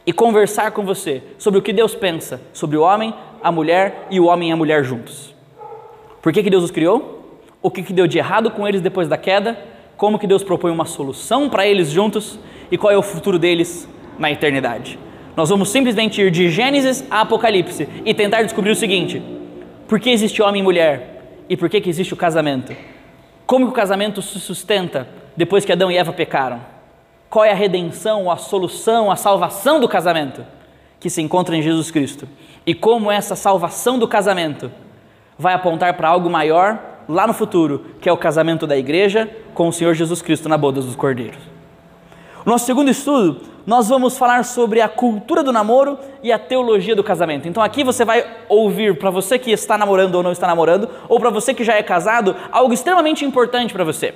e 0.06 0.12
conversar 0.12 0.72
com 0.72 0.84
você 0.84 1.22
sobre 1.38 1.58
o 1.58 1.62
que 1.62 1.72
Deus 1.72 1.94
pensa 1.94 2.40
sobre 2.52 2.76
o 2.76 2.82
homem, 2.82 3.14
a 3.42 3.50
mulher 3.50 4.06
e 4.10 4.20
o 4.20 4.26
homem 4.26 4.50
e 4.50 4.52
a 4.52 4.56
mulher 4.56 4.84
juntos. 4.84 5.34
Por 6.20 6.32
que, 6.32 6.42
que 6.42 6.50
Deus 6.50 6.64
os 6.64 6.70
criou? 6.70 7.40
O 7.62 7.70
que, 7.70 7.82
que 7.82 7.92
deu 7.92 8.06
de 8.06 8.18
errado 8.18 8.50
com 8.50 8.68
eles 8.68 8.80
depois 8.80 9.08
da 9.08 9.16
queda? 9.16 9.58
Como 9.96 10.18
que 10.18 10.26
Deus 10.26 10.42
propõe 10.42 10.70
uma 10.70 10.86
solução 10.86 11.48
para 11.48 11.66
eles 11.66 11.90
juntos? 11.90 12.38
E 12.70 12.78
qual 12.78 12.92
é 12.92 12.96
o 12.96 13.02
futuro 13.02 13.38
deles 13.38 13.88
na 14.18 14.30
eternidade? 14.30 14.98
Nós 15.36 15.48
vamos 15.48 15.70
simplesmente 15.70 16.20
ir 16.20 16.30
de 16.30 16.50
Gênesis 16.50 17.04
a 17.10 17.20
Apocalipse 17.20 17.88
e 18.04 18.12
tentar 18.12 18.42
descobrir 18.42 18.70
o 18.70 18.76
seguinte: 18.76 19.22
por 19.86 20.00
que 20.00 20.10
existe 20.10 20.42
homem 20.42 20.60
e 20.60 20.64
mulher? 20.64 21.44
E 21.48 21.56
por 21.56 21.68
que, 21.68 21.80
que 21.80 21.90
existe 21.90 22.14
o 22.14 22.16
casamento? 22.16 22.76
Como 23.46 23.66
o 23.66 23.72
casamento 23.72 24.22
se 24.22 24.38
sustenta 24.38 25.08
depois 25.36 25.64
que 25.64 25.72
Adão 25.72 25.90
e 25.90 25.96
Eva 25.96 26.12
pecaram? 26.12 26.60
Qual 27.28 27.44
é 27.44 27.50
a 27.50 27.54
redenção, 27.54 28.30
a 28.30 28.36
solução, 28.36 29.10
a 29.10 29.16
salvação 29.16 29.80
do 29.80 29.88
casamento? 29.88 30.44
Que 31.00 31.10
se 31.10 31.20
encontra 31.20 31.56
em 31.56 31.62
Jesus 31.62 31.90
Cristo. 31.90 32.28
E 32.64 32.74
como 32.74 33.10
essa 33.10 33.34
salvação 33.34 33.98
do 33.98 34.06
casamento 34.06 34.70
vai 35.38 35.54
apontar 35.54 35.94
para 35.94 36.08
algo 36.08 36.30
maior 36.30 36.78
lá 37.08 37.26
no 37.26 37.34
futuro, 37.34 37.86
que 38.00 38.08
é 38.08 38.12
o 38.12 38.16
casamento 38.16 38.66
da 38.66 38.76
igreja 38.76 39.28
com 39.54 39.66
o 39.66 39.72
Senhor 39.72 39.94
Jesus 39.94 40.22
Cristo 40.22 40.48
na 40.48 40.56
boda 40.56 40.80
dos 40.80 40.94
cordeiros. 40.94 41.40
O 42.46 42.48
nosso 42.48 42.66
segundo 42.66 42.90
estudo 42.90 43.40
nós 43.66 43.88
vamos 43.88 44.16
falar 44.16 44.44
sobre 44.44 44.80
a 44.80 44.88
cultura 44.88 45.42
do 45.42 45.52
namoro 45.52 45.98
e 46.22 46.32
a 46.32 46.38
teologia 46.38 46.96
do 46.96 47.04
casamento. 47.04 47.46
Então 47.46 47.62
aqui 47.62 47.84
você 47.84 48.04
vai 48.04 48.24
ouvir, 48.48 48.98
para 48.98 49.10
você 49.10 49.38
que 49.38 49.50
está 49.50 49.76
namorando 49.76 50.14
ou 50.14 50.22
não 50.22 50.32
está 50.32 50.46
namorando, 50.46 50.88
ou 51.08 51.20
para 51.20 51.30
você 51.30 51.52
que 51.52 51.64
já 51.64 51.74
é 51.74 51.82
casado, 51.82 52.34
algo 52.50 52.72
extremamente 52.72 53.24
importante 53.24 53.72
para 53.72 53.84
você. 53.84 54.14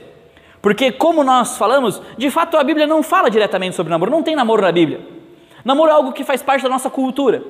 Porque, 0.62 0.90
como 0.90 1.22
nós 1.22 1.58
falamos, 1.58 2.00
de 2.16 2.30
fato 2.30 2.56
a 2.56 2.64
Bíblia 2.64 2.86
não 2.86 3.02
fala 3.02 3.30
diretamente 3.30 3.76
sobre 3.76 3.90
namoro, 3.90 4.10
não 4.10 4.22
tem 4.22 4.34
namoro 4.34 4.62
na 4.62 4.72
Bíblia. 4.72 5.00
Namoro 5.62 5.90
é 5.90 5.94
algo 5.94 6.12
que 6.12 6.24
faz 6.24 6.42
parte 6.42 6.62
da 6.62 6.70
nossa 6.70 6.88
cultura. 6.88 7.42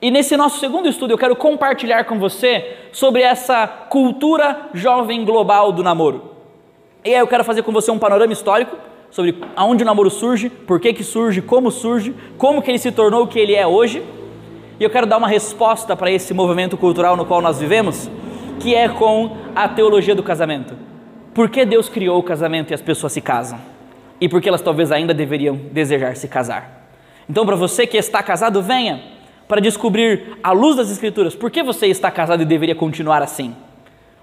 E 0.00 0.10
nesse 0.10 0.36
nosso 0.36 0.60
segundo 0.60 0.88
estudo 0.88 1.12
eu 1.12 1.18
quero 1.18 1.34
compartilhar 1.34 2.04
com 2.04 2.18
você 2.18 2.76
sobre 2.92 3.22
essa 3.22 3.66
cultura 3.66 4.68
jovem 4.72 5.24
global 5.24 5.72
do 5.72 5.82
namoro. 5.82 6.30
E 7.04 7.12
aí 7.12 7.20
eu 7.20 7.26
quero 7.26 7.42
fazer 7.42 7.62
com 7.62 7.72
você 7.72 7.90
um 7.90 7.98
panorama 7.98 8.32
histórico 8.32 8.76
sobre 9.14 9.36
aonde 9.54 9.84
o 9.84 9.86
namoro 9.86 10.10
surge, 10.10 10.50
por 10.50 10.80
que, 10.80 10.92
que 10.92 11.04
surge, 11.04 11.40
como 11.40 11.70
surge, 11.70 12.12
como 12.36 12.60
que 12.60 12.68
ele 12.68 12.80
se 12.80 12.90
tornou 12.90 13.22
o 13.22 13.26
que 13.28 13.38
ele 13.38 13.54
é 13.54 13.64
hoje. 13.64 14.02
E 14.80 14.82
eu 14.82 14.90
quero 14.90 15.06
dar 15.06 15.18
uma 15.18 15.28
resposta 15.28 15.94
para 15.94 16.10
esse 16.10 16.34
movimento 16.34 16.76
cultural 16.76 17.16
no 17.16 17.24
qual 17.24 17.40
nós 17.40 17.60
vivemos, 17.60 18.10
que 18.58 18.74
é 18.74 18.88
com 18.88 19.36
a 19.54 19.68
teologia 19.68 20.16
do 20.16 20.22
casamento. 20.24 20.74
Por 21.32 21.48
que 21.48 21.64
Deus 21.64 21.88
criou 21.88 22.18
o 22.18 22.24
casamento 22.24 22.72
e 22.72 22.74
as 22.74 22.82
pessoas 22.82 23.12
se 23.12 23.20
casam? 23.20 23.60
E 24.20 24.28
por 24.28 24.42
que 24.42 24.48
elas 24.48 24.62
talvez 24.62 24.90
ainda 24.90 25.14
deveriam 25.14 25.54
desejar 25.70 26.16
se 26.16 26.26
casar? 26.26 26.88
Então, 27.30 27.46
para 27.46 27.54
você 27.54 27.86
que 27.86 27.96
está 27.96 28.20
casado, 28.20 28.60
venha 28.62 29.00
para 29.46 29.60
descobrir, 29.60 30.38
à 30.42 30.50
luz 30.50 30.74
das 30.74 30.90
Escrituras, 30.90 31.36
por 31.36 31.52
que 31.52 31.62
você 31.62 31.86
está 31.86 32.10
casado 32.10 32.42
e 32.42 32.44
deveria 32.44 32.74
continuar 32.74 33.22
assim. 33.22 33.54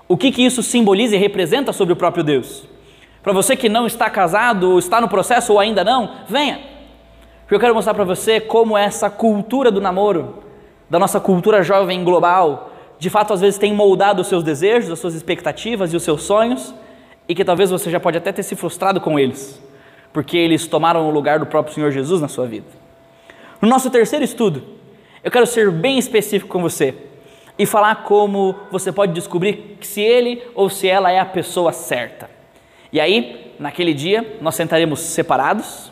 O 0.06 0.18
que, 0.18 0.34
que 0.34 0.46
isso 0.46 0.62
simboliza 0.62 1.16
e 1.16 1.20
representa 1.20 1.72
sobre 1.72 1.94
o 1.94 1.96
próprio 1.96 2.26
Deus. 2.26 2.70
Para 3.24 3.34
você 3.34 3.55
que 3.55 3.69
não 3.69 3.86
está 3.86 4.09
casado, 4.09 4.80
está 4.80 4.99
no 4.99 5.07
processo 5.07 5.53
ou 5.53 5.59
ainda 5.59 5.84
não, 5.84 6.11
venha. 6.28 6.59
Porque 7.41 7.55
eu 7.55 7.59
quero 7.59 7.76
mostrar 7.76 7.93
para 7.93 8.03
você 8.03 8.39
como 8.39 8.78
essa 8.78 9.09
cultura 9.09 9.69
do 9.69 9.80
namoro, 9.80 10.43
da 10.89 10.97
nossa 10.97 11.19
cultura 11.19 11.61
jovem 11.61 12.03
global, 12.03 12.72
de 12.97 13.09
fato 13.09 13.34
às 13.34 13.41
vezes 13.41 13.59
tem 13.59 13.74
moldado 13.74 14.22
os 14.22 14.28
seus 14.28 14.43
desejos, 14.43 14.89
as 14.89 14.99
suas 14.99 15.13
expectativas 15.13 15.93
e 15.93 15.95
os 15.95 16.03
seus 16.03 16.24
sonhos, 16.24 16.74
e 17.28 17.36
que 17.36 17.45
talvez 17.45 17.69
você 17.69 17.89
já 17.91 17.99
pode 17.99 18.17
até 18.17 18.32
ter 18.32 18.43
se 18.43 18.55
frustrado 18.55 18.99
com 18.99 19.19
eles, 19.19 19.61
porque 20.11 20.38
eles 20.38 20.65
tomaram 20.65 21.07
o 21.07 21.11
lugar 21.11 21.39
do 21.39 21.45
próprio 21.45 21.76
Senhor 21.76 21.91
Jesus 21.91 22.22
na 22.22 22.28
sua 22.28 22.47
vida. 22.47 22.67
No 23.61 23.69
nosso 23.69 23.89
terceiro 23.91 24.26
estudo, 24.26 24.63
eu 25.24 25.30
quero 25.30 25.45
ser 25.45 25.69
bem 25.72 25.99
específico 25.99 26.51
com 26.51 26.61
você 26.61 26.95
e 27.57 27.65
falar 27.65 28.03
como 28.03 28.55
você 28.72 28.91
pode 28.91 29.13
descobrir 29.13 29.78
se 29.82 30.01
ele 30.01 30.41
ou 30.55 30.69
se 30.69 30.88
ela 30.88 31.11
é 31.11 31.19
a 31.19 31.26
pessoa 31.26 31.72
certa. 31.72 32.41
E 32.92 33.00
aí, 33.00 33.54
naquele 33.60 33.94
dia, 33.94 34.38
nós 34.42 34.56
sentaremos 34.56 35.00
separados. 35.00 35.92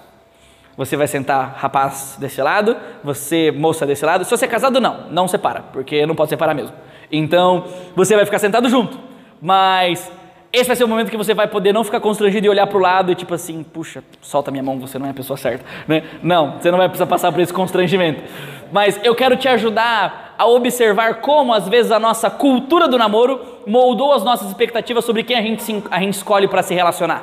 Você 0.76 0.96
vai 0.96 1.08
sentar 1.08 1.56
rapaz 1.58 2.16
desse 2.20 2.42
lado, 2.42 2.76
você 3.04 3.52
moça 3.52 3.86
desse 3.86 4.06
lado. 4.06 4.24
Se 4.24 4.32
você 4.32 4.46
é 4.46 4.48
casado, 4.48 4.80
não, 4.80 5.10
não 5.10 5.28
separa, 5.28 5.64
porque 5.74 6.06
não 6.06 6.16
pode 6.16 6.30
separar 6.30 6.54
mesmo. 6.54 6.74
Então, 7.12 7.66
você 7.96 8.16
vai 8.16 8.26
ficar 8.26 8.40
sentado 8.40 8.70
junto. 8.70 8.98
Mas 9.42 10.12
esse 10.52 10.68
vai 10.68 10.76
ser 10.76 10.84
o 10.84 10.88
momento 10.88 11.12
que 11.12 11.18
você 11.18 11.34
vai 11.34 11.48
poder 11.48 11.74
não 11.74 11.84
ficar 11.84 12.00
constrangido 12.00 12.48
e 12.48 12.50
olhar 12.50 12.66
para 12.66 12.78
o 12.78 12.82
lado 12.82 13.12
e 13.12 13.16
tipo 13.16 13.34
assim, 13.34 13.62
puxa, 13.62 14.04
solta 14.20 14.50
minha 14.50 14.64
mão, 14.64 14.80
você 14.80 14.98
não 14.98 15.06
é 15.06 15.12
a 15.12 15.14
pessoa 15.14 15.38
certa. 15.38 15.64
Né? 15.88 16.04
Não, 16.24 16.58
você 16.60 16.72
não 16.72 16.78
vai 16.78 16.90
precisar 16.90 17.06
passar 17.06 17.32
por 17.32 17.40
esse 17.40 17.54
constrangimento. 17.54 18.24
Mas 18.72 19.00
eu 19.04 19.14
quero 19.14 19.36
te 19.38 19.48
ajudar 19.48 20.29
a 20.40 20.48
observar 20.48 21.22
como 21.22 21.54
às 21.54 21.68
vezes 21.68 21.92
a 21.92 22.00
nossa 22.00 22.30
cultura 22.30 22.88
do 22.88 22.98
namoro 22.98 23.42
moldou 23.68 24.14
as 24.14 24.24
nossas 24.24 24.48
expectativas 24.48 25.06
sobre 25.06 25.24
quem 25.24 25.38
a 25.38 25.42
gente, 25.42 25.62
se, 25.62 25.84
a 25.92 26.00
gente 26.00 26.14
escolhe 26.14 26.48
para 26.48 26.64
se 26.64 26.74
relacionar. 26.74 27.22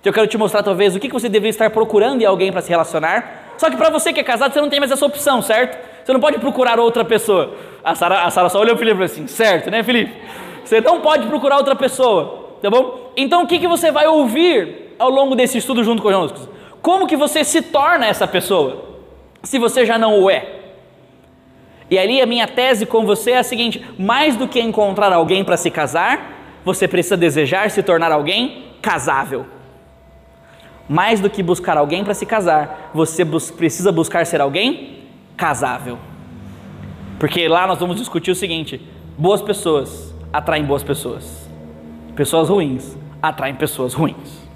Então 0.00 0.10
eu 0.10 0.14
quero 0.14 0.26
te 0.26 0.36
mostrar 0.36 0.62
talvez 0.62 0.96
o 0.96 0.98
que 0.98 1.08
você 1.08 1.28
deveria 1.28 1.50
estar 1.50 1.70
procurando 1.70 2.22
em 2.22 2.24
alguém 2.24 2.50
para 2.50 2.60
se 2.60 2.70
relacionar. 2.70 3.52
Só 3.58 3.70
que 3.70 3.76
para 3.76 3.90
você 3.90 4.12
que 4.12 4.20
é 4.20 4.24
casado, 4.24 4.52
você 4.52 4.60
não 4.60 4.68
tem 4.68 4.80
mais 4.80 4.90
essa 4.90 5.06
opção, 5.06 5.42
certo? 5.42 5.78
Você 6.04 6.12
não 6.12 6.20
pode 6.20 6.38
procurar 6.38 6.80
outra 6.80 7.04
pessoa. 7.04 7.52
A 7.84 7.94
Sara 7.94 8.22
a 8.22 8.30
só 8.30 8.58
olhou 8.58 8.74
o 8.74 8.78
Felipe 8.78 8.94
e 8.94 9.08
falou 9.08 9.12
assim, 9.12 9.26
certo, 9.26 9.70
né 9.70 9.82
Felipe? 9.82 10.12
Você 10.64 10.80
não 10.80 11.00
pode 11.00 11.26
procurar 11.26 11.58
outra 11.58 11.76
pessoa 11.76 12.48
tá 12.60 12.70
bom? 12.70 13.12
Então 13.16 13.42
o 13.42 13.46
que, 13.46 13.58
que 13.58 13.68
você 13.68 13.90
vai 13.90 14.06
ouvir 14.06 14.94
ao 14.98 15.10
longo 15.10 15.34
desse 15.34 15.58
estudo 15.58 15.82
junto 15.84 16.02
conosco? 16.02 16.38
Como 16.82 17.06
que 17.06 17.16
você 17.16 17.44
se 17.44 17.62
torna 17.62 18.06
essa 18.06 18.26
pessoa, 18.26 18.84
se 19.42 19.58
você 19.58 19.84
já 19.84 19.98
não 19.98 20.20
o 20.20 20.30
é? 20.30 20.57
E 21.90 21.98
ali 21.98 22.20
a 22.20 22.26
minha 22.26 22.46
tese 22.46 22.84
com 22.84 23.04
você 23.04 23.32
é 23.32 23.38
a 23.38 23.42
seguinte: 23.42 23.84
mais 23.98 24.36
do 24.36 24.46
que 24.46 24.60
encontrar 24.60 25.12
alguém 25.12 25.44
para 25.44 25.56
se 25.56 25.70
casar, 25.70 26.60
você 26.64 26.86
precisa 26.86 27.16
desejar 27.16 27.70
se 27.70 27.82
tornar 27.82 28.12
alguém 28.12 28.64
casável. 28.82 29.46
Mais 30.88 31.20
do 31.20 31.28
que 31.28 31.42
buscar 31.42 31.76
alguém 31.76 32.02
para 32.02 32.14
se 32.14 32.24
casar, 32.24 32.90
você 32.94 33.24
bus 33.24 33.50
precisa 33.50 33.92
buscar 33.92 34.24
ser 34.26 34.40
alguém 34.40 35.04
casável. 35.36 35.98
Porque 37.18 37.46
lá 37.48 37.66
nós 37.66 37.78
vamos 37.78 37.96
discutir 37.96 38.30
o 38.30 38.34
seguinte: 38.34 38.80
boas 39.16 39.42
pessoas 39.42 40.14
atraem 40.32 40.64
boas 40.64 40.82
pessoas. 40.82 41.48
Pessoas 42.14 42.48
ruins 42.48 42.96
atraem 43.22 43.54
pessoas 43.54 43.94
ruins. 43.94 44.48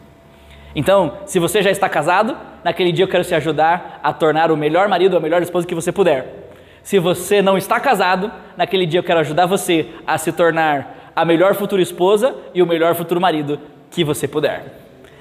Então, 0.75 1.19
se 1.27 1.39
você 1.39 1.63
já 1.63 1.71
está 1.71 1.89
casado, 1.89 2.37
naquele 2.65 2.93
dia 2.93 3.05
eu 3.05 3.09
quero 3.09 3.25
te 3.25 3.35
ajudar 3.35 4.01
a 4.03 4.13
tornar 4.13 4.51
o 4.51 4.57
melhor 4.57 4.89
marido 4.89 5.15
ou 5.15 5.19
a 5.19 5.23
melhor 5.23 5.43
esposa 5.43 5.67
que 5.67 5.75
você 5.75 5.93
puder. 5.93 6.52
Se 6.83 6.99
você 6.99 7.41
não 7.41 7.57
está 7.57 7.79
casado, 7.79 8.31
naquele 8.57 8.87
dia 8.87 9.01
eu 9.01 9.05
quero 9.05 9.21
ajudar 9.21 9.47
você 9.47 9.87
a 10.07 10.19
se 10.19 10.33
tornar 10.33 11.13
a 11.15 11.25
melhor 11.25 11.55
futura 11.55 11.83
esposa 11.83 12.35
e 12.55 12.63
o 12.63 12.67
melhor 12.67 12.95
futuro 12.95 13.21
marido 13.21 13.61
que 13.91 14.03
você 14.03 14.27
puder. 14.27 14.81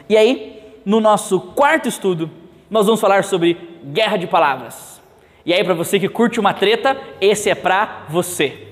E 0.10 0.18
aí, 0.18 0.62
no 0.86 1.00
nosso 1.00 1.40
quarto 1.40 1.88
estudo, 1.88 2.30
nós 2.70 2.86
vamos 2.86 3.02
falar 3.02 3.24
sobre 3.24 3.58
guerra 3.84 4.18
de 4.18 4.28
palavras. 4.28 5.02
E 5.46 5.54
aí, 5.54 5.64
para 5.64 5.74
você 5.74 6.00
que 6.00 6.08
curte 6.08 6.40
uma 6.40 6.54
treta, 6.54 6.98
esse 7.20 7.50
é 7.50 7.56
para 7.56 8.06
você. 8.10 8.68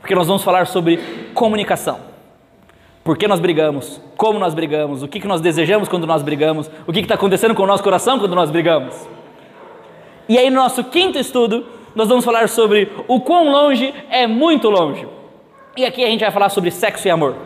Porque 0.00 0.14
nós 0.14 0.26
vamos 0.26 0.44
falar 0.44 0.66
sobre 0.66 0.98
comunicação. 1.32 1.98
Por 3.02 3.16
que 3.16 3.28
nós 3.28 3.40
brigamos? 3.40 4.00
Como 4.16 4.38
nós 4.38 4.54
brigamos? 4.54 5.02
O 5.02 5.08
que, 5.08 5.20
que 5.20 5.26
nós 5.26 5.40
desejamos 5.40 5.88
quando 5.88 6.06
nós 6.06 6.22
brigamos? 6.22 6.70
O 6.86 6.92
que 6.92 7.00
está 7.00 7.14
acontecendo 7.14 7.54
com 7.54 7.62
o 7.62 7.66
nosso 7.66 7.82
coração 7.82 8.18
quando 8.18 8.34
nós 8.34 8.50
brigamos? 8.50 8.94
E 10.28 10.38
aí, 10.38 10.48
no 10.48 10.56
nosso 10.56 10.84
quinto 10.84 11.18
estudo, 11.18 11.66
nós 11.94 12.08
vamos 12.08 12.24
falar 12.24 12.48
sobre 12.48 12.90
o 13.06 13.20
quão 13.20 13.50
longe 13.50 13.94
é 14.10 14.26
muito 14.26 14.68
longe. 14.68 15.06
E 15.76 15.84
aqui 15.84 16.04
a 16.04 16.08
gente 16.08 16.20
vai 16.20 16.30
falar 16.30 16.48
sobre 16.48 16.70
sexo 16.70 17.06
e 17.06 17.10
amor, 17.10 17.36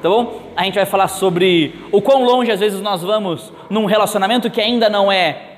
tá 0.00 0.08
bom? 0.08 0.40
A 0.56 0.64
gente 0.64 0.74
vai 0.74 0.86
falar 0.86 1.08
sobre 1.08 1.74
o 1.92 2.00
quão 2.02 2.24
longe 2.24 2.50
às 2.50 2.60
vezes 2.60 2.80
nós 2.80 3.02
vamos 3.02 3.52
num 3.70 3.84
relacionamento 3.86 4.50
que 4.50 4.60
ainda 4.60 4.88
não 4.88 5.10
é 5.10 5.50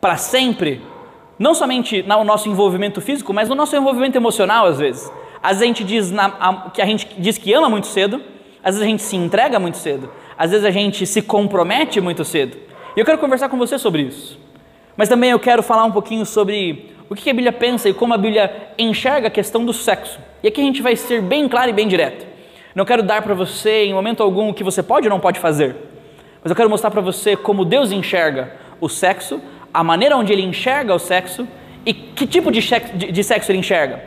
para 0.00 0.16
sempre, 0.16 0.80
não 1.38 1.54
somente 1.54 2.02
no 2.02 2.24
nosso 2.24 2.48
envolvimento 2.48 3.00
físico, 3.00 3.32
mas 3.32 3.48
no 3.48 3.54
nosso 3.54 3.76
envolvimento 3.76 4.16
emocional 4.16 4.66
às 4.66 4.78
vezes. 4.78 5.12
Às 5.42 5.58
vezes 5.58 5.62
a 5.62 5.66
gente 5.66 5.84
diz 5.84 6.10
na, 6.10 6.26
a, 6.26 6.70
que 6.70 6.82
a 6.82 6.86
gente 6.86 7.08
diz 7.18 7.38
que 7.38 7.52
ama 7.52 7.68
muito 7.68 7.86
cedo, 7.86 8.20
às 8.62 8.74
vezes 8.74 8.82
a 8.82 8.90
gente 8.90 9.02
se 9.02 9.16
entrega 9.16 9.58
muito 9.58 9.76
cedo, 9.76 10.10
às 10.38 10.50
vezes 10.50 10.64
a 10.64 10.70
gente 10.70 11.04
se 11.04 11.22
compromete 11.22 12.00
muito 12.00 12.24
cedo. 12.24 12.56
E 12.96 13.00
eu 13.00 13.04
quero 13.04 13.18
conversar 13.18 13.48
com 13.48 13.56
você 13.56 13.78
sobre 13.78 14.02
isso. 14.02 14.38
Mas 14.96 15.08
também 15.08 15.30
eu 15.30 15.38
quero 15.40 15.62
falar 15.62 15.84
um 15.84 15.90
pouquinho 15.90 16.26
sobre 16.26 16.91
o 17.08 17.14
que 17.14 17.30
a 17.30 17.34
Bíblia 17.34 17.52
pensa 17.52 17.88
e 17.88 17.94
como 17.94 18.14
a 18.14 18.18
Bíblia 18.18 18.72
enxerga 18.78 19.28
a 19.28 19.30
questão 19.30 19.64
do 19.64 19.72
sexo. 19.72 20.18
E 20.42 20.48
aqui 20.48 20.60
a 20.60 20.64
gente 20.64 20.82
vai 20.82 20.96
ser 20.96 21.20
bem 21.20 21.48
claro 21.48 21.70
e 21.70 21.72
bem 21.72 21.86
direto. 21.86 22.26
Não 22.74 22.84
quero 22.84 23.02
dar 23.02 23.22
para 23.22 23.34
você 23.34 23.84
em 23.84 23.92
momento 23.92 24.22
algum 24.22 24.48
o 24.48 24.54
que 24.54 24.64
você 24.64 24.82
pode 24.82 25.06
ou 25.06 25.10
não 25.10 25.20
pode 25.20 25.38
fazer, 25.38 25.76
mas 26.42 26.50
eu 26.50 26.56
quero 26.56 26.70
mostrar 26.70 26.90
para 26.90 27.00
você 27.00 27.36
como 27.36 27.64
Deus 27.64 27.92
enxerga 27.92 28.52
o 28.80 28.88
sexo, 28.88 29.40
a 29.72 29.84
maneira 29.84 30.16
onde 30.16 30.32
ele 30.32 30.42
enxerga 30.42 30.94
o 30.94 30.98
sexo 30.98 31.46
e 31.84 31.92
que 31.92 32.26
tipo 32.26 32.50
de 32.50 32.62
sexo 32.62 33.52
ele 33.52 33.58
enxerga 33.58 34.02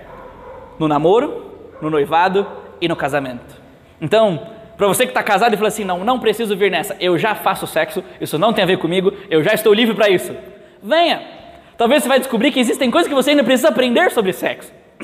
no 0.79 0.87
namoro, 0.87 1.51
no 1.81 1.89
noivado 1.89 2.45
e 2.81 2.87
no 2.87 2.95
casamento. 2.95 3.55
Então, 4.01 4.47
para 4.75 4.87
você 4.87 5.05
que 5.05 5.11
está 5.11 5.23
casado 5.23 5.53
e 5.53 5.57
fala 5.57 5.69
assim, 5.69 5.85
não, 5.85 6.03
não 6.03 6.19
preciso 6.19 6.57
vir 6.57 6.69
nessa, 6.69 6.97
eu 6.99 7.17
já 7.17 7.33
faço 7.35 7.65
sexo, 7.65 8.03
isso 8.19 8.37
não 8.37 8.51
tem 8.51 8.63
a 8.63 8.67
ver 8.67 8.77
comigo, 8.77 9.13
eu 9.29 9.41
já 9.41 9.53
estou 9.53 9.73
livre 9.73 9.95
para 9.95 10.09
isso. 10.09 10.35
Venha! 10.83 11.34
Talvez 11.77 12.03
você 12.03 12.09
vai 12.09 12.19
descobrir 12.19 12.51
que 12.51 12.59
existem 12.59 12.89
coisas 12.89 13.07
que 13.07 13.15
você 13.15 13.31
ainda 13.31 13.43
precisa 13.43 13.69
aprender 13.69 14.11
sobre 14.11 14.31
sexo. 14.33 14.71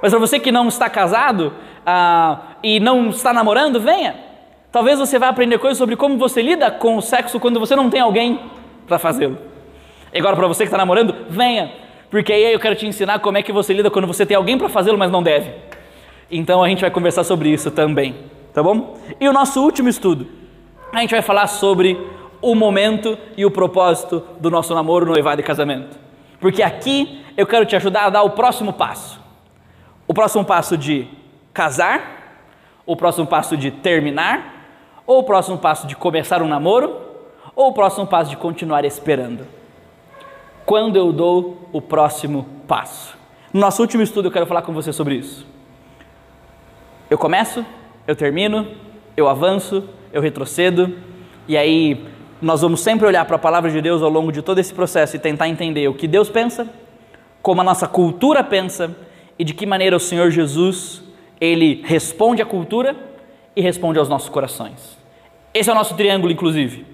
Mas 0.00 0.10
para 0.10 0.18
você 0.18 0.38
que 0.38 0.52
não 0.52 0.68
está 0.68 0.88
casado 0.88 1.52
ah, 1.84 2.56
e 2.62 2.78
não 2.78 3.10
está 3.10 3.32
namorando, 3.32 3.80
venha. 3.80 4.16
Talvez 4.70 4.98
você 4.98 5.18
vá 5.18 5.28
aprender 5.28 5.58
coisas 5.58 5.78
sobre 5.78 5.96
como 5.96 6.18
você 6.18 6.42
lida 6.42 6.70
com 6.70 6.96
o 6.96 7.02
sexo 7.02 7.38
quando 7.38 7.60
você 7.60 7.76
não 7.76 7.88
tem 7.88 8.00
alguém 8.00 8.40
para 8.86 8.98
fazê-lo. 8.98 9.38
E 10.12 10.18
agora 10.18 10.36
para 10.36 10.46
você 10.46 10.64
que 10.64 10.68
está 10.68 10.78
namorando, 10.78 11.14
venha, 11.28 11.72
porque 12.10 12.32
aí 12.32 12.52
eu 12.52 12.60
quero 12.60 12.74
te 12.76 12.86
ensinar 12.86 13.18
como 13.18 13.38
é 13.38 13.42
que 13.42 13.52
você 13.52 13.72
lida 13.72 13.90
quando 13.90 14.06
você 14.06 14.24
tem 14.24 14.36
alguém 14.36 14.58
para 14.58 14.68
fazê-lo, 14.68 14.98
mas 14.98 15.10
não 15.10 15.22
deve. 15.22 15.50
Então 16.30 16.62
a 16.62 16.68
gente 16.68 16.80
vai 16.80 16.90
conversar 16.90 17.24
sobre 17.24 17.48
isso 17.50 17.70
também, 17.70 18.16
tá 18.52 18.62
bom? 18.62 18.96
E 19.20 19.28
o 19.28 19.32
nosso 19.32 19.62
último 19.62 19.88
estudo, 19.88 20.26
a 20.92 21.00
gente 21.00 21.10
vai 21.10 21.22
falar 21.22 21.46
sobre 21.46 21.98
o 22.40 22.54
momento 22.54 23.18
e 23.36 23.44
o 23.44 23.50
propósito 23.50 24.22
do 24.38 24.50
nosso 24.50 24.74
namoro, 24.74 25.06
noivado 25.06 25.40
e 25.40 25.44
casamento. 25.44 26.03
Porque 26.44 26.62
aqui 26.62 27.24
eu 27.38 27.46
quero 27.46 27.64
te 27.64 27.74
ajudar 27.74 28.04
a 28.04 28.10
dar 28.10 28.22
o 28.22 28.28
próximo 28.28 28.70
passo. 28.70 29.18
O 30.06 30.12
próximo 30.12 30.44
passo 30.44 30.76
de 30.76 31.08
casar, 31.54 32.50
o 32.84 32.94
próximo 32.94 33.26
passo 33.26 33.56
de 33.56 33.70
terminar, 33.70 34.66
ou 35.06 35.20
o 35.20 35.22
próximo 35.22 35.56
passo 35.56 35.86
de 35.86 35.96
começar 35.96 36.42
um 36.42 36.46
namoro, 36.46 37.00
ou 37.56 37.68
o 37.68 37.72
próximo 37.72 38.06
passo 38.06 38.28
de 38.28 38.36
continuar 38.36 38.84
esperando. 38.84 39.46
Quando 40.66 40.96
eu 40.96 41.14
dou 41.14 41.66
o 41.72 41.80
próximo 41.80 42.46
passo? 42.68 43.16
No 43.50 43.60
nosso 43.60 43.80
último 43.80 44.02
estudo 44.02 44.28
eu 44.28 44.30
quero 44.30 44.44
falar 44.44 44.60
com 44.60 44.74
você 44.74 44.92
sobre 44.92 45.14
isso. 45.14 45.46
Eu 47.08 47.16
começo, 47.16 47.64
eu 48.06 48.14
termino, 48.14 48.68
eu 49.16 49.30
avanço, 49.30 49.88
eu 50.12 50.20
retrocedo, 50.20 50.94
e 51.48 51.56
aí 51.56 52.06
nós 52.44 52.60
vamos 52.60 52.80
sempre 52.80 53.06
olhar 53.06 53.24
para 53.24 53.36
a 53.36 53.38
palavra 53.38 53.70
de 53.70 53.80
Deus 53.80 54.02
ao 54.02 54.10
longo 54.10 54.30
de 54.30 54.42
todo 54.42 54.58
esse 54.58 54.72
processo 54.72 55.16
e 55.16 55.18
tentar 55.18 55.48
entender 55.48 55.88
o 55.88 55.94
que 55.94 56.06
Deus 56.06 56.28
pensa, 56.28 56.68
como 57.42 57.60
a 57.60 57.64
nossa 57.64 57.88
cultura 57.88 58.44
pensa 58.44 58.94
e 59.38 59.44
de 59.44 59.54
que 59.54 59.66
maneira 59.66 59.96
o 59.96 60.00
Senhor 60.00 60.30
Jesus 60.30 61.02
ele 61.40 61.82
responde 61.84 62.40
à 62.40 62.46
cultura 62.46 62.94
e 63.56 63.60
responde 63.60 63.98
aos 63.98 64.08
nossos 64.08 64.28
corações. 64.28 64.96
Esse 65.52 65.70
é 65.70 65.72
o 65.72 65.76
nosso 65.76 65.94
triângulo, 65.94 66.32
inclusive. 66.32 66.86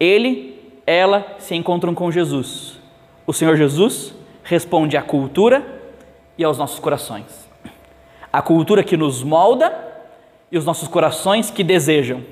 Ele, 0.00 0.58
ela 0.86 1.36
se 1.38 1.54
encontram 1.54 1.94
com 1.94 2.10
Jesus. 2.10 2.78
O 3.26 3.32
Senhor 3.32 3.56
Jesus 3.56 4.14
responde 4.42 4.96
à 4.96 5.02
cultura 5.02 5.64
e 6.36 6.44
aos 6.44 6.58
nossos 6.58 6.78
corações 6.78 7.42
a 8.32 8.40
cultura 8.40 8.82
que 8.82 8.96
nos 8.96 9.22
molda 9.22 9.76
e 10.50 10.56
os 10.56 10.64
nossos 10.64 10.88
corações 10.88 11.50
que 11.50 11.62
desejam. 11.62 12.22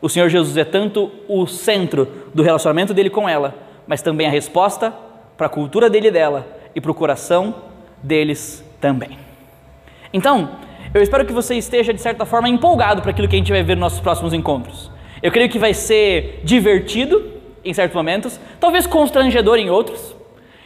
O 0.00 0.08
Senhor 0.08 0.28
Jesus 0.28 0.56
é 0.56 0.64
tanto 0.64 1.10
o 1.28 1.46
centro 1.46 2.06
do 2.32 2.42
relacionamento 2.42 2.94
dele 2.94 3.10
com 3.10 3.28
ela, 3.28 3.54
mas 3.86 4.00
também 4.00 4.26
a 4.26 4.30
resposta 4.30 4.94
para 5.36 5.46
a 5.46 5.50
cultura 5.50 5.90
dele 5.90 6.08
e 6.08 6.10
dela 6.10 6.46
e 6.74 6.80
para 6.80 6.90
o 6.90 6.94
coração 6.94 7.54
deles 8.02 8.64
também. 8.80 9.18
Então, 10.12 10.50
eu 10.94 11.02
espero 11.02 11.26
que 11.26 11.32
você 11.32 11.54
esteja 11.56 11.92
de 11.92 12.00
certa 12.00 12.24
forma 12.24 12.48
empolgado 12.48 13.02
para 13.02 13.10
aquilo 13.10 13.28
que 13.28 13.36
a 13.36 13.38
gente 13.38 13.52
vai 13.52 13.62
ver 13.62 13.74
nos 13.74 13.80
nossos 13.80 14.00
próximos 14.00 14.32
encontros. 14.32 14.90
Eu 15.22 15.32
creio 15.32 15.50
que 15.50 15.58
vai 15.58 15.74
ser 15.74 16.40
divertido 16.44 17.38
em 17.64 17.74
certos 17.74 17.94
momentos, 17.94 18.38
talvez 18.60 18.86
constrangedor 18.86 19.58
em 19.58 19.68
outros. 19.68 20.14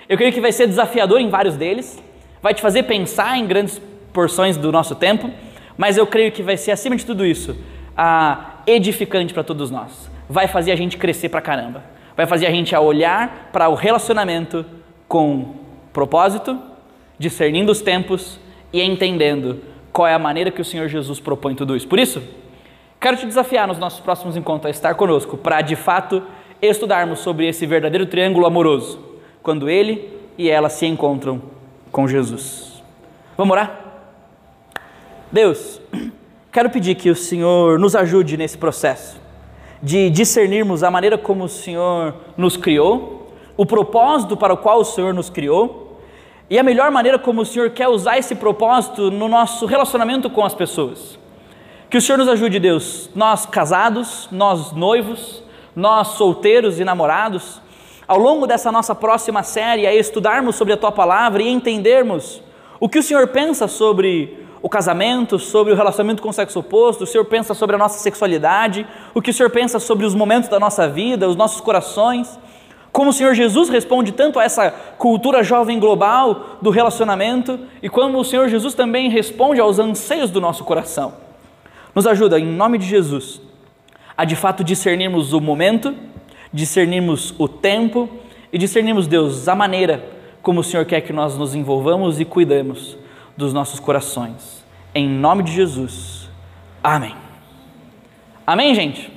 Eu 0.09 0.16
creio 0.16 0.33
que 0.33 0.41
vai 0.41 0.53
ser 0.53 0.66
desafiador 0.66 1.20
em 1.20 1.28
vários 1.28 1.57
deles, 1.57 2.03
vai 2.43 2.53
te 2.53 2.61
fazer 2.61 2.83
pensar 2.85 3.39
em 3.39 3.47
grandes 3.47 3.80
porções 4.12 4.57
do 4.57 4.70
nosso 4.70 4.95
tempo, 4.95 5.30
mas 5.76 5.97
eu 5.97 6.07
creio 6.07 6.30
que 6.30 6.43
vai 6.43 6.57
ser, 6.57 6.70
acima 6.70 6.95
de 6.97 7.07
tudo 7.07 7.24
isso, 7.24 7.57
ah, 7.97 8.51
edificante 8.67 9.33
para 9.33 9.45
todos 9.45 9.71
nós. 9.71 10.11
Vai 10.29 10.49
fazer 10.49 10.73
a 10.73 10.77
gente 10.77 10.97
crescer 10.97 11.29
pra 11.29 11.41
caramba. 11.41 11.83
Vai 12.17 12.27
fazer 12.27 12.47
a 12.47 12.51
gente 12.51 12.75
a 12.75 12.81
olhar 12.81 13.51
para 13.53 13.69
o 13.69 13.75
relacionamento 13.75 14.65
com 15.09 15.57
propósito, 15.93 16.59
discernindo 17.19 17.71
os 17.71 17.81
tempos 17.81 18.39
e 18.73 18.81
entendendo 18.81 19.61
qual 19.93 20.09
é 20.09 20.15
a 20.15 20.19
maneira 20.19 20.51
que 20.51 20.61
o 20.61 20.65
Senhor 20.65 20.89
Jesus 20.89 21.21
propõe 21.21 21.55
tudo 21.55 21.77
isso. 21.77 21.87
Por 21.87 21.99
isso, 21.99 22.23
quero 23.01 23.17
te 23.17 23.27
desafiar 23.27 23.69
nos 23.69 23.79
nossos 23.79 24.01
próximos 24.01 24.37
encontros 24.37 24.67
a 24.67 24.71
estar 24.71 24.95
conosco 24.95 25.37
para 25.37 25.61
de 25.61 25.77
fato 25.77 26.23
estudarmos 26.61 27.19
sobre 27.19 27.47
esse 27.47 27.67
verdadeiro 27.67 28.07
triângulo 28.07 28.47
amoroso, 28.47 28.99
quando 29.43 29.69
ele 29.69 30.19
e 30.39 30.49
ela 30.49 30.69
se 30.69 30.87
encontram 30.87 31.43
com 31.91 32.09
Jesus. 32.09 32.83
Vamos 33.37 33.53
orar? 33.53 33.81
Deus, 35.31 35.81
quero 36.53 36.68
pedir 36.68 36.94
que 36.96 37.09
o 37.09 37.16
Senhor 37.16 37.78
nos 37.78 37.96
ajude 37.96 38.36
nesse 38.36 38.59
processo 38.59 39.18
de 39.82 40.11
discernirmos 40.11 40.82
a 40.82 40.90
maneira 40.90 41.16
como 41.16 41.44
o 41.44 41.48
Senhor 41.48 42.14
nos 42.36 42.59
criou, 42.59 43.32
o 43.57 43.64
propósito 43.64 44.36
para 44.36 44.53
o 44.53 44.57
qual 44.59 44.80
o 44.80 44.84
Senhor 44.84 45.14
nos 45.14 45.30
criou 45.30 45.98
e 46.50 46.59
a 46.59 46.62
melhor 46.62 46.90
maneira 46.90 47.18
como 47.18 47.40
o 47.40 47.46
Senhor 47.46 47.70
quer 47.70 47.88
usar 47.88 48.18
esse 48.18 48.34
propósito 48.34 49.11
no 49.11 49.28
nosso 49.28 49.64
relacionamento 49.64 50.28
com 50.28 50.44
as 50.44 50.55
pessoas. 50.55 51.18
Que 51.88 51.96
o 51.96 52.03
Senhor 52.03 52.18
nos 52.18 52.28
ajude, 52.28 52.61
Deus, 52.61 53.09
nós 53.14 53.46
casados, 53.46 54.28
nós 54.30 54.72
noivos, 54.72 55.42
nós 55.74 56.09
solteiros 56.09 56.78
e 56.78 56.84
namorados, 56.84 57.62
ao 58.07 58.18
longo 58.18 58.46
dessa 58.46 58.70
nossa 58.70 58.94
próxima 58.94 59.42
série, 59.42 59.86
a 59.86 59.94
estudarmos 59.94 60.57
sobre 60.57 60.74
a 60.74 60.76
tua 60.76 60.92
palavra 60.92 61.42
e 61.42 61.48
entendermos 61.48 62.42
o 62.78 62.90
que 62.90 62.98
o 62.98 63.03
Senhor 63.03 63.26
pensa 63.28 63.66
sobre 63.66 64.42
o 64.63 64.69
casamento, 64.69 65.41
sobre 65.41 65.73
o 65.73 65.77
relacionamento 65.77 66.23
com 66.23 66.29
o 66.29 66.33
sexo 66.33 66.61
oposto, 66.61 67.03
o 67.03 67.07
Senhor 67.07 67.25
pensa 67.25 67.53
sobre 67.53 67.75
a 67.75 67.79
nossa 67.79 67.99
sexualidade, 67.99 68.87
o 69.13 69.21
que 69.21 69.31
o 69.31 69.35
Senhor 69.35 69.51
pensa 69.51 69.81
sobre 69.81 70.07
os 70.07 70.15
momentos 70.15 70.49
da 70.49 70.61
nossa 70.61 70.89
vida, 70.89 71.29
os 71.29 71.35
nossos 71.35 71.61
corações, 71.61 72.39
como 72.93 73.11
o 73.11 73.13
Senhor 73.13 73.35
Jesus 73.35 73.69
responde 73.69 74.13
tanto 74.13 74.39
a 74.39 74.45
essa 74.45 74.71
cultura 74.99 75.43
jovem 75.43 75.81
global 75.81 76.59
do 76.63 76.71
relacionamento 76.71 77.59
e 77.83 77.89
como 77.89 78.19
o 78.19 78.25
Senhor 78.25 78.49
Jesus 78.49 78.73
também 78.73 79.11
responde 79.11 79.61
aos 79.61 79.81
anseios 79.81 80.31
do 80.31 80.41
nosso 80.41 80.63
coração. 80.63 81.15
Nos 81.93 82.07
ajuda, 82.07 82.39
em 82.39 82.47
nome 82.47 82.79
de 82.79 82.87
Jesus, 82.87 83.41
a 84.17 84.25
de 84.25 84.37
fato 84.37 84.63
discernirmos 84.63 85.33
o 85.33 85.41
momento, 85.41 85.93
discernirmos 86.53 87.35
o 87.37 87.49
tempo 87.49 88.09
e 88.53 88.59
discernirmos, 88.59 89.09
Deus, 89.09 89.49
a 89.49 89.57
maneira 89.57 90.05
como 90.41 90.61
o 90.61 90.65
Senhor 90.65 90.85
quer 90.87 91.01
que 91.01 91.13
nós 91.13 91.37
nos 91.37 91.55
envolvamos 91.55 92.21
e 92.21 92.25
cuidemos 92.25 93.01
dos 93.37 93.53
nossos 93.53 93.80
corações. 93.80 94.64
Em 94.95 95.09
nome 95.09 95.43
de 95.43 95.53
Jesus. 95.53 96.28
Amém. 96.83 97.14
Amém, 98.47 98.74
gente? 98.74 99.12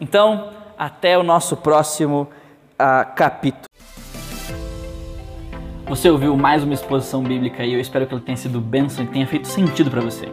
Então, 0.00 0.50
até 0.78 1.18
o 1.18 1.22
nosso 1.22 1.56
próximo 1.56 2.28
uh, 2.74 3.14
capítulo. 3.14 3.64
Você 5.86 6.10
ouviu 6.10 6.36
mais 6.36 6.62
uma 6.62 6.74
exposição 6.74 7.22
bíblica 7.22 7.64
e 7.64 7.72
eu 7.72 7.80
espero 7.80 8.06
que 8.06 8.12
ela 8.12 8.22
tenha 8.22 8.36
sido 8.36 8.60
bênção 8.60 9.04
e 9.04 9.08
tenha 9.08 9.26
feito 9.26 9.48
sentido 9.48 9.90
para 9.90 10.00
você. 10.00 10.28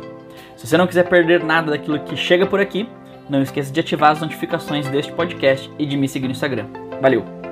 Se 0.57 0.67
você 0.67 0.77
não 0.77 0.85
quiser 0.85 1.07
perder 1.07 1.43
nada 1.43 1.71
daquilo 1.71 1.99
que 1.99 2.15
chega 2.15 2.45
por 2.45 2.59
aqui, 2.59 2.89
não 3.29 3.41
esqueça 3.41 3.71
de 3.71 3.79
ativar 3.79 4.11
as 4.11 4.21
notificações 4.21 4.87
deste 4.89 5.11
podcast 5.11 5.71
e 5.79 5.85
de 5.85 5.97
me 5.97 6.07
seguir 6.07 6.27
no 6.27 6.33
Instagram. 6.33 6.67
Valeu! 7.01 7.44